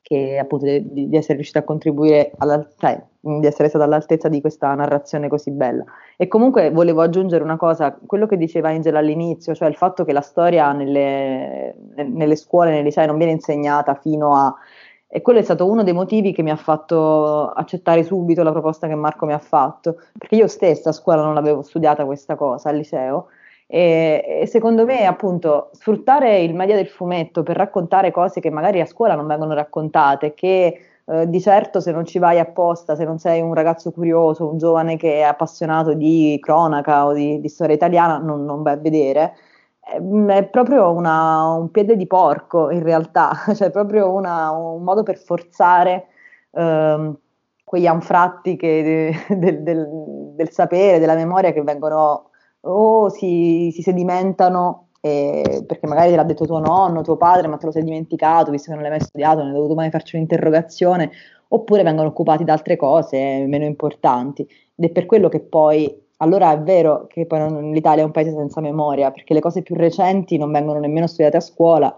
che 0.09 0.39
appunto 0.39 0.67
di, 0.67 1.09
di 1.09 1.17
essere 1.17 1.35
riuscita 1.35 1.59
a 1.59 1.63
contribuire 1.65 2.31
cioè, 2.79 3.03
di 3.19 3.45
essere 3.45 3.69
stata 3.69 3.83
all'altezza 3.83 4.29
di 4.29 4.41
questa 4.41 4.73
narrazione 4.73 5.27
così 5.27 5.51
bella. 5.51 5.85
E 6.17 6.29
comunque 6.29 6.71
volevo 6.71 7.03
aggiungere 7.03 7.43
una 7.43 7.57
cosa, 7.57 7.99
quello 8.07 8.27
che 8.27 8.37
diceva 8.37 8.69
Angela 8.69 9.01
all'inizio, 9.01 9.53
cioè 9.53 9.67
il 9.67 9.75
fatto 9.75 10.05
che 10.05 10.13
la 10.13 10.21
storia 10.21 10.71
nelle, 10.71 11.75
nelle 11.97 12.37
scuole, 12.37 12.71
nei 12.71 12.85
licei 12.85 13.09
non 13.09 13.17
viene 13.17 13.33
insegnata 13.33 13.97
fino 13.97 14.37
a... 14.37 14.55
E 15.09 15.23
quello 15.23 15.41
è 15.41 15.43
stato 15.43 15.69
uno 15.69 15.83
dei 15.83 15.93
motivi 15.93 16.33
che 16.33 16.45
mi 16.45 16.53
ha 16.53 16.57
fatto 16.57 17.49
accettare 17.49 18.05
subito 18.05 18.45
la 18.45 18.53
proposta 18.53 18.87
che 18.87 18.95
Marco 18.95 19.27
mi 19.27 19.33
ha 19.33 19.39
fatto, 19.39 19.97
perché 20.17 20.37
io 20.37 20.47
stessa 20.47 20.91
a 20.91 20.93
scuola 20.93 21.23
non 21.23 21.35
l'avevo 21.35 21.63
studiata 21.63 22.05
questa 22.05 22.37
cosa 22.37 22.69
al 22.69 22.77
liceo 22.77 23.27
e, 23.67 24.41
e, 24.43 24.47
secondo 24.47 24.85
me, 24.85 25.07
appunto, 25.07 25.71
sfruttare 25.73 26.41
il 26.41 26.55
media 26.55 26.77
del 26.77 26.89
fumetto 26.89 27.43
per 27.43 27.57
raccontare 27.57 28.13
cose 28.13 28.41
che 28.41 28.51
magari 28.51 28.81
a 28.81 28.87
scuola 28.87 29.15
non 29.17 29.27
vengono 29.27 29.55
raccontate, 29.55 30.35
che 30.35 30.79
eh, 31.05 31.29
di 31.29 31.41
certo 31.41 31.81
se 31.81 31.91
non 31.91 32.05
ci 32.05 32.19
vai 32.19 32.39
apposta, 32.39 32.95
se 32.95 33.05
non 33.05 33.19
sei 33.19 33.41
un 33.41 33.55
ragazzo 33.55 33.91
curioso, 33.93 34.49
un 34.49 34.59
giovane 34.59 34.97
che 34.97 35.17
è 35.17 35.23
appassionato 35.23 35.95
di 35.95 36.39
cronaca 36.41 37.07
o 37.07 37.13
di, 37.13 37.41
di 37.41 37.49
storia 37.49 37.75
italiana, 37.75 38.19
non, 38.19 38.45
non, 38.45 38.63
vai 38.63 38.75
a 38.75 38.77
vedere. 38.77 39.35
È, 39.81 39.97
è 40.01 40.45
proprio 40.49 40.93
una, 40.93 41.53
un 41.55 41.71
piede 41.71 41.97
di 41.97 42.07
porco 42.07 42.71
in 42.71 42.83
realtà, 42.83 43.33
cioè 43.55 43.71
proprio 43.71 44.13
una, 44.13 44.51
un 44.53 44.83
modo 44.83 45.03
per 45.03 45.19
forzare 45.19 46.07
eh, 46.53 47.13
quegli 47.65 47.87
anfratti 47.87 48.57
che, 48.57 49.13
del, 49.31 49.63
del, 49.63 49.89
del 50.37 50.51
sapere, 50.51 50.99
della 51.01 51.15
memoria 51.17 51.53
che 51.53 51.63
vengono 51.63 52.31
o 52.61 53.09
si, 53.09 53.71
si 53.73 53.83
sedimentano 53.83 54.89
eh, 55.01 55.65
perché 55.67 55.87
magari 55.87 56.11
te 56.11 56.17
l'ha 56.17 56.25
detto 56.25 56.47
tuo 56.47 56.59
nonno, 56.59 57.03
tuo 57.03 57.17
padre, 57.17 57.47
ma 57.47 57.57
te 57.57 57.67
lo 57.67 57.73
sei 57.73 57.85
dimenticato 57.85 58.51
visto 58.51 58.69
che 58.69 58.75
non 58.75 58.83
l'hai 58.83 58.91
mai 58.91 59.01
studiato, 59.01 59.39
non 59.39 59.49
hai 59.49 59.55
dovuto 59.55 59.75
mai 59.75 59.91
farci 59.91 60.17
un'interrogazione, 60.17 61.11
oppure 61.49 61.83
vengono 61.85 62.09
occupati 62.09 62.45
da 62.45 62.55
altre 62.55 62.77
cose 62.77 63.45
meno 63.47 63.65
importanti. 63.65 64.43
Ed 64.75 64.85
è 64.85 64.91
per 64.91 65.07
quello 65.07 65.29
che 65.29 65.41
poi 65.41 66.05
allora 66.19 66.53
è 66.53 66.59
vero 66.61 67.07
che 67.09 67.27
poi 67.27 67.39
non, 67.39 67.71
l'Italia 67.73 68.03
è 68.03 68.07
un 68.07 68.13
paese 68.13 68.33
senza 68.33 68.61
memoria, 68.61 69.11
perché 69.11 69.35
le 69.35 69.41
cose 69.41 69.63
più 69.63 69.75
recenti 69.75 70.39
non 70.39 70.51
vengono 70.51 70.81
nemmeno 70.81 71.07
studiate 71.07 71.37
a 71.37 71.41
scuola, 71.41 71.97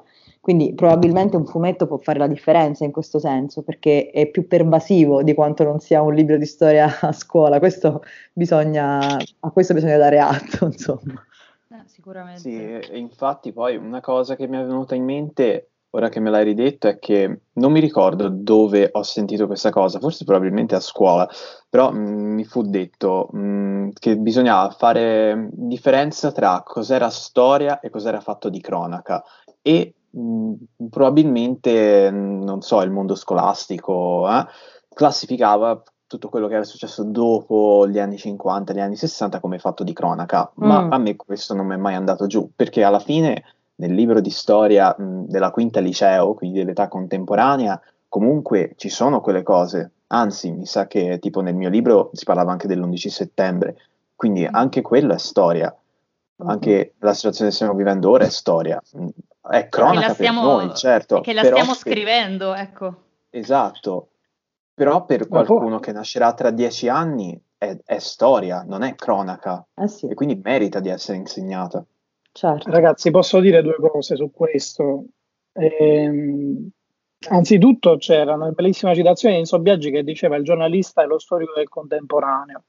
quindi 0.48 0.72
probabilmente 0.72 1.36
un 1.36 1.44
fumetto 1.44 1.86
può 1.86 1.98
fare 1.98 2.18
la 2.18 2.26
differenza 2.26 2.82
in 2.82 2.90
questo 2.90 3.18
senso, 3.18 3.60
perché 3.60 4.08
è 4.10 4.30
più 4.30 4.48
pervasivo 4.48 5.22
di 5.22 5.34
quanto 5.34 5.62
non 5.62 5.78
sia 5.78 6.00
un 6.00 6.14
libro 6.14 6.38
di 6.38 6.46
storia 6.46 6.88
a 7.02 7.12
scuola. 7.12 7.58
Questo 7.58 8.02
bisogna, 8.32 8.98
a 9.18 9.50
questo 9.50 9.74
bisogna 9.74 9.98
dare 9.98 10.18
atto, 10.18 10.64
insomma. 10.72 11.22
Eh, 11.68 11.82
sicuramente. 11.84 12.40
Sì, 12.40 12.56
e 12.56 12.96
infatti 12.96 13.52
poi 13.52 13.76
una 13.76 14.00
cosa 14.00 14.36
che 14.36 14.48
mi 14.48 14.56
è 14.56 14.64
venuta 14.64 14.94
in 14.94 15.04
mente 15.04 15.72
ora 15.90 16.08
che 16.08 16.18
me 16.18 16.30
l'hai 16.30 16.44
ridetto 16.44 16.88
è 16.88 16.98
che 16.98 17.40
non 17.52 17.70
mi 17.70 17.80
ricordo 17.80 18.30
dove 18.30 18.88
ho 18.90 19.02
sentito 19.02 19.46
questa 19.46 19.68
cosa, 19.68 19.98
forse 19.98 20.24
probabilmente 20.24 20.74
a 20.74 20.80
scuola, 20.80 21.28
però 21.68 21.92
mh, 21.92 21.98
mm, 21.98 22.32
mi 22.32 22.44
fu 22.44 22.62
detto 22.62 23.28
mh, 23.32 23.38
mm, 23.38 23.88
che 23.98 24.16
bisognava 24.16 24.70
fare 24.70 25.50
differenza 25.52 26.32
tra 26.32 26.62
cos'era 26.64 27.10
storia 27.10 27.80
e 27.80 27.90
cos'era 27.90 28.20
fatto 28.20 28.48
di 28.48 28.62
cronaca 28.62 29.22
e 29.60 29.92
Mm, 30.18 30.54
probabilmente, 30.90 32.10
mm, 32.10 32.42
non 32.42 32.60
so, 32.60 32.82
il 32.82 32.90
mondo 32.90 33.14
scolastico 33.14 34.28
eh, 34.28 34.46
classificava 34.92 35.80
tutto 36.06 36.28
quello 36.28 36.48
che 36.48 36.54
era 36.54 36.64
successo 36.64 37.04
dopo 37.04 37.86
gli 37.86 37.98
anni 37.98 38.16
50, 38.16 38.72
gli 38.72 38.80
anni 38.80 38.96
60 38.96 39.40
come 39.40 39.58
fatto 39.58 39.84
di 39.84 39.92
cronaca, 39.92 40.50
ma 40.56 40.86
mm. 40.86 40.92
a 40.92 40.98
me 40.98 41.16
questo 41.16 41.54
non 41.54 41.66
mi 41.66 41.74
è 41.74 41.76
mai 41.76 41.94
andato 41.94 42.26
giù, 42.26 42.50
perché 42.56 42.82
alla 42.82 42.98
fine 42.98 43.44
nel 43.76 43.94
libro 43.94 44.20
di 44.20 44.30
storia 44.30 44.94
mh, 44.96 45.02
mm, 45.02 45.24
della 45.26 45.50
quinta 45.50 45.80
liceo, 45.80 46.34
quindi 46.34 46.58
dell'età 46.58 46.88
contemporanea, 46.88 47.80
comunque 48.08 48.72
ci 48.76 48.88
sono 48.88 49.20
quelle 49.20 49.42
cose, 49.42 49.92
anzi 50.08 50.50
mi 50.50 50.66
sa 50.66 50.86
che 50.86 51.18
tipo 51.20 51.42
nel 51.42 51.54
mio 51.54 51.68
libro 51.68 52.10
si 52.14 52.24
parlava 52.24 52.50
anche 52.50 52.66
dell'11 52.66 53.08
settembre, 53.08 53.76
quindi 54.16 54.46
anche 54.46 54.80
quello 54.80 55.12
è 55.12 55.18
storia, 55.18 55.72
anche 56.38 56.94
la 56.98 57.14
situazione 57.14 57.50
che 57.50 57.56
stiamo 57.56 57.74
vivendo 57.74 58.10
ora 58.10 58.24
è 58.24 58.30
storia, 58.30 58.82
è 59.48 59.68
cronaca 59.68 60.14
stiamo, 60.14 60.56
per 60.56 60.66
noi, 60.66 60.76
certo. 60.76 61.20
Che 61.20 61.32
la 61.32 61.44
stiamo 61.44 61.74
scrivendo, 61.74 62.54
ecco. 62.54 63.02
Esatto, 63.30 64.08
però 64.74 65.04
per 65.04 65.28
qualcuno 65.28 65.80
che 65.80 65.92
nascerà 65.92 66.32
tra 66.34 66.50
dieci 66.50 66.88
anni 66.88 67.40
è, 67.58 67.76
è 67.84 67.98
storia, 67.98 68.64
non 68.66 68.82
è 68.82 68.94
cronaca, 68.94 69.66
eh 69.74 69.88
sì. 69.88 70.06
e 70.06 70.14
quindi 70.14 70.40
merita 70.42 70.80
di 70.80 70.88
essere 70.88 71.18
insegnata. 71.18 71.84
Certo. 72.30 72.70
Ragazzi, 72.70 73.10
posso 73.10 73.40
dire 73.40 73.62
due 73.62 73.76
cose 73.76 74.14
su 74.14 74.30
questo. 74.30 75.04
Ehm, 75.52 76.70
anzitutto 77.30 77.96
c'era 77.96 78.34
una 78.34 78.50
bellissima 78.50 78.94
citazione 78.94 79.34
di 79.34 79.40
Enzo 79.40 79.58
Biaggi 79.58 79.90
che 79.90 80.04
diceva 80.04 80.36
il 80.36 80.44
giornalista 80.44 81.02
è 81.02 81.06
lo 81.06 81.18
storico 81.18 81.54
del 81.56 81.68
contemporaneo. 81.68 82.62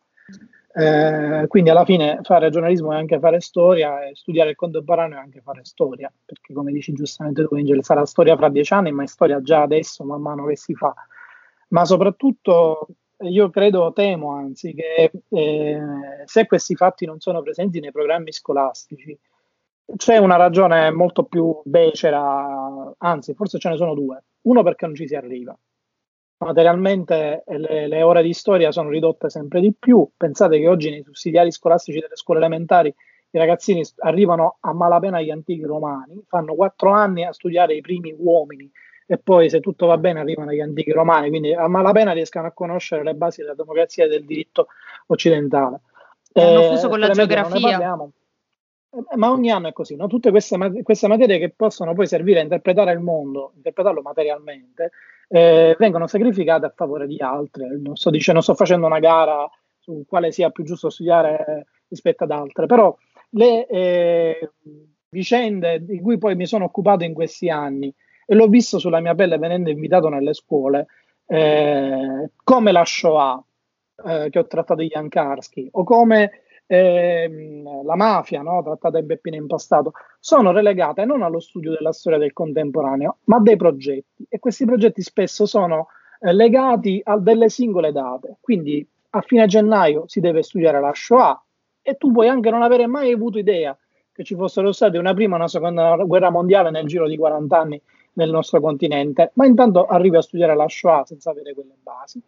Eh, 0.71 1.45
quindi 1.47 1.71
alla 1.71 1.83
fine 1.83 2.19
fare 2.21 2.51
giornalismo 2.51 2.93
è 2.93 2.95
anche 2.95 3.19
fare 3.19 3.39
storia 3.39 4.05
e 4.07 4.13
studiare 4.13 4.51
il 4.51 4.55
contemporaneo 4.55 5.17
è 5.17 5.21
anche 5.21 5.41
fare 5.41 5.61
storia, 5.63 6.11
perché 6.23 6.53
come 6.53 6.71
dici 6.71 6.93
giustamente 6.93 7.43
tu 7.45 7.55
Angel, 7.55 7.83
sarà 7.83 8.05
storia 8.05 8.37
fra 8.37 8.49
dieci 8.49 8.73
anni, 8.73 8.91
ma 8.91 9.03
è 9.03 9.07
storia 9.07 9.41
già 9.41 9.61
adesso, 9.63 10.03
man 10.03 10.21
mano 10.21 10.45
che 10.45 10.55
si 10.55 10.75
fa. 10.75 10.93
Ma 11.69 11.85
soprattutto 11.85 12.87
io 13.21 13.49
credo, 13.49 13.91
temo 13.93 14.31
anzi, 14.31 14.73
che 14.73 15.11
eh, 15.29 15.81
se 16.25 16.45
questi 16.45 16.75
fatti 16.75 17.05
non 17.05 17.19
sono 17.19 17.41
presenti 17.41 17.79
nei 17.79 17.91
programmi 17.91 18.31
scolastici, 18.31 19.17
c'è 19.97 20.17
una 20.17 20.35
ragione 20.35 20.91
molto 20.91 21.23
più 21.23 21.61
becera, 21.63 22.93
anzi 22.97 23.33
forse 23.33 23.57
ce 23.57 23.69
ne 23.69 23.77
sono 23.77 23.95
due. 23.95 24.23
Uno 24.41 24.63
perché 24.63 24.85
non 24.85 24.95
ci 24.95 25.07
si 25.07 25.15
arriva, 25.15 25.57
materialmente 26.39 27.43
le, 27.45 27.87
le, 27.87 28.01
ore 28.01 28.23
di 28.23 28.33
storia 28.33 28.71
sono 28.71 28.89
ridotte 28.89 29.29
sempre 29.29 29.61
di 29.61 29.73
più. 29.77 30.07
Pensate 30.15 30.59
che 30.59 30.67
oggi 30.67 30.89
nei 30.89 31.03
sussidiari 31.03 31.51
scolastici 31.51 31.99
delle 31.99 32.15
scuole 32.15 32.39
elementari 32.39 32.93
i 33.31 33.37
ragazzini 33.37 33.83
arrivano 33.99 34.57
a 34.61 34.73
malapena 34.73 35.17
agli 35.17 35.29
antichi 35.29 35.63
romani, 35.63 36.23
fanno 36.27 36.55
quattro 36.55 36.91
anni 36.91 37.25
a 37.25 37.33
studiare 37.33 37.75
i 37.75 37.81
primi 37.81 38.13
uomini 38.17 38.69
e 39.05 39.17
poi 39.17 39.49
se 39.49 39.59
tutto 39.59 39.85
va 39.85 39.97
bene 39.97 40.19
arrivano 40.19 40.49
agli 40.49 40.61
antichi 40.61 40.91
romani, 40.91 41.29
quindi 41.29 41.53
a 41.53 41.67
malapena 41.67 42.11
riescono 42.11 42.47
a 42.47 42.51
conoscere 42.51 43.03
le 43.03 43.15
basi 43.15 43.41
della 43.41 43.55
democrazia 43.55 44.05
e 44.05 44.07
del 44.07 44.25
diritto 44.25 44.67
occidentale. 45.07 45.81
Hanno 46.33 46.61
eh, 46.61 46.67
fuso 46.69 46.89
con 46.89 46.99
la 46.99 47.09
geografia. 47.09 47.97
Eh, 48.91 49.17
ma 49.17 49.31
ogni 49.31 49.51
anno 49.51 49.67
è 49.67 49.73
così, 49.73 49.95
no? 49.95 50.07
tutte 50.07 50.31
queste, 50.31 50.57
queste, 50.83 51.07
materie 51.07 51.37
che 51.37 51.51
possono 51.51 51.93
poi 51.93 52.07
servire 52.07 52.39
a 52.39 52.43
interpretare 52.43 52.91
il 52.91 52.99
mondo, 52.99 53.51
interpretarlo 53.55 54.01
materialmente, 54.01 54.91
eh, 55.29 55.75
vengono 55.77 56.07
sacrificate 56.07 56.65
a 56.65 56.73
favore 56.75 57.07
di 57.07 57.17
altre. 57.19 57.77
Non 57.79 57.95
sto, 57.95 58.09
dicendo, 58.09 58.33
non 58.33 58.43
sto 58.43 58.55
facendo 58.55 58.85
una 58.87 58.99
gara 58.99 59.49
su 59.77 60.03
quale 60.07 60.31
sia 60.31 60.49
più 60.49 60.63
giusto 60.63 60.89
studiare 60.89 61.67
rispetto 61.87 62.23
ad 62.23 62.31
altre, 62.31 62.65
però 62.65 62.95
le 63.31 63.67
eh, 63.67 64.51
vicende 65.09 65.83
di 65.83 65.99
cui 66.01 66.17
poi 66.17 66.35
mi 66.35 66.45
sono 66.45 66.65
occupato 66.65 67.03
in 67.03 67.13
questi 67.13 67.49
anni 67.49 67.93
e 68.25 68.35
l'ho 68.35 68.47
visto 68.47 68.77
sulla 68.77 68.99
mia 68.99 69.15
pelle 69.15 69.37
venendo 69.37 69.69
invitato 69.69 70.09
nelle 70.09 70.33
scuole, 70.33 70.87
eh, 71.25 72.29
come 72.43 72.71
la 72.71 72.83
Shoah 72.85 73.43
eh, 74.05 74.29
che 74.29 74.39
ho 74.39 74.47
trattato 74.47 74.81
di 74.81 74.87
Jankarski 74.87 75.69
o 75.71 75.83
come 75.83 76.41
ehm, 76.71 77.83
la 77.83 77.95
mafia 77.95 78.41
no, 78.43 78.61
trattata 78.61 78.99
in 78.99 79.07
Beppino 79.07 79.35
Impastato 79.35 79.93
sono 80.19 80.51
relegate 80.51 81.03
non 81.03 81.23
allo 81.23 81.39
studio 81.39 81.71
della 81.71 81.91
storia 81.91 82.19
del 82.19 82.31
contemporaneo 82.31 83.17
ma 83.25 83.37
a 83.37 83.41
dei 83.41 83.55
progetti. 83.55 84.25
E 84.29 84.37
questi 84.37 84.65
progetti 84.65 85.01
spesso 85.01 85.47
sono 85.47 85.87
eh, 86.19 86.31
legati 86.31 87.01
a 87.03 87.17
delle 87.17 87.49
singole 87.49 87.91
date. 87.91 88.37
Quindi 88.39 88.87
a 89.11 89.21
fine 89.21 89.47
gennaio 89.47 90.03
si 90.05 90.19
deve 90.19 90.43
studiare 90.43 90.79
la 90.79 90.91
Shoah 90.93 91.43
e 91.81 91.95
tu 91.95 92.11
puoi 92.11 92.27
anche 92.27 92.51
non 92.51 92.61
avere 92.61 92.85
mai 92.85 93.11
avuto 93.11 93.39
idea 93.39 93.75
che 94.11 94.23
ci 94.23 94.35
fossero 94.35 94.71
state 94.71 94.97
una 94.97 95.13
prima 95.13 95.35
e 95.35 95.39
una 95.39 95.47
seconda 95.47 95.95
guerra 95.95 96.29
mondiale 96.29 96.69
nel 96.69 96.85
giro 96.85 97.07
di 97.07 97.17
40 97.17 97.57
anni 97.57 97.81
nel 98.13 98.29
nostro 98.29 98.59
continente, 98.59 99.31
ma 99.35 99.45
intanto 99.45 99.85
arrivi 99.85 100.17
a 100.17 100.21
studiare 100.21 100.55
la 100.55 100.67
Shoah 100.67 101.05
senza 101.05 101.31
avere 101.31 101.53
quelle 101.53 101.77
basi. 101.81 102.21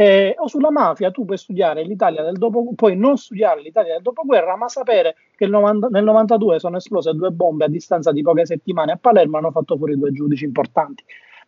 Eh, 0.00 0.36
o 0.38 0.46
sulla 0.46 0.70
mafia 0.70 1.10
tu 1.10 1.24
puoi 1.24 1.36
studiare 1.36 1.82
l'Italia 1.82 2.22
del 2.22 2.38
dopoguerra, 2.38 2.76
puoi 2.76 2.96
non 2.96 3.16
studiare 3.16 3.60
l'Italia 3.60 3.94
del 3.94 4.02
dopoguerra, 4.02 4.56
ma 4.56 4.68
sapere 4.68 5.16
che 5.34 5.48
90, 5.48 5.88
nel 5.88 6.04
92 6.04 6.60
sono 6.60 6.76
esplose 6.76 7.12
due 7.14 7.32
bombe 7.32 7.64
a 7.64 7.68
distanza 7.68 8.12
di 8.12 8.22
poche 8.22 8.46
settimane 8.46 8.92
a 8.92 8.96
Palermo 8.96 9.38
hanno 9.38 9.50
fatto 9.50 9.76
fuori 9.76 9.98
due 9.98 10.12
giudici 10.12 10.44
importanti. 10.44 11.02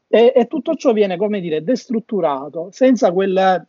E, 0.08 0.32
e 0.34 0.46
tutto 0.48 0.74
ciò 0.74 0.92
viene, 0.92 1.16
come 1.16 1.38
dire, 1.38 1.62
destrutturato 1.62 2.70
senza 2.72 3.12
quella, 3.12 3.64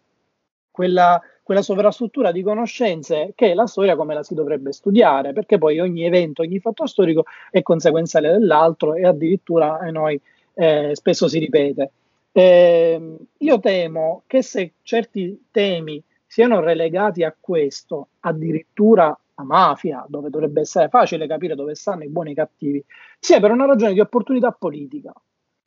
quella 0.72 1.22
quella 1.44 1.62
sovrastruttura 1.62 2.32
di 2.32 2.44
conoscenze 2.44 3.34
che 3.36 3.52
è 3.52 3.54
la 3.54 3.68
storia 3.68 3.98
come 3.98 4.14
la 4.14 4.24
si 4.24 4.34
dovrebbe 4.34 4.72
studiare, 4.72 5.34
perché 5.34 5.58
poi 5.58 5.80
ogni 5.80 6.06
evento, 6.06 6.44
ogni 6.44 6.60
fatto 6.60 6.88
storico 6.88 7.26
è 7.50 7.62
conseguenziale 7.62 8.32
dell'altro 8.32 8.96
e 8.96 9.06
addirittura 9.06 9.78
a 9.78 9.90
noi 9.92 10.20
eh, 10.54 10.92
spesso 10.94 11.28
si 11.28 11.40
ripete. 11.40 11.92
Eh, 12.34 13.18
io 13.38 13.60
temo 13.60 14.24
che 14.26 14.42
se 14.42 14.74
certi 14.84 15.48
temi 15.52 16.02
siano 16.26 16.62
relegati 16.62 17.24
a 17.24 17.36
questo, 17.38 18.10
addirittura 18.22 19.18
a 19.36 19.44
mafia, 19.44 20.06
dove 20.08 20.30
dovrebbe 20.30 20.62
essere 20.62 20.88
facile 20.88 21.28
capire 21.28 21.56
dove 21.56 21.76
stanno 21.76 22.04
i 22.04 22.10
buoni 22.10 22.30
e 22.30 22.32
i 22.34 22.36
cattivi, 22.36 22.84
sia 23.20 23.40
per 23.40 23.52
una 23.52 23.66
ragione 23.66 23.94
di 23.94 24.00
opportunità 24.00 24.52
politica. 24.52 25.14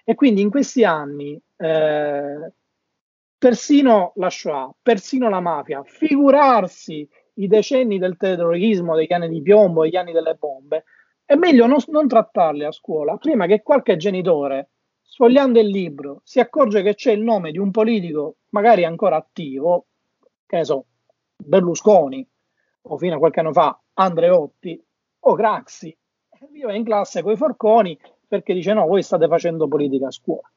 E 0.03 0.15
quindi 0.15 0.41
in 0.41 0.51
questi 0.51 0.85
anni 0.85 1.39
eh, 1.57 2.53
persino 3.37 4.13
la 4.17 4.31
Shoah, 4.31 4.75
persino 4.81 5.29
la 5.29 5.41
mafia, 5.41 5.83
figurarsi 5.83 7.07
i 7.35 7.47
decenni 7.47 7.99
del 7.99 8.17
terrorismo, 8.17 8.97
degli 8.97 9.13
anni 9.13 9.29
di 9.29 9.43
piombo, 9.43 9.83
degli 9.83 9.97
anni 9.97 10.13
delle 10.13 10.35
bombe, 10.35 10.85
è 11.27 11.35
meglio 11.35 11.67
non, 11.67 11.79
non 11.89 12.07
trattarli 12.07 12.65
a 12.65 12.73
scuola 12.73 13.17
prima 13.17 13.47
che 13.47 13.63
qualche 13.63 13.97
genitore, 13.97 14.71
sfogliando 15.15 15.61
il 15.61 15.69
libro, 15.69 16.23
si 16.25 16.41
accorge 16.41 16.83
che 16.83 16.97
c'è 16.97 17.13
il 17.13 17.23
nome 17.23 17.53
di 17.53 17.59
un 17.59 17.71
politico 17.71 18.39
magari 18.49 18.85
ancora 18.85 19.15
attivo, 19.15 19.87
che 20.45 20.57
ne 20.57 20.65
so, 20.65 20.87
Berlusconi, 21.37 22.27
o 22.83 22.99
fino 22.99 23.15
a 23.15 23.19
qualche 23.19 23.39
anno 23.39 23.53
fa 23.53 23.79
Andreotti, 23.93 24.85
o 25.21 25.35
Craxi, 25.35 25.97
vive 26.51 26.75
in 26.75 26.83
classe 26.83 27.23
con 27.23 27.31
i 27.31 27.37
forconi 27.37 27.97
perché 28.27 28.55
dice 28.55 28.73
no, 28.73 28.87
voi 28.87 29.05
state 29.05 29.29
facendo 29.29 29.69
politica 29.69 30.09
a 30.09 30.11
scuola. 30.11 30.51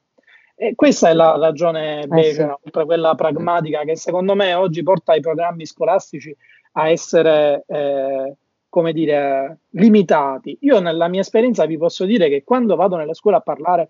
E 0.56 0.74
questa 0.74 1.08
è 1.08 1.12
la 1.12 1.36
ragione 1.36 2.04
becera, 2.08 2.58
eh 2.60 2.70
sì. 2.72 2.84
quella 2.84 3.14
pragmatica 3.14 3.82
che 3.82 3.94
secondo 3.94 4.34
me 4.34 4.54
oggi 4.54 4.82
porta 4.82 5.14
i 5.14 5.20
programmi 5.20 5.66
scolastici 5.66 6.36
a 6.72 6.88
essere, 6.88 7.62
eh, 7.68 8.34
come 8.68 8.92
dire, 8.92 9.60
limitati. 9.70 10.58
Io 10.62 10.80
nella 10.80 11.06
mia 11.06 11.20
esperienza 11.20 11.64
vi 11.64 11.78
posso 11.78 12.04
dire 12.04 12.28
che 12.28 12.42
quando 12.42 12.74
vado 12.74 12.96
nelle 12.96 13.14
scuole 13.14 13.36
a 13.36 13.40
parlare 13.40 13.88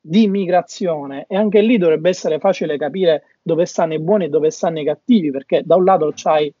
di 0.00 0.22
immigrazione 0.22 1.26
e 1.28 1.36
anche 1.36 1.60
lì 1.60 1.76
dovrebbe 1.76 2.08
essere 2.08 2.38
facile 2.38 2.78
capire 2.78 3.24
dove 3.42 3.66
stanno 3.66 3.94
i 3.94 4.00
buoni 4.00 4.24
e 4.24 4.28
dove 4.28 4.50
stanno 4.50 4.80
i 4.80 4.84
cattivi, 4.84 5.30
perché 5.30 5.62
da 5.64 5.76
un 5.76 5.84
lato 5.84 6.12
c'hai 6.14 6.52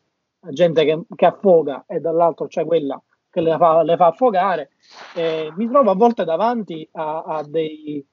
gente 0.50 0.84
che, 0.84 1.00
che 1.14 1.26
affoga 1.26 1.84
e 1.86 2.00
dall'altro 2.00 2.46
c'è 2.46 2.64
quella 2.64 3.00
che 3.30 3.40
le 3.40 3.56
fa, 3.56 3.82
le 3.82 3.96
fa 3.96 4.06
affogare, 4.06 4.70
eh, 5.14 5.52
mi 5.56 5.68
trovo 5.68 5.90
a 5.90 5.94
volte 5.94 6.24
davanti 6.24 6.86
a, 6.92 7.22
a 7.22 7.44
dei 7.46 8.04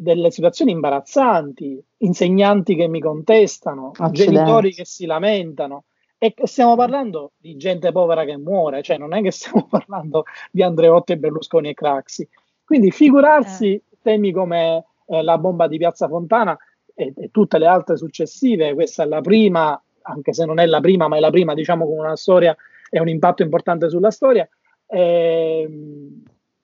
delle 0.00 0.30
situazioni 0.30 0.72
imbarazzanti, 0.72 1.78
insegnanti 1.98 2.74
che 2.74 2.88
mi 2.88 3.02
contestano, 3.02 3.90
Accidenti. 3.98 4.32
genitori 4.32 4.72
che 4.72 4.86
si 4.86 5.04
lamentano. 5.04 5.84
E 6.16 6.34
stiamo 6.44 6.74
parlando 6.74 7.32
di 7.36 7.56
gente 7.56 7.92
povera 7.92 8.24
che 8.24 8.38
muore, 8.38 8.82
cioè 8.82 8.96
non 8.96 9.12
è 9.12 9.20
che 9.20 9.30
stiamo 9.30 9.66
parlando 9.68 10.24
di 10.50 10.62
Andreotti, 10.62 11.18
Berlusconi 11.18 11.68
e 11.68 11.74
Craxi. 11.74 12.26
Quindi 12.64 12.90
figurarsi 12.90 13.74
eh. 13.74 13.82
Temi 14.02 14.32
come 14.32 14.84
eh, 15.06 15.22
la 15.22 15.38
bomba 15.38 15.66
di 15.66 15.78
Piazza 15.78 16.08
Fontana 16.08 16.56
e, 16.94 17.12
e, 17.16 17.30
tutte 17.30 17.58
le 17.58 17.66
altre 17.66 17.96
successive, 17.96 18.74
questa 18.74 19.02
è 19.02 19.06
la 19.06 19.20
prima, 19.20 19.80
anche 20.02 20.32
se 20.32 20.44
non 20.44 20.58
è 20.58 20.66
la 20.66 20.80
prima, 20.80 21.08
ma 21.08 21.16
è 21.16 21.20
la 21.20 21.30
prima, 21.30 21.54
diciamo, 21.54 21.86
con 21.86 21.98
una 21.98 22.16
storia 22.16 22.56
e 22.90 23.00
un 23.00 23.08
impatto 23.08 23.42
importante 23.42 23.88
sulla 23.88 24.10
storia. 24.10 24.48
Eh, 24.86 25.68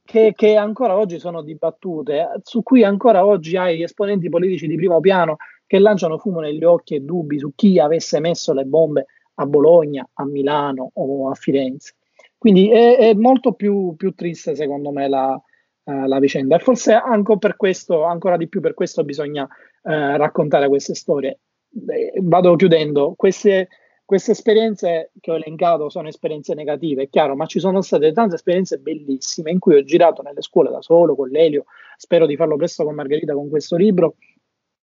che, 0.05 0.33
che, 0.37 0.57
ancora 0.57 0.97
oggi 0.97 1.19
sono 1.19 1.43
dibattute, 1.43 2.41
su 2.43 2.63
cui 2.63 2.85
ancora 2.85 3.27
oggi 3.27 3.57
hai 3.57 3.83
esponenti 3.83 4.29
politici 4.29 4.67
di 4.67 4.77
primo 4.77 5.01
piano 5.01 5.37
che 5.67 5.81
lanciano 5.81 6.19
fumo 6.19 6.41
negli 6.41 6.63
occhi 6.63 6.95
e 6.95 7.01
dubbi 7.01 7.39
su 7.39 7.53
chi 7.55 7.81
avesse 7.81 8.21
messo 8.21 8.53
le 8.53 8.65
bombe 8.65 9.07
a 9.35 9.47
Bologna, 9.47 10.09
a 10.15 10.25
Milano 10.25 10.91
o 10.95 11.29
a 11.29 11.35
Firenze. 11.35 11.95
Quindi 12.39 12.71
è, 12.71 12.99
è 12.99 13.15
molto 13.15 13.53
più, 13.53 13.95
più, 13.97 14.15
triste 14.15 14.55
secondo 14.55 14.93
me 14.93 15.09
la, 15.09 15.41
uh, 15.87 16.07
la, 16.07 16.19
vicenda 16.19 16.57
e 16.57 16.59
forse 16.61 16.93
anche 16.93 17.39
per 17.39 17.57
questo, 17.57 18.05
ancora 18.05 18.37
di 18.37 18.49
più 18.49 18.61
per 18.61 18.75
questo 18.75 19.03
bisogna 19.05 19.43
uh, 19.43 19.91
raccontare 19.91 20.69
queste 20.69 20.95
storie. 20.95 21.41
Eh, 21.89 22.13
vado 22.23 22.55
chiudendo, 22.57 23.15
queste 23.17 23.69
queste 24.07 24.31
esperienze 24.31 25.11
che 25.21 25.33
ho 25.33 25.35
elencato 25.35 25.91
sono 25.91 26.07
esperienze 26.07 26.55
negative, 26.55 27.03
è 27.03 27.09
chiaro, 27.09 27.35
ma 27.35 27.45
ci 27.47 27.59
sono 27.59 27.83
state 27.83 28.13
tante 28.13 28.37
esperienze 28.37 28.79
bellissime 28.79 29.51
in 29.51 29.59
cui 29.59 29.75
ho 29.75 29.83
girato 29.83 30.23
nelle 30.23 30.43
scuole 30.43 30.71
da 30.71 30.81
solo, 30.81 31.17
con 31.17 31.29
l'Elio, 31.29 31.65
spero 31.97 32.25
di 32.25 32.37
farlo 32.37 32.55
presto 32.55 32.85
con 32.85 32.95
Margherita 32.95 33.35
con 33.35 33.49
questo 33.51 33.75
libro, 33.75 34.15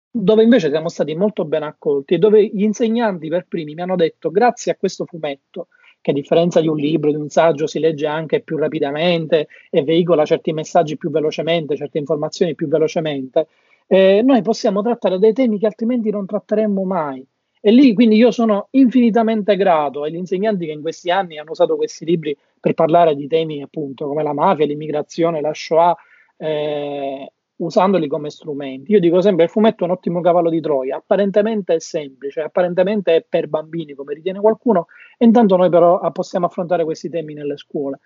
dove 0.09 0.41
invece 0.41 0.69
siamo 0.69 0.89
stati 0.89 1.13
molto 1.13 1.45
ben 1.45 1.61
accolti 1.61 2.15
e 2.15 2.17
dove 2.17 2.43
gli 2.43 2.63
insegnanti 2.63 3.29
per 3.29 3.45
primi 3.47 3.75
mi 3.75 3.81
hanno 3.81 3.95
detto 3.95 4.31
grazie 4.31 4.71
a 4.71 4.75
questo 4.75 5.05
fumetto, 5.05 5.67
che 6.03 6.11
a 6.11 6.13
differenza 6.13 6.59
di 6.59 6.67
un 6.67 6.75
libro, 6.75 7.09
di 7.09 7.15
un 7.15 7.29
saggio, 7.29 7.65
si 7.65 7.79
legge 7.79 8.05
anche 8.05 8.41
più 8.41 8.57
rapidamente 8.57 9.47
e 9.69 9.83
veicola 9.83 10.25
certi 10.25 10.51
messaggi 10.51 10.97
più 10.97 11.09
velocemente, 11.09 11.77
certe 11.77 11.97
informazioni 11.97 12.55
più 12.55 12.67
velocemente, 12.67 13.47
eh, 13.87 14.21
noi 14.21 14.41
possiamo 14.41 14.81
trattare 14.81 15.17
dei 15.17 15.31
temi 15.31 15.57
che 15.57 15.65
altrimenti 15.65 16.09
non 16.09 16.25
tratteremmo 16.25 16.83
mai. 16.83 17.25
E 17.61 17.71
lì 17.71 17.93
quindi 17.93 18.17
io 18.17 18.31
sono 18.31 18.67
infinitamente 18.71 19.55
grato 19.55 20.03
agli 20.03 20.17
insegnanti 20.17 20.65
che 20.65 20.73
in 20.73 20.81
questi 20.81 21.09
anni 21.09 21.37
hanno 21.37 21.51
usato 21.51 21.77
questi 21.77 22.03
libri 22.03 22.37
per 22.59 22.73
parlare 22.73 23.15
di 23.15 23.25
temi 23.27 23.61
appunto 23.61 24.05
come 24.05 24.23
la 24.23 24.33
mafia, 24.33 24.65
l'immigrazione, 24.65 25.39
la 25.39 25.53
Shoah, 25.53 25.95
eh, 26.35 27.31
usandoli 27.57 28.07
come 28.07 28.29
strumenti. 28.29 28.91
Io 28.91 28.99
dico 28.99 29.21
sempre: 29.21 29.45
il 29.45 29.49
fumetto 29.49 29.83
è 29.83 29.87
un 29.87 29.93
ottimo 29.93 30.21
cavallo 30.21 30.49
di 30.49 30.61
Troia, 30.61 30.97
apparentemente 30.97 31.75
è 31.75 31.79
semplice, 31.79 32.41
apparentemente 32.41 33.15
è 33.15 33.25
per 33.27 33.47
bambini, 33.47 33.93
come 33.93 34.13
ritiene 34.13 34.39
qualcuno, 34.39 34.87
intanto 35.19 35.55
noi 35.55 35.69
però 35.69 35.99
possiamo 36.11 36.47
affrontare 36.47 36.83
questi 36.83 37.09
temi 37.09 37.33
nelle 37.33 37.57
scuole. 37.57 37.99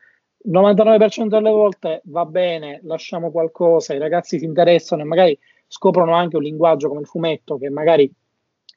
Il 0.44 0.52
99% 0.52 1.28
delle 1.28 1.50
volte 1.50 2.02
va 2.06 2.26
bene, 2.26 2.80
lasciamo 2.84 3.32
qualcosa, 3.32 3.94
i 3.94 4.00
ragazzi 4.00 4.38
si 4.38 4.46
interessano 4.46 5.02
e 5.02 5.06
magari 5.06 5.40
scoprono 5.68 6.14
anche 6.14 6.38
un 6.38 6.44
linguaggio 6.44 6.88
come 6.88 7.02
il 7.02 7.08
fumetto 7.08 7.58
che 7.58 7.70
magari 7.70 8.10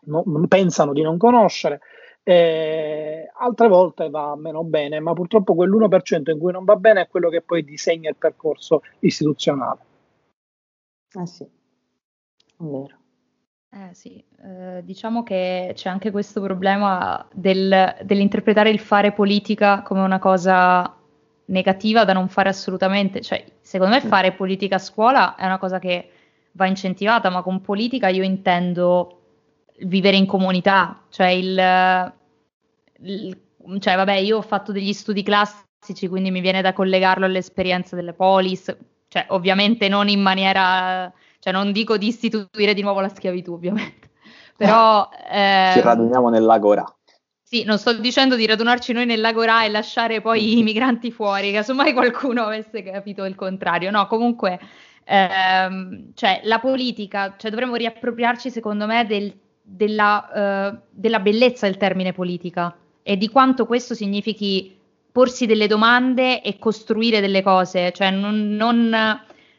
no, 0.07 0.25
pensano 0.49 0.93
di 0.93 1.03
non 1.03 1.17
conoscere. 1.17 1.81
Eh, 2.23 3.31
altre 3.39 3.69
volte 3.69 4.11
va 4.11 4.37
meno 4.37 4.63
bene, 4.65 5.01
ma 5.01 5.13
purtroppo 5.13 5.55
quell'1% 5.55 6.31
in 6.31 6.39
cui 6.39 6.53
non 6.53 6.65
va 6.65 6.77
bene 6.77 7.03
è 7.03 7.09
quello 7.09 7.29
che 7.29 7.41
poi 7.43 7.65
disegna 7.65 8.09
il 8.09 8.17
percorso 8.17 8.83
istituzionale. 9.01 9.90
Eh 11.13 11.27
sì, 11.27 11.49
vero. 12.59 12.99
Eh 13.73 13.95
sì, 13.95 14.23
eh, 14.43 14.83
diciamo 14.85 15.23
che 15.23 15.73
c'è 15.75 15.89
anche 15.89 16.11
questo 16.11 16.41
problema 16.41 17.25
del, 17.33 17.97
dell'interpretare 18.03 18.71
il 18.71 18.81
fare 18.81 19.13
politica 19.13 19.83
come 19.83 20.01
una 20.01 20.19
cosa 20.19 20.93
negativa 21.47 22.05
da 22.05 22.13
non 22.13 22.29
fare 22.29 22.49
assolutamente. 22.49 23.21
Cioè, 23.21 23.45
secondo 23.61 23.95
me 23.95 24.01
fare 24.01 24.33
politica 24.33 24.77
a 24.77 24.81
scuola 24.81 25.37
è 25.37 25.45
una 25.45 25.59
cosa 25.59 25.79
che 25.79 26.11
va 26.53 26.67
incentivata, 26.67 27.31
ma 27.31 27.43
con 27.43 27.61
politica 27.61 28.09
io 28.09 28.25
intendo 28.25 29.19
vivere 29.83 30.17
in 30.17 30.27
comunità, 30.27 31.05
cioè 31.09 31.29
il, 31.29 32.13
il 33.03 33.39
cioè 33.79 33.95
vabbè, 33.97 34.15
io 34.15 34.39
ho 34.39 34.43
fatto 34.43 34.73
degli 34.73 34.93
studi 34.93 35.23
classici, 35.23 36.09
quindi 36.09 36.31
mi 36.31 36.41
viene 36.41 36.63
da 36.63 36.73
collegarlo 36.73 37.25
all'esperienza 37.25 37.95
delle 37.95 38.13
polis, 38.15 38.75
cioè 39.11 39.27
ovviamente 39.31 39.89
non 39.89 40.09
in 40.09 40.21
maniera, 40.21 41.13
cioè 41.41 41.53
non 41.53 41.73
dico 41.73 41.99
di 41.99 42.07
istituire 42.07 42.75
di 42.75 42.81
nuovo 42.81 43.01
la 43.01 43.09
schiavitù, 43.09 43.53
ovviamente, 43.53 44.11
però... 44.57 45.09
Eh, 45.29 45.71
Ci 45.75 45.81
raduniamo 45.81 46.29
nell'agora. 46.29 46.85
Sì, 47.43 47.65
non 47.65 47.79
sto 47.79 47.93
dicendo 47.95 48.37
di 48.37 48.47
radunarci 48.47 48.93
noi 48.93 49.07
nell'agora 49.07 49.65
e 49.65 49.69
lasciare 49.69 50.21
poi 50.21 50.59
i 50.59 50.63
migranti 50.63 51.11
fuori, 51.11 51.51
casomai 51.51 51.93
qualcuno 51.93 52.45
avesse 52.45 52.85
capito 52.85 53.25
il 53.25 53.35
contrario. 53.35 53.91
No, 53.91 54.07
comunque, 54.07 54.61
ehm, 55.03 56.13
cioè, 56.15 56.43
la 56.45 56.61
politica, 56.61 57.35
cioè, 57.37 57.51
dovremmo 57.51 57.75
riappropriarci, 57.75 58.49
secondo 58.49 58.87
me, 58.87 59.05
del, 59.05 59.37
della, 59.61 60.71
uh, 60.73 60.79
della 60.89 61.19
bellezza 61.19 61.67
del 61.67 61.77
termine 61.77 62.13
politica 62.13 62.73
e 63.03 63.17
di 63.17 63.29
quanto 63.29 63.67
questo 63.67 63.95
significhi 63.95 64.80
porsi 65.13 65.47
delle 65.47 65.67
domande 65.67 66.43
e 66.43 66.59
costruire 66.59 67.21
delle 67.21 67.43
cose, 67.43 67.93
cioè 67.93 68.11
non, 68.11 68.55
non 68.55 68.95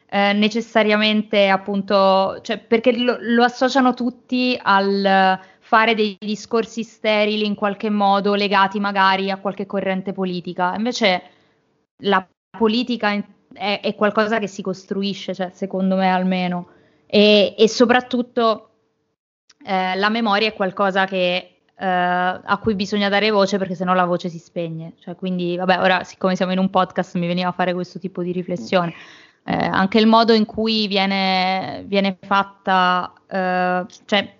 eh, 0.06 0.32
necessariamente 0.32 1.48
appunto, 1.48 2.40
cioè 2.42 2.58
perché 2.58 2.96
lo, 2.96 3.16
lo, 3.20 3.44
associano 3.44 3.94
tutti 3.94 4.58
al 4.60 5.38
fare 5.60 5.94
dei 5.94 6.16
discorsi 6.18 6.82
sterili 6.82 7.46
in 7.46 7.54
qualche 7.54 7.88
modo 7.90 8.34
legati 8.34 8.78
magari 8.78 9.30
a 9.30 9.38
qualche 9.38 9.66
corrente 9.66 10.12
politica. 10.12 10.74
Invece 10.76 11.22
la 12.02 12.26
politica 12.50 13.12
è, 13.54 13.80
è 13.82 13.94
qualcosa 13.94 14.38
che 14.38 14.46
si 14.46 14.62
costruisce, 14.62 15.34
cioè, 15.34 15.50
secondo 15.50 15.96
me 15.96 16.10
almeno, 16.10 16.68
e, 17.06 17.54
e 17.56 17.68
soprattutto 17.68 18.68
eh, 19.64 19.96
la 19.96 20.08
memoria 20.08 20.48
è 20.48 20.54
qualcosa 20.54 21.06
che 21.06 21.51
Uh, 21.74 21.84
a 21.84 22.58
cui 22.62 22.76
bisogna 22.76 23.08
dare 23.08 23.30
voce 23.30 23.58
perché 23.58 23.74
sennò 23.74 23.92
la 23.94 24.04
voce 24.04 24.28
si 24.28 24.38
spegne. 24.38 24.92
Cioè, 25.00 25.16
quindi, 25.16 25.56
vabbè, 25.56 25.80
ora 25.80 26.04
siccome 26.04 26.36
siamo 26.36 26.52
in 26.52 26.58
un 26.58 26.70
podcast 26.70 27.16
mi 27.16 27.26
veniva 27.26 27.48
a 27.48 27.52
fare 27.52 27.74
questo 27.74 27.98
tipo 27.98 28.22
di 28.22 28.30
riflessione. 28.30 28.94
Eh, 29.44 29.54
anche 29.54 29.98
il 29.98 30.06
modo 30.06 30.32
in 30.32 30.44
cui 30.44 30.86
viene, 30.86 31.82
viene 31.86 32.16
fatta, 32.20 33.12
uh, 33.16 33.86
cioè 34.04 34.34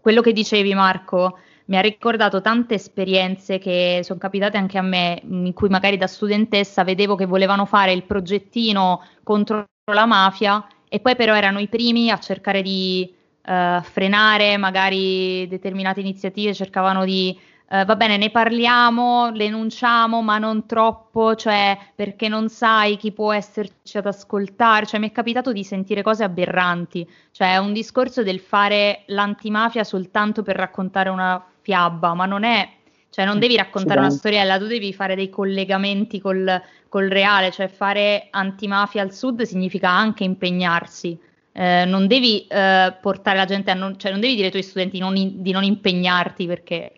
quello 0.00 0.22
che 0.22 0.32
dicevi 0.32 0.72
Marco, 0.72 1.38
mi 1.66 1.76
ha 1.76 1.80
ricordato 1.80 2.40
tante 2.40 2.74
esperienze 2.74 3.58
che 3.58 4.00
sono 4.02 4.18
capitate 4.18 4.56
anche 4.56 4.78
a 4.78 4.82
me, 4.82 5.20
in 5.28 5.52
cui 5.52 5.68
magari 5.68 5.96
da 5.96 6.06
studentessa 6.06 6.84
vedevo 6.84 7.16
che 7.16 7.26
volevano 7.26 7.66
fare 7.66 7.92
il 7.92 8.04
progettino 8.04 9.02
contro 9.22 9.64
la 9.92 10.06
mafia 10.06 10.66
e 10.88 11.00
poi 11.00 11.16
però 11.16 11.34
erano 11.34 11.58
i 11.58 11.68
primi 11.68 12.10
a 12.10 12.18
cercare 12.18 12.62
di 12.62 13.12
uh, 13.46 13.82
frenare 13.82 14.56
magari 14.56 15.46
determinate 15.48 16.00
iniziative, 16.00 16.54
cercavano 16.54 17.04
di 17.04 17.38
Uh, 17.68 17.84
va 17.84 17.96
bene, 17.96 18.16
ne 18.16 18.30
parliamo, 18.30 19.30
le 19.30 19.46
enunciamo, 19.46 20.22
ma 20.22 20.38
non 20.38 20.66
troppo, 20.66 21.34
cioè 21.34 21.76
perché 21.96 22.28
non 22.28 22.48
sai 22.48 22.96
chi 22.96 23.10
può 23.10 23.32
esserci 23.32 23.98
ad 23.98 24.06
ascoltare. 24.06 24.86
Cioè, 24.86 25.00
mi 25.00 25.08
è 25.08 25.12
capitato 25.12 25.50
di 25.50 25.64
sentire 25.64 26.02
cose 26.02 26.22
aberranti. 26.22 27.04
Cioè, 27.32 27.54
è 27.54 27.56
un 27.56 27.72
discorso 27.72 28.22
del 28.22 28.38
fare 28.38 29.02
l'antimafia 29.06 29.82
soltanto 29.82 30.44
per 30.44 30.54
raccontare 30.54 31.08
una 31.08 31.44
fiaba, 31.60 32.14
ma 32.14 32.24
non 32.24 32.44
è. 32.44 32.70
Cioè, 33.10 33.24
non 33.24 33.40
devi 33.40 33.56
raccontare 33.56 33.98
una 33.98 34.10
storiella, 34.10 34.58
tu 34.58 34.66
devi 34.66 34.92
fare 34.92 35.16
dei 35.16 35.28
collegamenti 35.28 36.20
col, 36.20 36.62
col 36.88 37.08
reale. 37.08 37.50
Cioè, 37.50 37.66
fare 37.66 38.28
antimafia 38.30 39.02
al 39.02 39.12
sud 39.12 39.42
significa 39.42 39.90
anche 39.90 40.22
impegnarsi. 40.22 41.18
Eh, 41.58 41.86
non 41.86 42.06
devi 42.06 42.46
eh, 42.46 42.94
portare 43.00 43.38
la 43.38 43.46
gente 43.46 43.70
a 43.70 43.74
non, 43.74 43.98
cioè 43.98 44.10
non 44.10 44.20
devi 44.20 44.34
dire 44.34 44.46
ai 44.46 44.50
tuoi 44.50 44.62
studenti 44.62 44.98
non 44.98 45.16
in, 45.16 45.40
di 45.40 45.52
non 45.52 45.64
impegnarti 45.64 46.46
perché 46.46 46.92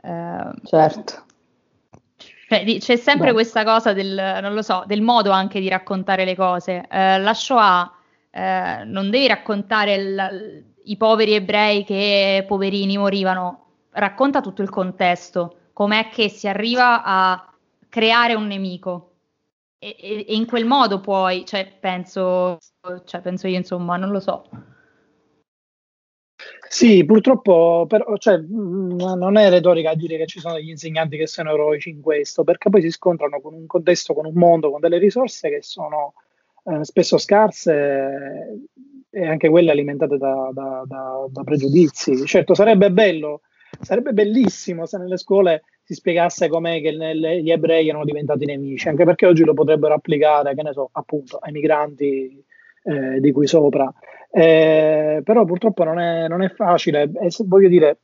eh, 0.00 0.50
certo. 0.62 1.24
Cioè, 2.48 2.78
c'è 2.78 2.96
sempre 2.96 3.28
Beh. 3.28 3.32
questa 3.32 3.64
cosa 3.64 3.92
del, 3.92 4.38
non 4.40 4.54
lo 4.54 4.62
so, 4.62 4.84
del 4.86 5.02
modo 5.02 5.32
anche 5.32 5.58
di 5.58 5.68
raccontare 5.68 6.24
le 6.24 6.36
cose. 6.36 6.86
Eh, 6.88 7.18
la 7.18 7.34
Shoah 7.34 7.92
eh, 8.30 8.84
non 8.84 9.10
devi 9.10 9.26
raccontare 9.26 9.94
il, 9.94 10.64
i 10.84 10.96
poveri 10.96 11.34
ebrei 11.34 11.82
che 11.84 12.44
poverini 12.46 12.96
morivano, 12.96 13.66
racconta 13.90 14.40
tutto 14.40 14.62
il 14.62 14.70
contesto, 14.70 15.56
com'è 15.72 16.08
che 16.08 16.28
si 16.28 16.46
arriva 16.46 17.02
a 17.02 17.52
creare 17.88 18.34
un 18.34 18.46
nemico. 18.46 19.04
E, 19.80 19.96
e, 19.98 20.24
e 20.28 20.34
in 20.34 20.46
quel 20.46 20.64
modo 20.64 21.00
poi, 21.00 21.44
cioè, 21.44 21.66
penso, 21.78 22.58
cioè, 23.04 23.20
penso 23.20 23.46
io, 23.46 23.56
insomma, 23.56 23.96
non 23.96 24.10
lo 24.10 24.20
so. 24.20 24.44
Sì, 26.68 27.04
purtroppo 27.04 27.86
però, 27.88 28.16
cioè, 28.18 28.38
mm, 28.38 28.98
non 28.98 29.36
è 29.36 29.48
retorica 29.48 29.94
dire 29.94 30.18
che 30.18 30.26
ci 30.26 30.38
sono 30.38 30.54
degli 30.54 30.68
insegnanti 30.68 31.16
che 31.16 31.26
sono 31.26 31.52
eroici 31.52 31.88
in 31.90 32.00
questo, 32.02 32.44
perché 32.44 32.68
poi 32.68 32.82
si 32.82 32.90
scontrano 32.90 33.40
con 33.40 33.54
un 33.54 33.66
contesto, 33.66 34.12
con 34.14 34.26
un 34.26 34.34
mondo, 34.34 34.70
con 34.70 34.80
delle 34.80 34.98
risorse 34.98 35.48
che 35.48 35.62
sono 35.62 36.12
eh, 36.64 36.84
spesso 36.84 37.16
scarse 37.16 38.68
e 39.10 39.26
anche 39.26 39.48
quelle 39.48 39.70
alimentate 39.70 40.18
da, 40.18 40.50
da, 40.52 40.82
da, 40.86 41.26
da, 41.30 41.42
pregiudizi. 41.42 42.26
Certo, 42.26 42.54
sarebbe 42.54 42.90
bello, 42.92 43.40
sarebbe 43.80 44.12
bellissimo 44.12 44.84
se 44.84 44.98
nelle 44.98 45.16
scuole 45.16 45.62
si 45.82 45.94
spiegasse 45.94 46.48
com'è 46.48 46.82
che 46.82 46.92
nelle, 46.92 47.40
gli 47.42 47.50
ebrei 47.50 47.88
erano 47.88 48.04
diventati 48.04 48.44
nemici, 48.44 48.88
anche 48.88 49.04
perché 49.04 49.26
oggi 49.26 49.42
lo 49.44 49.54
potrebbero 49.54 49.94
applicare, 49.94 50.54
che 50.54 50.62
ne 50.62 50.72
so, 50.72 50.90
appunto, 50.92 51.38
ai 51.38 51.52
migranti 51.52 52.44
eh, 52.82 53.20
di 53.20 53.32
cui 53.32 53.46
sopra. 53.46 53.92
Eh, 54.30 55.20
però 55.24 55.44
purtroppo 55.44 55.84
non 55.84 55.98
è, 55.98 56.28
non 56.28 56.42
è 56.42 56.50
facile 56.50 57.10
e 57.20 57.30
se, 57.30 57.44
voglio 57.46 57.68
dire, 57.68 57.98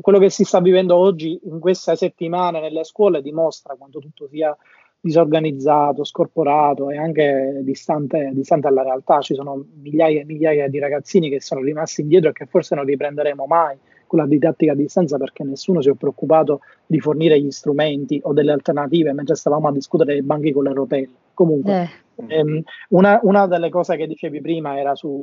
quello 0.00 0.18
che 0.18 0.28
si 0.28 0.44
sta 0.44 0.60
vivendo 0.60 0.96
oggi 0.96 1.40
in 1.44 1.58
queste 1.58 1.96
settimane 1.96 2.60
nelle 2.60 2.84
scuole 2.84 3.22
dimostra 3.22 3.74
quanto 3.74 3.98
tutto 3.98 4.28
sia 4.28 4.56
disorganizzato, 5.00 6.04
scorporato 6.04 6.90
e 6.90 6.96
anche 6.96 7.60
distante, 7.62 8.30
distante 8.32 8.68
dalla 8.68 8.82
realtà. 8.82 9.20
Ci 9.20 9.34
sono 9.34 9.64
migliaia 9.80 10.20
e 10.20 10.24
migliaia 10.24 10.68
di 10.68 10.78
ragazzini 10.78 11.28
che 11.28 11.40
sono 11.40 11.60
rimasti 11.60 12.02
indietro 12.02 12.30
e 12.30 12.32
che 12.32 12.46
forse 12.46 12.74
non 12.74 12.84
riprenderemo 12.84 13.44
mai 13.46 13.76
con 14.12 14.20
la 14.20 14.26
didattica 14.26 14.72
a 14.72 14.74
distanza 14.74 15.16
perché 15.16 15.42
nessuno 15.42 15.80
si 15.80 15.88
è 15.88 15.94
preoccupato 15.94 16.60
di 16.84 17.00
fornire 17.00 17.40
gli 17.40 17.50
strumenti 17.50 18.20
o 18.24 18.34
delle 18.34 18.52
alternative 18.52 19.14
mentre 19.14 19.36
stavamo 19.36 19.68
a 19.68 19.72
discutere 19.72 20.12
dei 20.12 20.22
banchi 20.22 20.52
con 20.52 20.64
le 20.64 20.74
rotelle. 20.74 21.08
Comunque, 21.32 21.88
eh. 22.16 22.24
ehm, 22.28 22.62
una, 22.90 23.18
una, 23.22 23.46
delle 23.46 23.70
cose 23.70 23.96
che 23.96 24.06
dicevi 24.06 24.42
prima 24.42 24.78
era 24.78 24.94
su, 24.94 25.22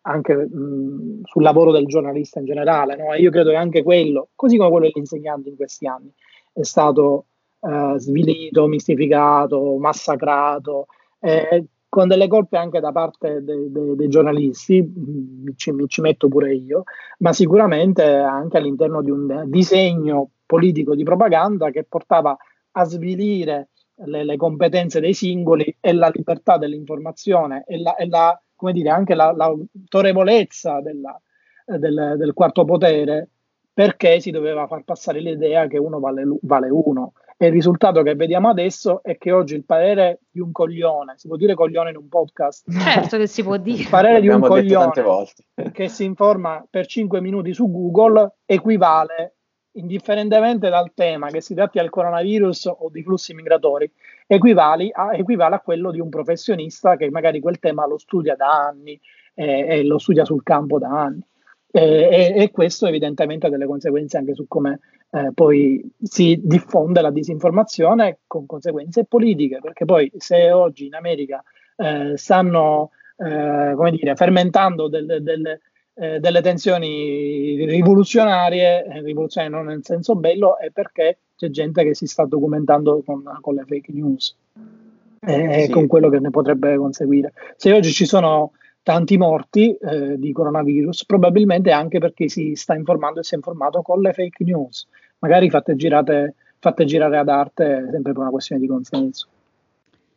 anche 0.00 0.34
mh, 0.34 1.20
sul 1.24 1.42
lavoro 1.42 1.70
del 1.70 1.84
giornalista 1.84 2.38
in 2.38 2.46
generale. 2.46 2.96
No? 2.96 3.12
Io 3.12 3.30
credo 3.30 3.50
che 3.50 3.56
anche 3.56 3.82
quello, 3.82 4.28
così 4.34 4.56
come 4.56 4.70
quello 4.70 4.86
degli 4.86 4.96
insegnanti 4.96 5.50
in 5.50 5.56
questi 5.56 5.86
anni, 5.86 6.10
è 6.54 6.62
stato 6.62 7.26
eh, 7.60 7.94
svilito, 7.98 8.66
mistificato, 8.66 9.76
massacrato. 9.76 10.86
Eh, 11.20 11.66
con 11.94 12.08
delle 12.08 12.26
colpe 12.26 12.56
anche 12.56 12.80
da 12.80 12.90
parte 12.90 13.44
dei, 13.44 13.70
dei, 13.70 13.94
dei 13.94 14.08
giornalisti, 14.08 14.82
mi 14.82 15.54
ci, 15.54 15.70
mi 15.70 15.86
ci, 15.86 16.00
metto 16.00 16.26
pure 16.26 16.52
io, 16.52 16.82
ma 17.18 17.32
sicuramente 17.32 18.02
anche 18.02 18.56
all'interno 18.56 19.00
di 19.00 19.12
un 19.12 19.44
disegno 19.46 20.30
politico 20.44 20.96
di 20.96 21.04
propaganda 21.04 21.70
che 21.70 21.84
portava 21.84 22.36
a 22.72 22.84
svilire 22.84 23.68
le, 24.06 24.24
le, 24.24 24.36
competenze 24.36 24.98
dei 24.98 25.14
singoli 25.14 25.76
e 25.78 25.92
la 25.92 26.10
libertà 26.12 26.58
dell'informazione 26.58 27.62
e, 27.64 27.80
la, 27.80 27.94
e 27.94 28.08
la, 28.08 28.42
dire, 28.72 28.90
anche 28.90 29.14
la, 29.14 29.30
l'autorevolezza 29.30 30.80
della, 30.80 31.16
del, 31.64 32.14
del, 32.18 32.32
quarto 32.32 32.64
potere 32.64 33.28
perché 33.72 34.18
si 34.18 34.32
doveva 34.32 34.66
far 34.66 34.82
passare 34.82 35.20
l'idea 35.20 35.68
che 35.68 35.78
uno 35.78 36.00
vale, 36.00 36.24
vale 36.42 36.70
uno. 36.70 37.12
E 37.44 37.48
il 37.48 37.52
risultato 37.52 38.02
che 38.02 38.14
vediamo 38.14 38.48
adesso 38.48 39.02
è 39.02 39.18
che 39.18 39.30
oggi 39.30 39.54
il 39.54 39.66
parere 39.66 40.20
di 40.30 40.40
un 40.40 40.50
coglione, 40.50 41.12
si 41.18 41.28
può 41.28 41.36
dire 41.36 41.52
coglione 41.52 41.90
in 41.90 41.96
un 41.98 42.08
podcast? 42.08 42.64
Certo 42.72 43.18
che 43.18 43.26
si 43.26 43.42
può 43.42 43.58
dire. 43.58 43.82
Il 43.82 43.88
parere 43.90 44.22
di 44.22 44.28
un 44.28 44.40
coglione 44.40 44.92
che 45.70 45.88
si 45.88 46.04
informa 46.04 46.66
per 46.68 46.86
5 46.86 47.20
minuti 47.20 47.52
su 47.52 47.70
Google 47.70 48.36
equivale 48.46 49.34
indifferentemente 49.72 50.70
dal 50.70 50.92
tema 50.94 51.28
che 51.28 51.42
si 51.42 51.52
tratti 51.52 51.78
del 51.78 51.90
coronavirus 51.90 52.64
o 52.78 52.88
di 52.90 53.02
flussi 53.02 53.34
migratori, 53.34 53.92
equivale 54.26 54.88
a, 54.90 55.14
equivale 55.14 55.56
a 55.56 55.60
quello 55.60 55.90
di 55.90 56.00
un 56.00 56.08
professionista 56.08 56.96
che 56.96 57.10
magari 57.10 57.40
quel 57.40 57.58
tema 57.58 57.86
lo 57.86 57.98
studia 57.98 58.36
da 58.36 58.68
anni 58.68 58.98
eh, 59.34 59.66
e 59.68 59.84
lo 59.84 59.98
studia 59.98 60.24
sul 60.24 60.42
campo 60.42 60.78
da 60.78 60.88
anni. 60.88 61.22
Eh, 61.70 62.32
e, 62.36 62.42
e, 62.42 62.50
questo 62.52 62.86
evidentemente 62.86 63.48
ha 63.48 63.50
delle 63.50 63.66
conseguenze 63.66 64.16
anche 64.16 64.32
su 64.32 64.46
come 64.46 64.78
eh, 65.14 65.30
poi 65.32 65.80
si 66.02 66.40
diffonde 66.42 67.00
la 67.00 67.10
disinformazione 67.10 68.18
con 68.26 68.46
conseguenze 68.46 69.04
politiche, 69.04 69.60
perché 69.60 69.84
poi 69.84 70.10
se 70.16 70.50
oggi 70.50 70.86
in 70.86 70.94
America 70.94 71.42
eh, 71.76 72.14
stanno 72.16 72.90
eh, 73.16 73.74
come 73.76 73.92
dire, 73.92 74.16
fermentando 74.16 74.88
del, 74.88 75.18
del, 75.22 75.60
eh, 75.94 76.18
delle 76.18 76.40
tensioni 76.42 77.64
rivoluzionarie, 77.64 78.86
eh, 78.86 79.02
rivoluzionarie 79.02 79.56
non 79.56 79.66
nel 79.66 79.84
senso 79.84 80.16
bello, 80.16 80.58
è 80.58 80.70
perché 80.70 81.18
c'è 81.36 81.48
gente 81.48 81.84
che 81.84 81.94
si 81.94 82.06
sta 82.06 82.24
documentando 82.24 83.00
con, 83.06 83.22
con 83.40 83.54
le 83.54 83.64
fake 83.66 83.92
news 83.92 84.36
e 85.20 85.64
sì. 85.66 85.70
con 85.70 85.86
quello 85.86 86.08
che 86.08 86.18
ne 86.18 86.30
potrebbe 86.30 86.76
conseguire. 86.76 87.32
Se 87.56 87.72
oggi 87.72 87.92
ci 87.92 88.04
sono 88.04 88.52
tanti 88.82 89.16
morti 89.16 89.74
eh, 89.74 90.18
di 90.18 90.32
coronavirus, 90.32 91.06
probabilmente 91.06 91.70
anche 91.70 91.98
perché 91.98 92.28
si 92.28 92.54
sta 92.54 92.74
informando 92.74 93.20
e 93.20 93.24
si 93.24 93.34
è 93.34 93.36
informato 93.36 93.80
con 93.80 94.00
le 94.00 94.12
fake 94.12 94.44
news, 94.44 94.86
magari 95.18 95.50
fatte, 95.50 95.76
girate, 95.76 96.34
fatte 96.58 96.84
girare 96.84 97.18
ad 97.18 97.28
arte 97.28 97.88
sempre 97.90 98.12
per 98.12 98.22
una 98.22 98.30
questione 98.30 98.60
di 98.60 98.66
consenso. 98.66 99.28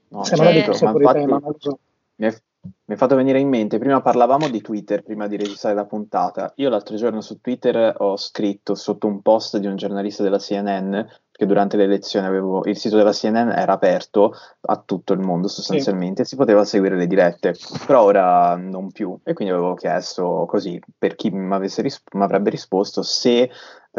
No, 0.10 0.24
Se 0.24 0.36
non 0.36 0.52
dico, 0.52 0.72
ma 0.82 0.92
infatti, 0.92 1.20
tema, 1.20 1.40
non 1.40 1.52
lo 1.52 1.56
so. 1.60 1.80
Mi 2.16 2.28
è, 2.28 2.36
mi 2.62 2.96
è 2.96 2.98
fatto 2.98 3.16
venire 3.16 3.40
in 3.40 3.50
mente, 3.50 3.78
prima 3.78 4.02
parlavamo 4.02 4.50
di 4.50 4.62
Twitter 4.62 5.04
prima 5.04 5.28
di 5.28 5.38
registrare 5.38 5.76
la 5.76 5.86
puntata. 5.86 6.54
Io 6.56 6.70
l'altro 6.70 6.96
giorno 6.96 7.22
su 7.22 7.40
Twitter 7.42 7.96
ho 7.98 8.18
scritto 8.18 8.76
sotto 8.76 9.08
un 9.08 9.22
post 9.22 9.58
di 9.58 9.68
un 9.68 9.76
giornalista 9.76 10.24
della 10.24 10.40
CNN 10.40 11.00
che 11.38 11.46
durante 11.46 11.78
le 11.78 11.84
elezioni 11.84 12.26
avevo, 12.26 12.66
il 12.66 12.76
sito 12.78 12.96
della 12.96 13.12
CNN 13.12 13.50
era 13.50 13.74
aperto 13.74 14.34
a 14.62 14.82
tutto 14.84 15.14
il 15.14 15.20
mondo 15.20 15.48
sostanzialmente, 15.48 16.24
sì. 16.24 16.30
si 16.30 16.36
poteva 16.36 16.66
seguire 16.66 16.96
le 16.96 17.06
dirette, 17.06 17.54
però 17.86 18.04
ora 18.04 18.56
non 18.56 18.92
più. 18.92 19.16
E 19.24 19.34
quindi 19.34 19.54
avevo 19.54 19.76
chiesto 19.76 20.46
così 20.48 20.82
per 20.98 21.16
chi 21.16 21.30
mi 21.30 21.54
avrebbe 21.54 22.50
risposto 22.50 23.04
se 23.04 23.52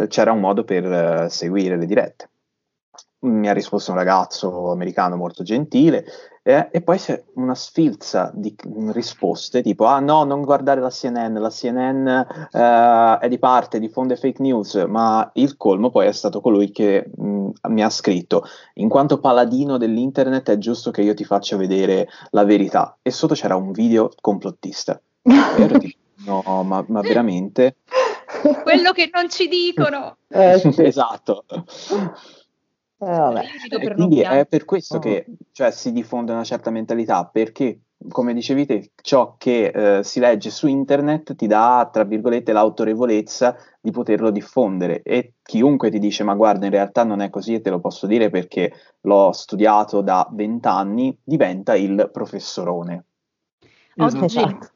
c'era 0.07 0.33
un 0.33 0.41
modo 0.41 0.65
per 0.65 0.85
eh, 0.85 1.29
seguire 1.29 1.77
le 1.77 1.87
dirette. 1.87 2.31
Mi 3.21 3.49
ha 3.49 3.53
risposto 3.53 3.91
un 3.91 3.97
ragazzo 3.97 4.71
americano 4.71 5.17
molto 5.17 5.43
gentile 5.43 6.05
eh, 6.49 6.69
e 6.71 6.81
poi 6.81 6.97
c'è 6.97 7.23
una 7.35 7.55
sfilza 7.55 8.31
di 8.33 8.57
risposte 8.93 9.61
tipo 9.61 9.85
ah 9.85 10.01
no 10.01 10.25
non 10.25 10.41
guardare 10.41 10.81
la 10.81 10.89
CNN 10.89 11.37
la 11.37 11.51
CNN 11.51 12.07
eh, 12.07 13.19
è 13.21 13.29
di 13.29 13.39
parte 13.39 13.79
diffonde 13.79 14.17
fake 14.17 14.41
news 14.41 14.75
ma 14.89 15.31
il 15.35 15.59
colmo 15.59 15.91
poi 15.91 16.07
è 16.07 16.13
stato 16.13 16.41
colui 16.41 16.71
che 16.71 17.11
mh, 17.15 17.51
mi 17.69 17.83
ha 17.83 17.91
scritto 17.91 18.45
in 18.75 18.89
quanto 18.89 19.21
paladino 19.21 19.77
dell'internet 19.77 20.49
è 20.49 20.57
giusto 20.57 20.91
che 20.91 21.03
io 21.03 21.13
ti 21.13 21.25
faccia 21.25 21.59
vedere 21.59 22.09
la 22.31 22.45
verità 22.45 22.97
e 23.03 23.11
sotto 23.11 23.35
c'era 23.35 23.55
un 23.55 23.71
video 23.73 24.11
complottista. 24.21 24.99
E 25.29 25.63
ero 25.63 25.77
tipo 25.79 25.99
no 26.25 26.63
ma, 26.63 26.83
ma 26.89 27.01
veramente 27.03 27.77
quello 28.63 28.93
che 28.93 29.11
non 29.13 29.29
ci 29.29 29.49
dicono 29.49 30.19
eh, 30.29 30.61
esatto 30.77 31.45
eh, 33.01 33.95
quindi 33.95 34.21
è 34.23 34.45
per 34.47 34.65
questo 34.65 34.97
oh. 34.97 35.01
che 35.01 35.25
cioè, 35.53 35.71
si 35.71 35.93
diffonde 35.93 36.33
una 36.33 36.43
certa 36.43 36.71
mentalità, 36.71 37.25
perché 37.27 37.81
come 38.09 38.33
dicevi 38.33 38.67
te, 38.67 38.91
ciò 39.03 39.37
che 39.39 39.99
eh, 39.99 40.05
si 40.05 40.19
legge 40.21 40.51
su 40.51 40.67
internet 40.67 41.35
ti 41.37 41.47
dà, 41.47 41.89
tra 41.93 42.05
virgolette, 42.05 42.53
l'autorevolezza 42.53 43.57
di 43.81 43.91
poterlo 43.93 44.31
diffondere 44.31 45.03
e 45.03 45.35
chiunque 45.43 45.91
ti 45.91 45.99
dice 45.99 46.25
ma 46.25 46.35
guarda 46.35 46.67
in 46.67 46.73
realtà 46.73 47.05
non 47.05 47.21
è 47.21 47.31
così 47.31 47.55
e 47.55 47.61
te 47.61 47.71
lo 47.71 47.81
posso 47.81 48.07
dire 48.07 48.31
perché 48.31 48.73
l'ho 49.03 49.33
studiato 49.33 50.01
da 50.01 50.29
vent'anni, 50.33 51.17
diventa 51.23 51.77
il 51.77 52.09
professorone. 52.13 53.05
Oggi, 53.97 54.25
esatto. 54.25 54.71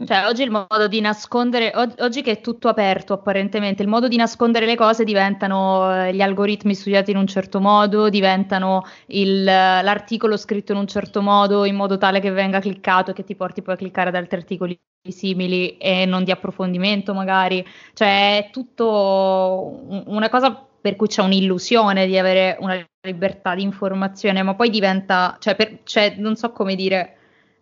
Cioè, 0.00 0.26
oggi 0.26 0.44
il 0.44 0.50
modo 0.52 0.86
di 0.86 1.00
nascondere, 1.00 1.72
oggi 1.74 2.22
che 2.22 2.30
è 2.30 2.40
tutto 2.40 2.68
aperto 2.68 3.14
apparentemente, 3.14 3.82
il 3.82 3.88
modo 3.88 4.06
di 4.06 4.14
nascondere 4.16 4.64
le 4.64 4.76
cose 4.76 5.02
diventano 5.02 5.92
eh, 6.06 6.14
gli 6.14 6.20
algoritmi 6.20 6.72
studiati 6.72 7.10
in 7.10 7.16
un 7.16 7.26
certo 7.26 7.60
modo, 7.60 8.08
diventano 8.08 8.84
il, 9.06 9.42
l'articolo 9.42 10.36
scritto 10.36 10.70
in 10.70 10.78
un 10.78 10.86
certo 10.86 11.20
modo, 11.20 11.64
in 11.64 11.74
modo 11.74 11.98
tale 11.98 12.20
che 12.20 12.30
venga 12.30 12.60
cliccato 12.60 13.10
e 13.10 13.14
che 13.14 13.24
ti 13.24 13.34
porti 13.34 13.60
poi 13.60 13.74
a 13.74 13.76
cliccare 13.76 14.10
ad 14.10 14.14
altri 14.14 14.36
articoli 14.36 14.80
simili 15.08 15.76
e 15.78 16.06
non 16.06 16.22
di 16.22 16.30
approfondimento 16.30 17.12
magari. 17.12 17.66
Cioè, 17.92 18.46
è 18.46 18.50
tutto 18.52 19.82
una 20.06 20.28
cosa 20.28 20.64
per 20.80 20.94
cui 20.94 21.08
c'è 21.08 21.22
un'illusione 21.22 22.06
di 22.06 22.16
avere 22.16 22.56
una 22.60 22.80
libertà 23.00 23.56
di 23.56 23.62
informazione, 23.62 24.44
ma 24.44 24.54
poi 24.54 24.70
diventa, 24.70 25.36
cioè, 25.40 25.56
per, 25.56 25.80
cioè 25.82 26.14
non 26.18 26.36
so 26.36 26.52
come 26.52 26.76
dire 26.76 27.17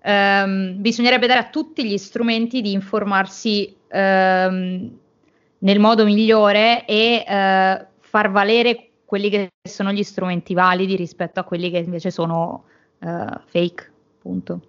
ehm, 0.07 0.81
bisognerebbe 0.81 1.27
dare 1.27 1.41
a 1.41 1.49
tutti 1.49 1.85
gli 1.85 1.99
strumenti 1.99 2.61
di 2.61 2.73
informarsi 2.73 3.75
ehm, 3.89 4.99
nel 5.59 5.81
modo 5.81 6.05
migliore 6.05 6.87
e 6.87 7.25
eh, 7.27 7.87
far 7.99 8.31
valere 8.31 8.91
quelli 9.05 9.29
che 9.29 9.51
sono 9.69 9.93
gli 9.93 10.03
strumenti 10.03 10.55
validi 10.55 10.95
rispetto 10.95 11.41
a 11.41 11.45
quelli 11.45 11.71
che 11.71 11.79
invece 11.79 12.11
sono 12.11 12.65
eh, 13.01 13.41
fake, 13.47 13.93
punto. 14.21 14.61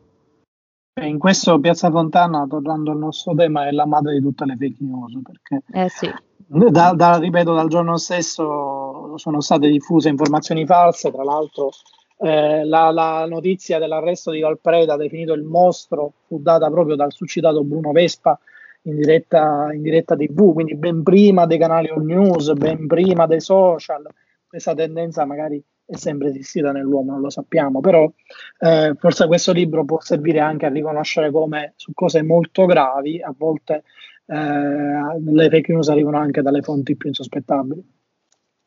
In 1.00 1.20
questo 1.20 1.60
Piazza 1.60 1.92
Fontana, 1.92 2.48
tornando 2.48 2.90
al 2.90 2.98
nostro 2.98 3.36
tema, 3.36 3.68
è 3.68 3.72
la 3.72 3.86
madre 3.86 4.16
di 4.16 4.22
tutte 4.22 4.46
le 4.46 4.58
fake 4.58 4.78
news, 4.80 5.20
perché 5.22 5.64
eh 5.72 5.90
sì. 5.90 6.12
da, 6.48 6.94
da, 6.94 7.20
ripeto, 7.20 7.54
dal 7.54 7.68
giorno 7.68 7.98
stesso 7.98 9.16
sono 9.18 9.40
state 9.40 9.70
diffuse 9.70 10.10
informazioni 10.10 10.66
false, 10.66 11.12
tra 11.12 11.24
l'altro 11.24 11.70
eh, 12.20 12.66
la, 12.66 12.92
la, 12.92 13.26
notizia 13.28 13.80
dell'arresto 13.80 14.32
di 14.32 14.42
Valpreda, 14.42 14.96
definito 14.96 15.34
il 15.34 15.44
mostro, 15.44 16.14
fu 16.26 16.42
data 16.42 16.70
proprio 16.70 16.96
dal 16.96 17.12
suscitato 17.12 17.64
Bruno 17.64 17.92
Vespa 17.92 18.40
in 18.84 18.96
diretta, 18.96 19.70
in 19.72 19.82
diretta 19.82 20.16
TV, 20.16 20.54
quindi 20.54 20.76
ben 20.76 21.04
prima 21.04 21.46
dei 21.46 21.58
canali 21.58 21.90
on 21.90 22.06
news, 22.06 22.54
ben 22.54 22.88
prima 22.88 23.28
dei 23.28 23.42
social. 23.42 24.06
Questa 24.48 24.74
tendenza 24.74 25.26
magari 25.26 25.62
è 25.86 25.96
sempre 25.96 26.30
esistita 26.30 26.72
nell'uomo, 26.72 27.12
non 27.12 27.22
lo 27.22 27.30
sappiamo, 27.30 27.80
però 27.80 28.12
eh, 28.60 28.94
forse 28.98 29.28
questo 29.28 29.52
libro 29.52 29.86
può 29.86 30.00
servire 30.02 30.40
anche 30.40 30.66
a 30.66 30.70
riconoscere 30.70 31.32
come 31.32 31.74
su 31.76 31.94
cose 31.94 32.22
molto 32.24 32.66
gravi 32.66 33.22
a 33.22 33.34
volte 33.38 33.84
eh, 34.26 34.36
le 34.36 35.50
fake 35.50 35.72
news 35.72 35.88
arrivano 35.90 36.18
anche 36.18 36.42
dalle 36.42 36.62
fonti 36.62 36.96
più 36.96 37.08
insospettabili. 37.10 37.82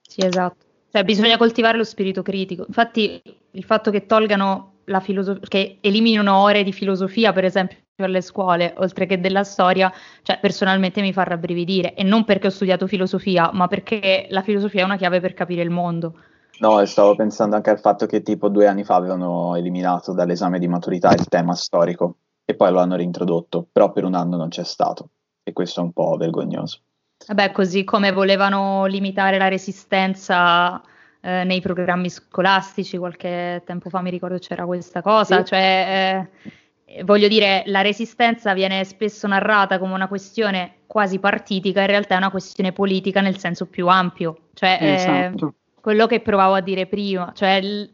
Sì, 0.00 0.24
esatto. 0.24 0.69
Cioè, 0.92 1.04
bisogna 1.04 1.36
coltivare 1.36 1.76
lo 1.76 1.84
spirito 1.84 2.22
critico. 2.22 2.64
Infatti, 2.66 3.22
il 3.52 3.64
fatto 3.64 3.90
che 3.90 4.06
tolgano 4.06 4.78
la 4.84 5.00
filosofia, 5.00 5.46
che 5.46 5.78
eliminino 5.80 6.36
ore 6.36 6.64
di 6.64 6.72
filosofia, 6.72 7.32
per 7.32 7.44
esempio, 7.44 7.78
alle 7.98 8.20
scuole, 8.20 8.74
oltre 8.78 9.06
che 9.06 9.20
della 9.20 9.44
storia, 9.44 9.92
cioè, 10.22 10.38
personalmente 10.40 11.00
mi 11.00 11.12
fa 11.12 11.22
rabbrividire. 11.22 11.94
E 11.94 12.02
non 12.02 12.24
perché 12.24 12.48
ho 12.48 12.50
studiato 12.50 12.86
filosofia, 12.86 13.50
ma 13.52 13.68
perché 13.68 14.26
la 14.30 14.42
filosofia 14.42 14.82
è 14.82 14.84
una 14.84 14.96
chiave 14.96 15.20
per 15.20 15.34
capire 15.34 15.62
il 15.62 15.70
mondo. 15.70 16.14
No, 16.58 16.84
stavo 16.84 17.14
pensando 17.14 17.56
anche 17.56 17.70
al 17.70 17.80
fatto 17.80 18.06
che 18.06 18.22
tipo 18.22 18.48
due 18.48 18.66
anni 18.66 18.84
fa 18.84 18.96
avevano 18.96 19.54
eliminato 19.56 20.12
dall'esame 20.12 20.58
di 20.58 20.68
maturità 20.68 21.10
il 21.12 21.26
tema 21.26 21.54
storico 21.54 22.16
e 22.44 22.54
poi 22.54 22.70
lo 22.70 22.80
hanno 22.80 22.96
reintrodotto, 22.96 23.66
però 23.70 23.92
per 23.92 24.04
un 24.04 24.14
anno 24.14 24.36
non 24.36 24.48
c'è 24.48 24.64
stato 24.64 25.08
e 25.42 25.52
questo 25.54 25.80
è 25.80 25.84
un 25.84 25.92
po' 25.92 26.16
vergognoso. 26.16 26.80
Vabbè, 27.30 27.52
così 27.52 27.84
come 27.84 28.10
volevano 28.10 28.86
limitare 28.86 29.38
la 29.38 29.46
resistenza 29.46 30.82
eh, 31.20 31.44
nei 31.44 31.60
programmi 31.60 32.10
scolastici, 32.10 32.98
qualche 32.98 33.62
tempo 33.64 33.88
fa 33.88 34.00
mi 34.00 34.10
ricordo 34.10 34.38
c'era 34.38 34.64
questa 34.64 35.00
cosa, 35.00 35.38
sì. 35.38 35.44
cioè 35.44 36.26
eh, 36.86 37.04
voglio 37.04 37.28
dire, 37.28 37.62
la 37.66 37.82
resistenza 37.82 38.52
viene 38.52 38.82
spesso 38.82 39.28
narrata 39.28 39.78
come 39.78 39.94
una 39.94 40.08
questione 40.08 40.78
quasi 40.88 41.20
partitica, 41.20 41.82
in 41.82 41.86
realtà 41.86 42.14
è 42.14 42.18
una 42.18 42.32
questione 42.32 42.72
politica 42.72 43.20
nel 43.20 43.38
senso 43.38 43.66
più 43.66 43.86
ampio, 43.86 44.48
cioè 44.54 44.78
eh, 44.80 44.94
esatto. 44.94 45.54
quello 45.80 46.08
che 46.08 46.18
provavo 46.18 46.54
a 46.54 46.60
dire 46.60 46.88
prima, 46.88 47.30
cioè 47.32 47.62
l- 47.62 47.88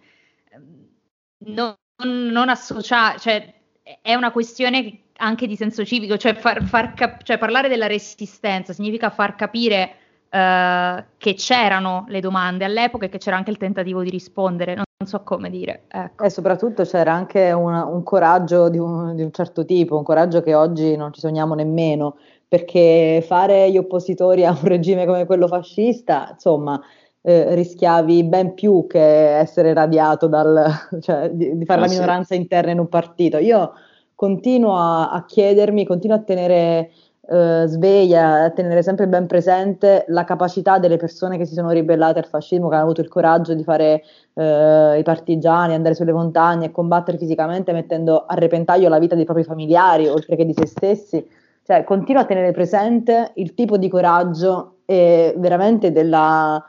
non, 1.41 1.77
non 1.99 2.49
associare, 2.49 3.19
cioè 3.19 3.53
è 4.01 4.15
una 4.15 4.31
questione 4.31 5.01
anche 5.19 5.47
di 5.47 5.57
senso 5.57 5.85
civico, 5.85 6.17
cioè, 6.17 6.35
far, 6.35 6.63
far 6.63 6.95
cap- 6.95 7.23
cioè 7.23 7.39
parlare 7.39 7.69
della 7.69 7.87
resistenza 7.87 8.73
significa 8.73 9.11
far 9.11 9.35
capire 9.35 9.91
uh, 10.31 11.03
che 11.17 11.35
c'erano 11.35 12.05
le 12.09 12.21
domande 12.21 12.65
all'epoca 12.65 13.07
e 13.07 13.09
che 13.09 13.19
c'era 13.19 13.37
anche 13.37 13.51
il 13.51 13.57
tentativo 13.57 14.03
di 14.03 14.11
rispondere, 14.11 14.75
non, 14.75 14.85
non 14.99 15.09
so 15.09 15.23
come 15.23 15.51
dire. 15.51 15.83
Ecco. 15.89 16.25
E 16.25 16.31
soprattutto 16.31 16.85
c'era 16.85 17.13
anche 17.13 17.53
una, 17.53 17.85
un 17.85 18.03
coraggio 18.03 18.69
di 18.69 18.79
un, 18.79 19.15
di 19.15 19.23
un 19.23 19.33
certo 19.33 19.65
tipo, 19.65 19.97
un 19.97 20.05
coraggio 20.05 20.43
che 20.43 20.55
oggi 20.55 20.97
non 20.97 21.13
ci 21.13 21.21
sogniamo 21.21 21.55
nemmeno, 21.55 22.17
perché 22.49 23.25
fare 23.27 23.71
gli 23.71 23.79
oppositori 23.79 24.45
a 24.45 24.51
un 24.51 24.65
regime 24.69 25.07
come 25.07 25.27
quello 25.27 25.49
fascista, 25.49 26.29
insomma, 26.33 26.81
eh, 27.23 27.55
rischiavi 27.55 28.23
ben 28.25 28.55
più 28.55 28.87
che 28.89 29.37
essere 29.39 29.75
radiato 29.75 30.29
dal, 30.29 30.71
cioè 31.01 31.31
di, 31.31 31.59
di 31.59 31.65
fare 31.65 31.81
ah, 31.81 31.87
la 31.87 31.91
minoranza 31.91 32.35
sì. 32.35 32.41
interna 32.41 32.71
in 32.71 32.79
un 32.79 32.89
partito. 32.89 33.39
Io 33.39 33.73
continuo 34.17 34.75
a, 34.77 35.11
a 35.11 35.25
chiedermi, 35.25 35.87
continuo 35.87 36.17
a 36.17 36.21
tenere 36.21 36.91
eh, 37.29 37.65
sveglia, 37.67 38.45
a 38.45 38.51
tenere 38.51 38.83
sempre 38.83 39.07
ben 39.07 39.27
presente 39.27 40.05
la 40.09 40.25
capacità 40.25 40.79
delle 40.79 40.97
persone 40.97 41.37
che 41.37 41.45
si 41.45 41.55
sono 41.55 41.71
ribellate 41.71 42.19
al 42.19 42.27
fascismo, 42.27 42.69
che 42.69 42.75
hanno 42.75 42.85
avuto 42.85 43.01
il 43.03 43.09
coraggio 43.09 43.55
di 43.55 43.63
fare 43.63 44.03
eh, 44.35 44.99
i 44.99 45.03
partigiani, 45.03 45.75
andare 45.75 45.95
sulle 45.95 46.13
montagne 46.13 46.67
e 46.67 46.71
combattere 46.71 47.19
fisicamente 47.19 47.73
mettendo 47.73 48.25
a 48.27 48.35
repentaglio 48.35 48.89
la 48.89 48.99
vita 48.99 49.15
dei 49.15 49.25
propri 49.25 49.45
familiari, 49.45 50.09
oltre 50.09 50.35
che 50.35 50.47
di 50.47 50.55
se 50.57 50.67
stessi. 50.67 51.29
Cioè, 51.65 51.85
continuo 51.85 52.23
a 52.23 52.27
tenere 52.27 52.53
presente 52.53 53.33
il 53.35 53.53
tipo 53.55 53.77
di 53.77 53.89
coraggio 53.89 54.77
e 54.87 55.35
veramente 55.37 55.91
della, 55.91 56.65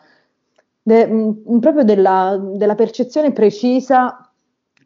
de, 0.81 1.05
mh, 1.05 1.59
proprio 1.59 1.83
della, 1.83 2.35
della 2.55 2.73
percezione 2.73 3.31
precisa 3.31 4.26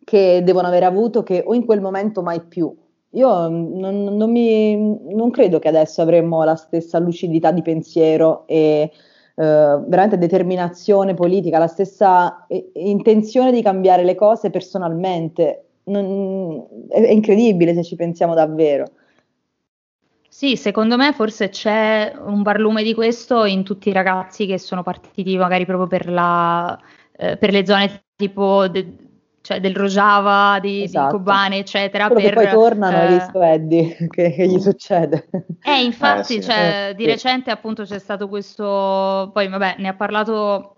che 0.04 0.42
devono 0.44 0.68
aver 0.68 0.84
avuto 0.84 1.24
che 1.24 1.44
o 1.46 1.54
in 1.54 1.66
quel 1.66 1.82
momento 1.82 2.22
mai 2.22 2.42
più, 2.42 2.76
io 3.14 3.48
non, 3.50 4.04
non, 4.04 4.32
mi, 4.32 4.76
non 5.14 5.32
credo 5.32 5.60
che 5.60 5.68
adesso 5.68 6.02
avremmo 6.02 6.44
la 6.44 6.56
stessa 6.56 7.00
lucidità 7.00 7.52
di 7.52 7.62
pensiero 7.62 8.46
e 8.48 8.92
Uh, 9.34 9.88
veramente 9.88 10.18
determinazione 10.18 11.14
politica, 11.14 11.58
la 11.58 11.66
stessa 11.66 12.46
eh, 12.48 12.70
intenzione 12.76 13.52
di 13.54 13.62
cambiare 13.62 14.04
le 14.04 14.14
cose 14.14 14.50
personalmente. 14.50 15.68
Non, 15.86 16.68
è, 16.90 17.02
è, 17.02 17.12
incredibile 17.12 17.74
se 17.74 17.82
ci 17.82 17.96
pensiamo 17.96 18.36
davvero. 18.36 18.86
Sì, 20.28 20.58
secondo 20.58 20.98
me 20.98 21.14
forse 21.14 21.50
c'è 21.50 22.14
un 22.24 22.42
barlume 22.42 22.84
di 22.84 22.94
questo 22.94 23.46
in 23.46 23.64
tutti 23.64 23.90
i 23.90 23.94
ragazzi 23.94 24.46
che 24.46 24.60
sono 24.60 24.84
partiti 24.84 25.38
magari 25.38 25.66
proprio 25.66 25.88
per, 25.88 26.10
la, 26.10 26.78
eh, 27.18 27.38
per 27.38 27.52
le 27.52 27.66
zone 27.66 28.04
tipo 28.16 28.68
de, 28.68 29.11
cioè 29.42 29.60
del 29.60 29.76
Rojava, 29.76 30.60
di, 30.60 30.84
esatto. 30.84 31.18
di 31.18 31.24
Kobane, 31.24 31.58
eccetera. 31.58 32.08
Quello 32.08 32.30
per, 32.30 32.34
poi 32.34 32.50
tornano, 32.50 32.98
hai 32.98 33.14
visto 33.14 33.42
Eddie, 33.42 33.96
che, 34.10 34.32
che, 34.34 34.48
gli 34.48 34.60
succede? 34.60 35.28
Eh, 35.64 35.84
infatti, 35.84 36.38
eh, 36.38 36.42
sì. 36.42 36.50
cioè, 36.50 36.90
eh, 36.90 36.96
di 36.96 37.06
recente 37.06 37.52
appunto 37.52 37.84
c'è 37.84 38.00
stato 38.00 38.28
questo, 38.28 39.30
poi 39.34 39.48
vabbè, 39.48 39.76
ne 39.78 39.88
ha 39.88 39.94
parlato 39.94 40.76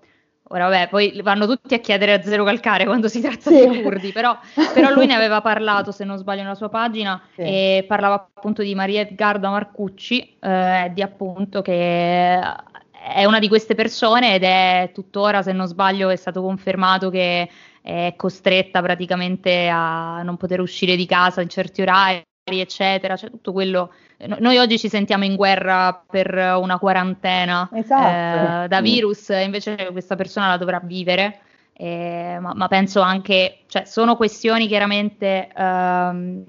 Ora 0.50 0.68
vabbè, 0.68 0.90
poi 0.90 1.20
vanno 1.24 1.48
tutti 1.48 1.74
a 1.74 1.80
chiedere 1.80 2.14
a 2.14 2.22
Zero 2.22 2.44
Calcare 2.44 2.86
quando 2.86 3.08
si 3.08 3.22
tratta 3.22 3.50
sì. 3.50 3.68
di 3.68 3.82
curdi, 3.82 4.12
però, 4.12 4.38
però, 4.74 4.92
lui 4.92 5.08
ne 5.08 5.16
aveva 5.16 5.42
parlato, 5.42 5.92
se 5.92 6.04
non 6.04 6.18
sbaglio, 6.18 6.44
nella 6.44 6.54
sua 6.54 6.70
pagina, 6.70 7.20
sì. 7.34 7.42
e 7.42 7.86
parlava 7.88 8.30
appunto 8.36 8.62
di 8.62 8.76
Maria 8.76 9.02
Edgarda 9.02 9.50
Marcucci, 9.50 10.38
eh, 10.40 10.92
di 10.94 11.02
appunto 11.02 11.64
che 11.64 12.40
è 12.40 13.26
una 13.26 13.40
di 13.40 13.48
queste 13.48 13.74
persone 13.74 14.36
ed 14.36 14.44
è 14.44 14.92
tuttora, 14.94 15.42
se 15.42 15.54
non 15.54 15.66
sbaglio, 15.66 16.10
è 16.10 16.16
stato 16.16 16.44
confermato 16.44 17.10
che 17.10 17.50
è 17.84 18.14
costretta 18.16 18.82
praticamente 18.82 19.68
a 19.68 20.24
non 20.24 20.38
poter 20.38 20.62
uscire 20.62 20.96
di 20.96 21.06
casa 21.06 21.42
in 21.42 21.50
certi 21.50 21.82
orari 21.82 22.24
eccetera, 22.46 23.16
cioè 23.16 23.30
tutto 23.30 23.52
quello. 23.52 23.94
Noi 24.40 24.58
oggi 24.58 24.80
ci 24.80 24.88
sentiamo 24.88 25.26
in 25.26 25.36
guerra 25.36 25.94
per 26.10 26.34
una 26.34 26.80
quarantena 26.80 27.70
esatto. 27.74 28.64
eh, 28.64 28.68
da 28.70 28.82
virus, 28.82 29.30
invece 29.30 29.90
questa 29.92 30.16
persona 30.16 30.48
la 30.48 30.58
dovrà 30.58 30.80
vivere. 30.84 31.42
Eh, 31.74 32.38
ma, 32.40 32.54
ma, 32.54 32.68
penso 32.68 33.02
anche, 33.02 33.64
cioè, 33.66 33.84
sono 33.86 34.16
questioni 34.16 34.68
chiaramente 34.68 35.50
ehm, 35.54 36.44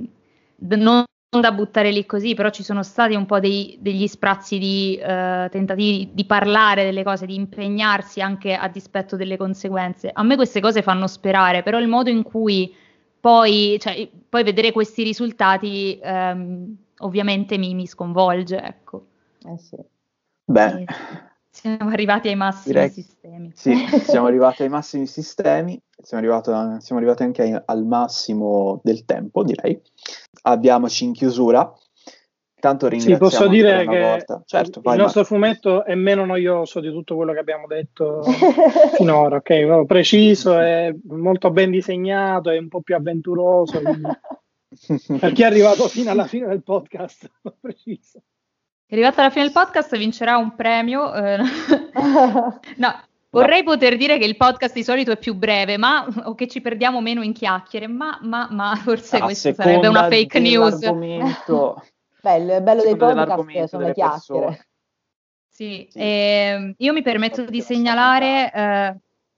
non 0.56 1.04
da 1.40 1.52
buttare 1.52 1.90
lì 1.90 2.06
così, 2.06 2.34
però 2.34 2.50
ci 2.50 2.62
sono 2.62 2.82
stati 2.82 3.14
un 3.14 3.26
po' 3.26 3.40
dei, 3.40 3.76
degli 3.80 4.06
sprazzi 4.06 4.58
di 4.58 4.96
eh, 4.96 5.48
tentativi 5.50 6.10
di 6.12 6.24
parlare 6.24 6.84
delle 6.84 7.02
cose, 7.02 7.26
di 7.26 7.34
impegnarsi 7.34 8.20
anche 8.20 8.54
a 8.54 8.68
dispetto 8.68 9.16
delle 9.16 9.36
conseguenze. 9.36 10.10
A 10.12 10.22
me 10.22 10.36
queste 10.36 10.60
cose 10.60 10.82
fanno 10.82 11.06
sperare, 11.06 11.62
però 11.62 11.78
il 11.78 11.88
modo 11.88 12.10
in 12.10 12.22
cui 12.22 12.74
poi, 13.20 13.78
cioè, 13.80 14.08
poi 14.28 14.42
vedere 14.42 14.70
questi 14.70 15.02
risultati 15.02 15.98
ehm, 16.02 16.76
ovviamente 16.98 17.56
mi, 17.56 17.74
mi, 17.74 17.86
sconvolge, 17.86 18.60
ecco. 18.60 19.06
Eh 19.46 19.58
sì. 19.58 19.76
Beh. 20.44 20.84
Siamo 21.54 21.90
arrivati 21.90 22.26
ai 22.26 22.34
massimi 22.34 22.74
Direi, 22.74 22.90
sistemi. 22.90 23.52
Sì, 23.54 23.74
siamo 24.02 24.26
arrivati 24.26 24.64
ai 24.64 24.68
massimi 24.68 25.06
sistemi, 25.06 25.80
siamo, 26.02 26.22
arrivato, 26.22 26.50
siamo 26.80 27.00
arrivati 27.00 27.22
anche 27.22 27.62
al 27.64 27.84
massimo 27.84 28.80
del 28.82 29.04
tempo, 29.04 29.44
direi. 29.44 29.80
Abbiamoci 30.42 31.04
in 31.04 31.12
chiusura. 31.12 31.72
Tanto 32.58 32.88
ringraziamo 32.88 33.28
sì, 33.28 33.36
posso 33.36 33.48
dire 33.48 33.86
che 33.86 34.00
volta. 34.00 34.42
Certo, 34.44 34.80
il 34.84 34.96
nostro 34.96 35.20
ma... 35.20 35.26
fumetto 35.26 35.84
è 35.84 35.94
meno 35.94 36.24
noioso 36.24 36.80
di 36.80 36.90
tutto 36.90 37.14
quello 37.14 37.32
che 37.32 37.38
abbiamo 37.38 37.68
detto 37.68 38.22
finora, 38.96 39.36
ok? 39.36 39.84
Preciso, 39.86 40.58
è 40.58 40.92
molto 41.04 41.52
ben 41.52 41.70
disegnato, 41.70 42.50
è 42.50 42.58
un 42.58 42.68
po' 42.68 42.80
più 42.80 42.96
avventuroso. 42.96 43.80
per 45.20 45.32
chi 45.32 45.42
è 45.42 45.46
arrivato 45.46 45.86
fino 45.86 46.10
alla 46.10 46.26
fine 46.26 46.48
del 46.48 46.64
podcast, 46.64 47.30
preciso. 47.60 48.22
È 48.86 48.92
arrivato 48.92 49.20
alla 49.20 49.30
fine 49.30 49.44
del 49.44 49.52
podcast 49.52 49.96
vincerà 49.96 50.36
un 50.36 50.54
premio. 50.54 51.14
Eh, 51.14 51.38
no, 52.76 53.00
vorrei 53.30 53.62
poter 53.62 53.96
dire 53.96 54.18
che 54.18 54.26
il 54.26 54.36
podcast 54.36 54.74
di 54.74 54.84
solito 54.84 55.10
è 55.10 55.16
più 55.16 55.34
breve, 55.34 55.78
ma 55.78 56.06
o 56.24 56.34
che 56.34 56.46
ci 56.46 56.60
perdiamo 56.60 57.00
meno 57.00 57.22
in 57.22 57.32
chiacchiere, 57.32 57.86
ma, 57.86 58.18
ma, 58.20 58.48
ma 58.50 58.74
forse 58.76 59.16
a 59.16 59.22
questa 59.22 59.54
sarebbe 59.54 59.88
una 59.88 60.08
fake 60.08 60.38
news. 60.38 60.78
Beh, 62.20 62.36
il 62.36 62.62
bello 62.62 62.82
dei 62.82 62.96
podcast 62.96 63.64
sono 63.64 63.86
le 63.86 63.92
chiacchiere. 63.94 64.66
Sì, 65.48 65.86
sì. 65.88 65.98
Eh, 65.98 66.74
io 66.76 66.92
mi 66.92 67.02
permetto 67.02 67.44
di 67.44 67.62
segnalare, 67.62 68.52
eh, 68.52 68.96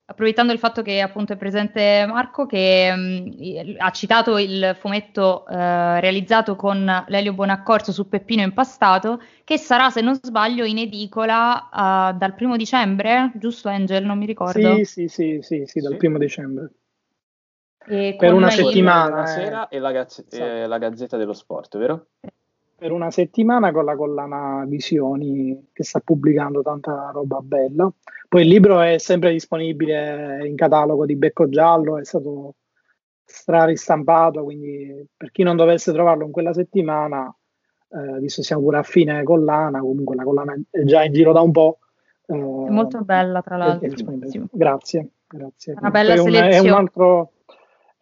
approfittando 0.08 0.52
il 0.52 0.58
fatto 0.58 0.82
che 0.82 1.00
appunto 1.00 1.32
è 1.32 1.36
presente 1.36 2.04
Marco, 2.08 2.46
che 2.46 2.94
mh, 2.94 3.74
ha 3.78 3.90
citato 3.90 4.38
il 4.38 4.76
fumetto 4.78 5.46
eh, 5.46 6.00
realizzato 6.00 6.54
con 6.54 7.04
Lelio 7.08 7.32
Bonaccorso 7.32 7.92
su 7.92 8.08
Peppino 8.08 8.42
Impastato, 8.42 9.20
che 9.42 9.58
sarà, 9.58 9.90
se 9.90 10.00
non 10.00 10.14
sbaglio, 10.14 10.64
in 10.64 10.78
edicola 10.78 11.68
uh, 11.72 12.16
dal 12.16 12.34
primo 12.34 12.56
dicembre, 12.56 13.32
giusto 13.34 13.68
Angel? 13.68 14.04
Non 14.04 14.18
mi 14.18 14.26
ricordo. 14.26 14.76
Sì, 14.76 14.84
sì, 14.84 15.08
sì, 15.08 15.38
sì, 15.42 15.64
sì 15.66 15.80
dal 15.80 15.96
primo 15.96 16.18
dicembre. 16.18 16.70
E 17.88 18.16
per 18.18 18.32
una 18.32 18.50
settimana. 18.50 19.14
Una 19.14 19.26
sera 19.26 19.68
e 19.68 19.78
la, 19.78 19.92
gazz- 19.92 20.24
esatto. 20.28 20.66
la 20.66 20.78
Gazzetta 20.78 21.16
dello 21.16 21.32
Sport, 21.32 21.78
vero? 21.78 22.06
Per 22.76 22.92
una 22.92 23.10
settimana 23.10 23.72
con 23.72 23.86
la 23.86 23.96
collana 23.96 24.64
Visioni 24.66 25.68
che 25.72 25.82
sta 25.82 26.00
pubblicando 26.00 26.60
tanta 26.60 27.10
roba 27.12 27.40
bella. 27.40 27.90
Poi 28.28 28.42
il 28.42 28.48
libro 28.48 28.80
è 28.80 28.98
sempre 28.98 29.32
disponibile 29.32 30.46
in 30.46 30.54
catalogo 30.56 31.06
di 31.06 31.16
Becco 31.16 31.48
Giallo, 31.48 31.96
è 31.98 32.04
stato 32.04 32.56
straristampato, 33.24 34.44
quindi 34.44 35.06
per 35.16 35.30
chi 35.30 35.42
non 35.42 35.56
dovesse 35.56 35.90
trovarlo 35.92 36.26
in 36.26 36.32
quella 36.32 36.52
settimana, 36.52 37.34
eh, 37.88 38.20
visto 38.20 38.42
che 38.42 38.46
siamo 38.46 38.62
pure 38.62 38.78
a 38.78 38.82
fine 38.82 39.22
collana, 39.22 39.80
comunque 39.80 40.14
la 40.14 40.24
collana 40.24 40.54
è 40.70 40.82
già 40.84 41.02
in 41.02 41.12
giro 41.14 41.32
da 41.32 41.40
un 41.40 41.52
po'. 41.52 41.78
Eh, 42.26 42.34
è 42.34 42.70
molto 42.70 43.00
bella, 43.00 43.40
tra 43.40 43.56
l'altro. 43.56 43.88
Grazie, 44.50 45.08
grazie. 45.26 45.74
Una 45.78 45.90
bella 45.90 46.12
è 46.12 46.18
selezione. 46.18 46.50
è 46.50 46.58
un 46.58 46.72
altro 46.72 47.30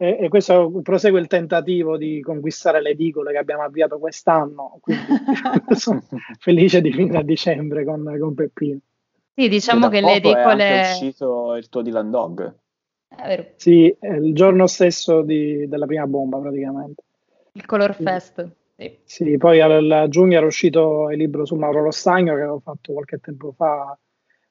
e, 0.04 0.24
e, 0.24 0.28
questo 0.28 0.80
prosegue 0.82 1.20
il 1.20 1.26
tentativo 1.26 1.96
di 1.96 2.20
conquistare 2.20 2.82
le 2.82 2.90
edicole 2.90 3.32
che 3.32 3.38
abbiamo 3.38 3.62
avviato 3.62 3.98
quest'anno, 3.98 4.78
quindi 4.80 5.04
sono 5.74 6.02
felice 6.38 6.80
di 6.80 6.92
finire 6.92 7.18
a 7.18 7.22
dicembre 7.22 7.84
con, 7.84 8.16
con 8.18 8.34
Peppino. 8.34 8.78
Sì, 9.34 9.48
diciamo 9.48 9.88
che 9.88 10.00
le 10.00 10.16
edicole... 10.16 10.82
È 10.82 10.90
uscito 10.92 11.54
il 11.56 11.68
tuo 11.68 11.82
Dylan 11.82 12.10
Dog. 12.10 12.54
Sì, 13.56 13.96
il 14.00 14.34
giorno 14.34 14.66
stesso 14.66 15.22
di, 15.22 15.66
della 15.68 15.86
prima 15.86 16.06
bomba 16.06 16.38
praticamente. 16.38 17.02
Il 17.52 17.64
Color 17.64 17.94
Fest. 17.94 18.48
Sì, 18.76 18.98
sì 19.04 19.36
poi 19.36 19.60
a 19.60 20.08
giugno 20.08 20.36
era 20.36 20.46
uscito 20.46 21.10
il 21.10 21.18
libro 21.18 21.44
su 21.44 21.54
Mauro 21.54 21.82
Lostagno 21.82 22.34
che 22.34 22.40
avevo 22.40 22.58
fatto 22.58 22.92
qualche 22.92 23.18
tempo 23.18 23.52
fa 23.52 23.96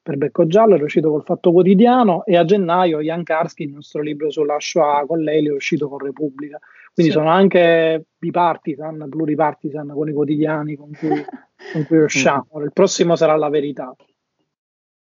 per 0.04 0.18
Becco 0.18 0.46
Giallo, 0.46 0.76
è 0.76 0.82
uscito 0.82 1.10
col 1.10 1.24
Fatto 1.24 1.50
Quotidiano 1.50 2.26
e 2.26 2.36
a 2.36 2.44
gennaio 2.44 3.00
Jan 3.00 3.22
Karski, 3.22 3.62
il 3.62 3.72
nostro 3.72 4.02
libro 4.02 4.30
sulla 4.30 4.56
Shoah 4.60 5.06
con 5.06 5.20
lei, 5.20 5.46
è 5.46 5.50
uscito 5.50 5.88
con 5.88 5.98
Repubblica. 5.98 6.58
Quindi 6.92 7.10
sì. 7.10 7.18
sono 7.18 7.30
anche 7.30 8.04
bipartisan, 8.18 9.06
pluripartisan 9.08 9.88
con 9.88 10.06
i 10.06 10.12
quotidiani 10.12 10.76
con 10.76 10.90
cui, 10.92 11.08
con 11.72 11.86
cui 11.86 11.98
usciamo. 12.02 12.60
Il 12.62 12.72
prossimo 12.74 13.16
sarà 13.16 13.34
La 13.36 13.48
Verità. 13.48 13.96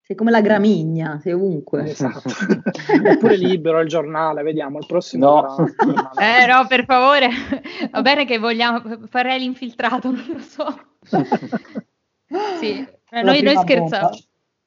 Sei 0.01 0.17
come 0.17 0.31
la 0.31 0.41
gramigna, 0.41 1.17
sei 1.21 1.31
ovunque. 1.31 1.91
Esatto. 1.91 2.29
Eppure 3.01 3.37
libero 3.37 3.79
il 3.79 3.87
giornale, 3.87 4.43
vediamo, 4.43 4.79
il 4.79 4.85
prossimo 4.85 5.25
no. 5.25 5.65
Eh 6.19 6.45
no, 6.45 6.67
per 6.67 6.83
favore. 6.83 7.29
Va 7.89 8.01
bene 8.01 8.25
che 8.25 8.37
vogliamo, 8.37 8.81
farei 9.07 9.39
l'infiltrato, 9.39 10.11
non 10.11 10.25
lo 10.27 10.39
so. 10.39 10.65
sì, 12.59 12.85
noi, 13.11 13.41
noi 13.41 13.55
scherziamo. 13.55 14.09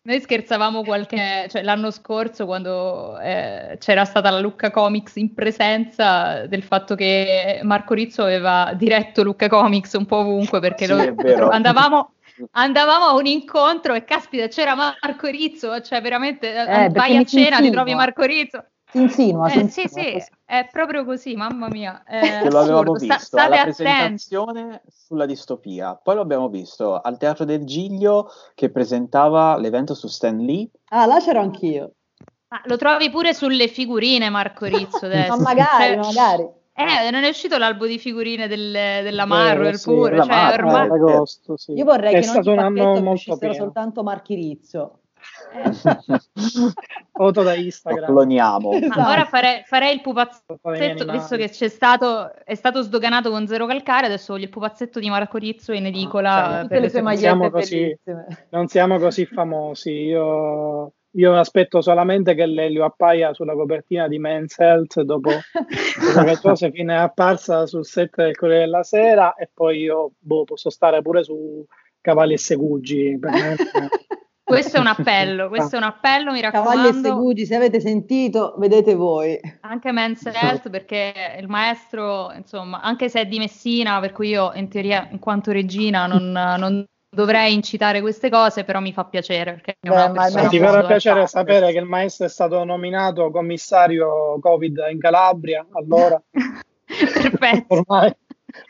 Noi 0.05 0.21
scherzavamo 0.21 0.83
qualche, 0.83 1.47
cioè, 1.49 1.63
l'anno 1.63 1.93
scorso 1.93 2.45
quando 2.45 3.21
eh, 3.21 3.77
c'era 3.79 4.05
stata 4.05 4.31
la 4.31 4.41
Lucca 4.41 4.73
Comics 4.73 5.15
in 5.15 5.33
presenza 5.33 6.45
del 6.49 6.65
fatto 6.65 6.97
che 6.97 7.61
Marco 7.63 7.95
Rizzo 7.95 8.23
aveva 8.23 8.73
diretto 8.75 9.23
Lucca 9.23 9.49
Comics 9.49 9.93
un 9.93 10.07
po' 10.07 10.17
ovunque 10.17 10.59
perché 10.59 10.87
sì, 10.87 10.93
lo, 10.93 11.15
andavamo, 11.51 12.15
andavamo, 12.51 13.05
a 13.05 13.15
un 13.15 13.27
incontro 13.27 13.95
e 13.95 14.03
caspita 14.03 14.49
c'era 14.49 14.75
Marco 14.75 15.29
Rizzo, 15.29 15.81
cioè 15.81 16.01
veramente 16.01 16.53
eh, 16.53 16.89
vai 16.89 17.17
a 17.17 17.23
cena 17.25 17.61
ti 17.61 17.71
trovi 17.71 17.95
Marco 17.95 18.25
Rizzo. 18.25 18.72
Si 18.93 19.01
insinua, 19.01 19.51
eh, 19.51 19.69
sì, 19.69 19.89
sì, 19.89 20.23
è 20.45 20.69
proprio 20.71 21.07
così, 21.07 21.35
mamma 21.35 21.69
mia. 21.69 22.03
È 22.05 22.47
lo 22.51 22.59
avevamo 22.59 22.93
visto 22.93 23.19
Sta, 23.19 23.45
alla 23.45 23.63
presentazione 23.63 24.61
attenti. 24.61 24.93
sulla 24.95 25.25
distopia, 25.25 25.95
poi 25.95 26.17
lo 26.17 26.21
abbiamo 26.21 26.51
visto 26.51 27.01
al 27.01 27.17
Teatro 27.17 27.47
del 27.47 27.65
Giglio 27.65 28.29
che 28.55 28.71
presentava 28.71 29.57
l'evento 29.57 29.95
su 29.95 30.09
Stan 30.09 30.37
Lee. 30.37 30.69
Ah, 30.91 31.07
là 31.07 31.21
c'ero 31.21 31.41
anch'io. 31.41 31.93
Ma 32.49 32.61
lo 32.67 32.77
trovi 32.77 33.09
pure 33.09 33.33
sulle 33.33 33.67
figurine 33.69 34.29
Marco 34.29 34.67
Rizzo 34.67 35.07
adesso. 35.07 35.37
Ma 35.37 35.43
magari, 35.43 35.95
cioè, 35.95 35.97
magari. 35.97 36.49
Eh, 36.75 37.11
non 37.11 37.25
è 37.25 37.29
uscito 37.31 37.57
l'albo 37.57 37.87
di 37.87 37.99
figurine 37.99 38.47
del, 38.47 38.73
della 38.73 39.25
Marvel 39.25 39.79
sì, 39.79 39.91
pure, 39.91 40.19
cioè, 40.19 40.27
Marvel, 40.27 40.67
ormai... 40.67 40.91
agosto, 40.91 41.57
sì. 41.57 41.73
Io 41.73 41.85
vorrei 41.85 42.13
è 42.13 42.21
che 42.21 42.41
non 42.43 42.59
anno 42.59 43.01
molto 43.01 43.39
soltanto 43.55 44.03
Marchi 44.03 44.35
Rizzo. 44.35 44.99
Eh. 45.53 45.71
foto 47.13 47.43
da 47.43 47.55
Instagram. 47.55 48.01
Lo 48.01 48.07
cloniamo. 48.07 48.73
Esatto. 48.83 49.09
Ora 49.09 49.25
farei, 49.25 49.63
farei, 49.65 49.95
il 49.95 50.01
pupazzetto, 50.01 51.11
visto 51.11 51.37
che 51.37 51.49
c'è 51.49 51.69
stato, 51.69 52.33
è 52.45 52.55
stato 52.55 52.83
sdoganato 52.83 53.31
con 53.31 53.47
zero 53.47 53.67
calcare, 53.67 54.07
adesso 54.07 54.33
voglio 54.33 54.47
il 54.47 54.51
pupazzetto 54.51 54.99
di 54.99 55.09
Marco 55.09 55.39
Rizzo 55.39 55.73
in 55.73 55.87
edicola. 55.87 56.61
Ah, 56.61 56.67
per 56.67 56.81
le 56.81 56.89
sue 56.89 57.01
magliette 57.01 57.27
siamo 57.27 57.51
così, 57.51 57.99
non 58.51 58.67
siamo 58.67 58.99
così 58.99 59.27
famosi. 59.27 59.91
Io, 59.91 60.93
io 61.13 61.35
aspetto 61.35 61.81
solamente 61.81 62.35
che 62.35 62.47
Lelio 62.47 62.85
appaia 62.85 63.33
sulla 63.35 63.55
copertina 63.55 64.09
di 64.09 64.19
Men's 64.19 64.59
Health 64.59 65.01
dopo, 65.03 65.31
dopo 66.15 66.25
che 66.25 66.39
Josephine 66.43 66.95
è 66.95 66.99
apparsa 66.99 67.67
sul 67.67 67.87
set 67.87 68.17
del 68.17 68.37
Corriere 68.37 68.65
della 68.65 68.83
Sera 68.83 69.35
e 69.35 69.49
poi 69.53 69.81
io 69.81 70.13
boh, 70.19 70.45
posso 70.45 70.71
stare 70.71 71.03
pure 71.03 71.23
su 71.23 71.65
Cavalli 72.01 72.35
e 72.35 72.39
Segugi. 72.39 73.19
Questo 74.53 74.77
è 74.77 74.81
un 74.81 74.87
appello, 74.87 75.49
questo 75.49 75.77
è 75.77 75.79
un 75.79 75.85
appello, 75.85 76.33
mi 76.33 76.41
raccomando. 76.41 76.71
Cavalli 76.71 76.99
e 76.99 77.01
Segugi, 77.01 77.47
se 77.47 77.55
avete 77.55 77.81
sentito, 77.81 78.55
vedete 78.59 78.95
voi. 78.95 79.39
Anche 79.61 79.93
Men's 79.93 80.25
Health, 80.27 80.71
perché 80.71 81.37
il 81.39 81.49
maestro, 81.49 82.33
insomma, 82.33 82.81
anche 82.81 83.09
se 83.09 83.21
è 83.21 83.27
di 83.27 83.39
Messina, 83.39 84.01
per 84.01 84.13
cui 84.13 84.29
io 84.29 84.53
in 84.55 84.69
teoria, 84.69 85.09
in 85.11 85.19
quanto 85.19 85.53
regina, 85.53 86.07
non, 86.07 86.31
non 86.31 86.85
dovrei 87.15 87.53
incitare 87.55 88.01
queste 88.01 88.31
cose, 88.31 88.65
però 88.65 88.81
mi 88.81 88.93
fa 88.93 89.05
piacere. 89.05 89.53
Perché 89.53 89.77
Beh, 89.81 90.09
ma 90.09 90.29
ti 90.49 90.59
farà 90.59 90.85
piacere 90.85 91.27
sapere 91.27 91.73
che 91.73 91.79
il 91.79 91.87
maestro 91.87 92.27
è 92.27 92.31
stato 92.31 92.63
nominato 92.65 93.31
commissario 93.31 94.39
Covid 94.41 94.89
in 94.91 94.99
Calabria, 94.99 95.67
allora. 95.73 96.21
Perfetto. 96.85 97.75
Ormai. 97.75 98.15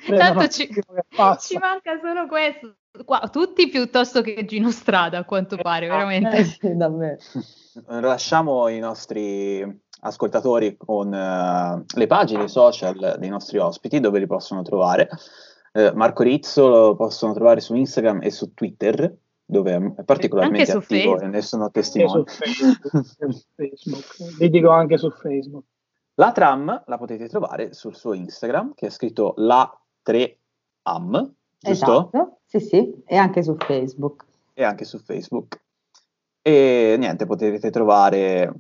Tanto 0.07 0.49
ci, 0.49 0.69
ci 0.69 1.59
manca 1.59 1.99
solo 2.01 2.27
questo. 2.29 2.77
Qua, 3.05 3.27
tutti 3.33 3.69
piuttosto 3.69 4.21
che 4.21 4.45
Gino 4.45 4.71
Strada, 4.71 5.19
a 5.19 5.25
quanto 5.25 5.57
pare, 5.57 5.89
veramente. 5.89 6.37
Eh, 6.37 6.45
sì, 6.45 6.77
davvero. 6.77 7.17
Lasciamo 7.87 8.69
i 8.69 8.79
nostri 8.79 9.67
ascoltatori 10.01 10.77
con 10.77 11.07
uh, 11.07 11.85
le 11.97 12.07
pagine 12.07 12.49
social 12.49 13.17
dei 13.19 13.31
nostri 13.31 13.57
ospiti 13.57 13.99
dove 13.99 14.19
li 14.19 14.27
possono 14.27 14.61
trovare. 14.61 15.09
Uh, 15.73 15.93
Marco 15.95 16.23
Rizzo 16.23 16.69
lo 16.69 16.95
possono 16.95 17.33
trovare 17.33 17.61
su 17.61 17.75
Instagram 17.75 18.21
e 18.23 18.31
su 18.31 18.53
Twitter 18.53 19.17
dove 19.43 19.95
è 19.97 20.05
particolarmente 20.05 20.73
attivo 20.73 20.83
Facebook. 20.83 21.23
e 21.23 21.27
ne 21.29 21.41
sono 21.41 21.71
testimone. 21.71 22.25
Facebook. 22.27 24.37
Vi 24.39 24.51
dico 24.51 24.69
anche 24.69 24.99
su 24.99 25.11
Facebook. 25.11 25.65
La 26.17 26.33
tram 26.33 26.83
la 26.87 26.99
potete 26.99 27.27
trovare 27.27 27.73
sul 27.73 27.97
suo 27.97 28.13
Instagram 28.13 28.75
che 28.75 28.89
è 28.89 28.91
scritto 28.91 29.33
la 29.37 29.67
3am 30.05 31.31
giusto? 31.63 32.11
Esatto, 32.13 32.39
sì, 32.45 32.61
sì, 32.61 33.03
e 33.07 33.17
anche 33.17 33.43
su 33.43 33.57
Facebook. 33.57 34.25
E 34.55 34.65
anche 34.65 34.85
su 34.85 34.99
Facebook. 34.99 35.61
E 36.43 36.97
niente, 36.99 37.25
potete 37.27 37.71
trovare. 37.71 38.53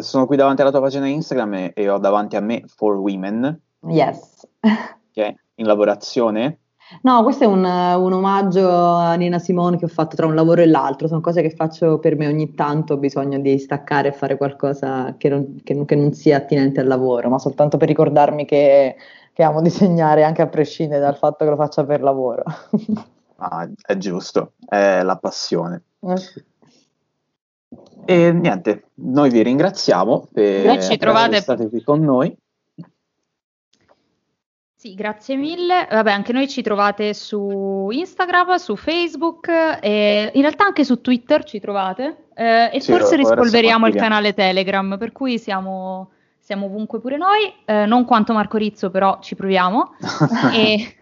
Sono 0.00 0.26
qui 0.26 0.36
davanti 0.36 0.62
alla 0.62 0.72
tua 0.72 0.80
pagina 0.80 1.06
Instagram 1.06 1.54
e, 1.54 1.72
e 1.74 1.88
ho 1.88 1.98
davanti 1.98 2.36
a 2.36 2.40
me 2.40 2.64
For 2.66 2.96
Women. 2.96 3.60
Yes. 3.88 4.46
Che 5.12 5.26
è 5.26 5.34
in 5.56 5.66
lavorazione. 5.66 6.59
No, 7.02 7.22
questo 7.22 7.44
è 7.44 7.46
un, 7.46 7.64
un, 7.64 8.12
omaggio 8.12 8.68
a 8.68 9.14
Nina 9.14 9.38
Simone 9.38 9.78
che 9.78 9.84
ho 9.84 9.88
fatto 9.88 10.16
tra 10.16 10.26
un 10.26 10.34
lavoro 10.34 10.60
e 10.60 10.66
l'altro, 10.66 11.06
sono 11.06 11.20
cose 11.20 11.42
che 11.42 11.50
faccio 11.50 11.98
per 11.98 12.16
me 12.16 12.26
ogni 12.26 12.54
tanto, 12.54 12.94
ho 12.94 12.96
bisogno 12.96 13.38
di 13.38 13.58
staccare 13.58 14.08
e 14.08 14.12
fare 14.12 14.36
qualcosa 14.36 15.14
che 15.16 15.28
non, 15.28 15.60
che, 15.62 15.84
che 15.84 15.94
non 15.94 16.12
sia 16.12 16.38
attinente 16.38 16.80
al 16.80 16.86
lavoro, 16.86 17.28
ma 17.28 17.38
soltanto 17.38 17.76
per 17.76 17.88
ricordarmi 17.88 18.44
che 18.44 18.96
che 19.40 19.46
amo 19.46 19.62
disegnare 19.62 20.22
anche 20.22 20.42
a 20.42 20.48
prescindere 20.48 21.00
dal 21.00 21.16
fatto 21.16 21.44
che 21.44 21.50
lo 21.50 21.56
faccia 21.56 21.84
per 21.84 22.02
lavoro. 22.02 22.42
ah, 23.36 23.68
è 23.80 23.96
giusto, 23.96 24.52
è 24.66 25.02
la 25.02 25.16
passione. 25.16 25.82
Eh 26.00 26.16
sì. 26.16 26.44
E 28.04 28.32
niente, 28.32 28.90
noi 28.94 29.30
vi 29.30 29.42
ringraziamo 29.42 30.28
per, 30.32 30.62
per 30.62 30.98
trovate... 30.98 31.36
essere 31.36 31.40
stati 31.40 31.68
qui 31.68 31.82
con 31.82 32.00
noi. 32.00 32.36
Sì, 34.80 34.94
grazie 34.94 35.36
mille. 35.36 35.86
Vabbè, 35.90 36.10
anche 36.10 36.32
noi 36.32 36.48
ci 36.48 36.62
trovate 36.62 37.12
su 37.12 37.88
Instagram, 37.90 38.54
su 38.54 38.76
Facebook 38.76 39.46
e 39.46 40.30
in 40.32 40.40
realtà 40.40 40.64
anche 40.64 40.86
su 40.86 41.02
Twitter 41.02 41.44
ci 41.44 41.60
trovate. 41.60 42.28
Eh, 42.32 42.70
e 42.72 42.80
sì, 42.80 42.90
forse 42.90 43.16
rispolveriamo 43.16 43.86
il 43.88 43.94
canale 43.94 44.32
Telegram, 44.32 44.96
per 44.96 45.12
cui 45.12 45.38
siamo 45.38 46.12
siamo 46.38 46.64
ovunque 46.64 46.98
pure 46.98 47.18
noi, 47.18 47.52
eh, 47.66 47.84
non 47.84 48.06
quanto 48.06 48.32
Marco 48.32 48.56
Rizzo, 48.56 48.88
però 48.90 49.18
ci 49.20 49.34
proviamo. 49.34 49.96
e, 50.56 50.96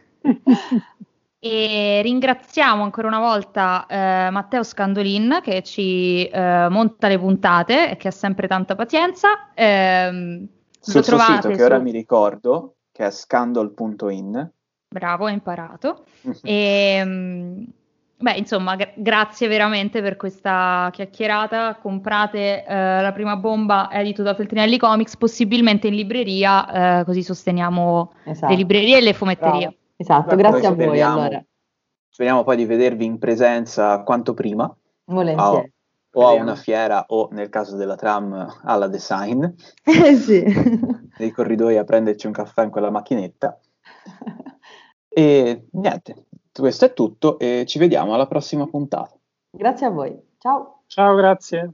e, 1.38 2.00
ringraziamo 2.02 2.82
ancora 2.82 3.06
una 3.06 3.20
volta 3.20 3.86
eh, 3.86 4.28
Matteo 4.30 4.64
Scandolin 4.64 5.38
che 5.40 5.62
ci 5.62 6.26
eh, 6.26 6.66
monta 6.68 7.06
le 7.06 7.18
puntate 7.20 7.92
e 7.92 7.96
che 7.96 8.08
ha 8.08 8.10
sempre 8.10 8.48
tanta 8.48 8.74
pazienza. 8.74 9.54
Eh, 9.54 10.48
Sul 10.80 11.04
suo 11.04 11.18
sito, 11.18 11.46
che 11.46 11.58
su... 11.58 11.62
ora 11.62 11.78
mi 11.78 11.92
ricordo, 11.92 12.72
che 12.98 13.06
è 13.06 13.10
scandal.in. 13.12 14.50
Bravo, 14.88 15.26
hai 15.26 15.34
imparato. 15.34 16.04
e, 16.42 17.66
Beh, 18.20 18.32
insomma, 18.32 18.74
gra- 18.74 18.90
grazie 18.96 19.46
veramente 19.46 20.02
per 20.02 20.16
questa 20.16 20.88
chiacchierata. 20.90 21.76
Comprate 21.76 22.64
eh, 22.64 23.00
la 23.00 23.12
prima 23.12 23.36
bomba 23.36 23.88
edito 23.92 24.24
da 24.24 24.34
Feltrinelli 24.34 24.78
Comics, 24.78 25.16
possibilmente 25.16 25.86
in 25.86 25.94
libreria, 25.94 26.98
eh, 26.98 27.04
così 27.04 27.22
sosteniamo 27.22 28.14
esatto. 28.24 28.50
le 28.50 28.58
librerie 28.58 28.96
e 28.96 29.02
le 29.02 29.12
fumetterie. 29.12 29.58
Bravo. 29.58 29.76
Esatto, 29.94 30.34
grazie 30.34 30.66
a 30.66 30.72
voi 30.72 31.00
allora. 31.00 31.44
Speriamo 32.08 32.42
poi 32.42 32.56
di 32.56 32.64
vedervi 32.64 33.04
in 33.04 33.20
presenza 33.20 34.02
quanto 34.02 34.34
prima. 34.34 34.76
Volentieri. 35.04 35.72
O, 36.22 36.28
a 36.28 36.32
una 36.32 36.54
fiera 36.54 37.04
o 37.08 37.28
nel 37.32 37.48
caso 37.48 37.76
della 37.76 37.96
tram 37.96 38.60
alla 38.64 38.88
design. 38.88 39.44
Eh 39.84 40.14
sì. 40.16 40.42
Nei 41.18 41.30
corridoi 41.30 41.76
a 41.76 41.84
prenderci 41.84 42.26
un 42.26 42.32
caffè 42.32 42.64
in 42.64 42.70
quella 42.70 42.90
macchinetta. 42.90 43.58
E 45.08 45.66
niente, 45.72 46.26
questo 46.52 46.84
è 46.84 46.92
tutto 46.92 47.38
e 47.38 47.64
ci 47.66 47.78
vediamo 47.78 48.14
alla 48.14 48.26
prossima 48.26 48.66
puntata. 48.66 49.16
Grazie 49.50 49.86
a 49.86 49.90
voi. 49.90 50.16
Ciao. 50.38 50.82
Ciao, 50.86 51.14
grazie. 51.14 51.72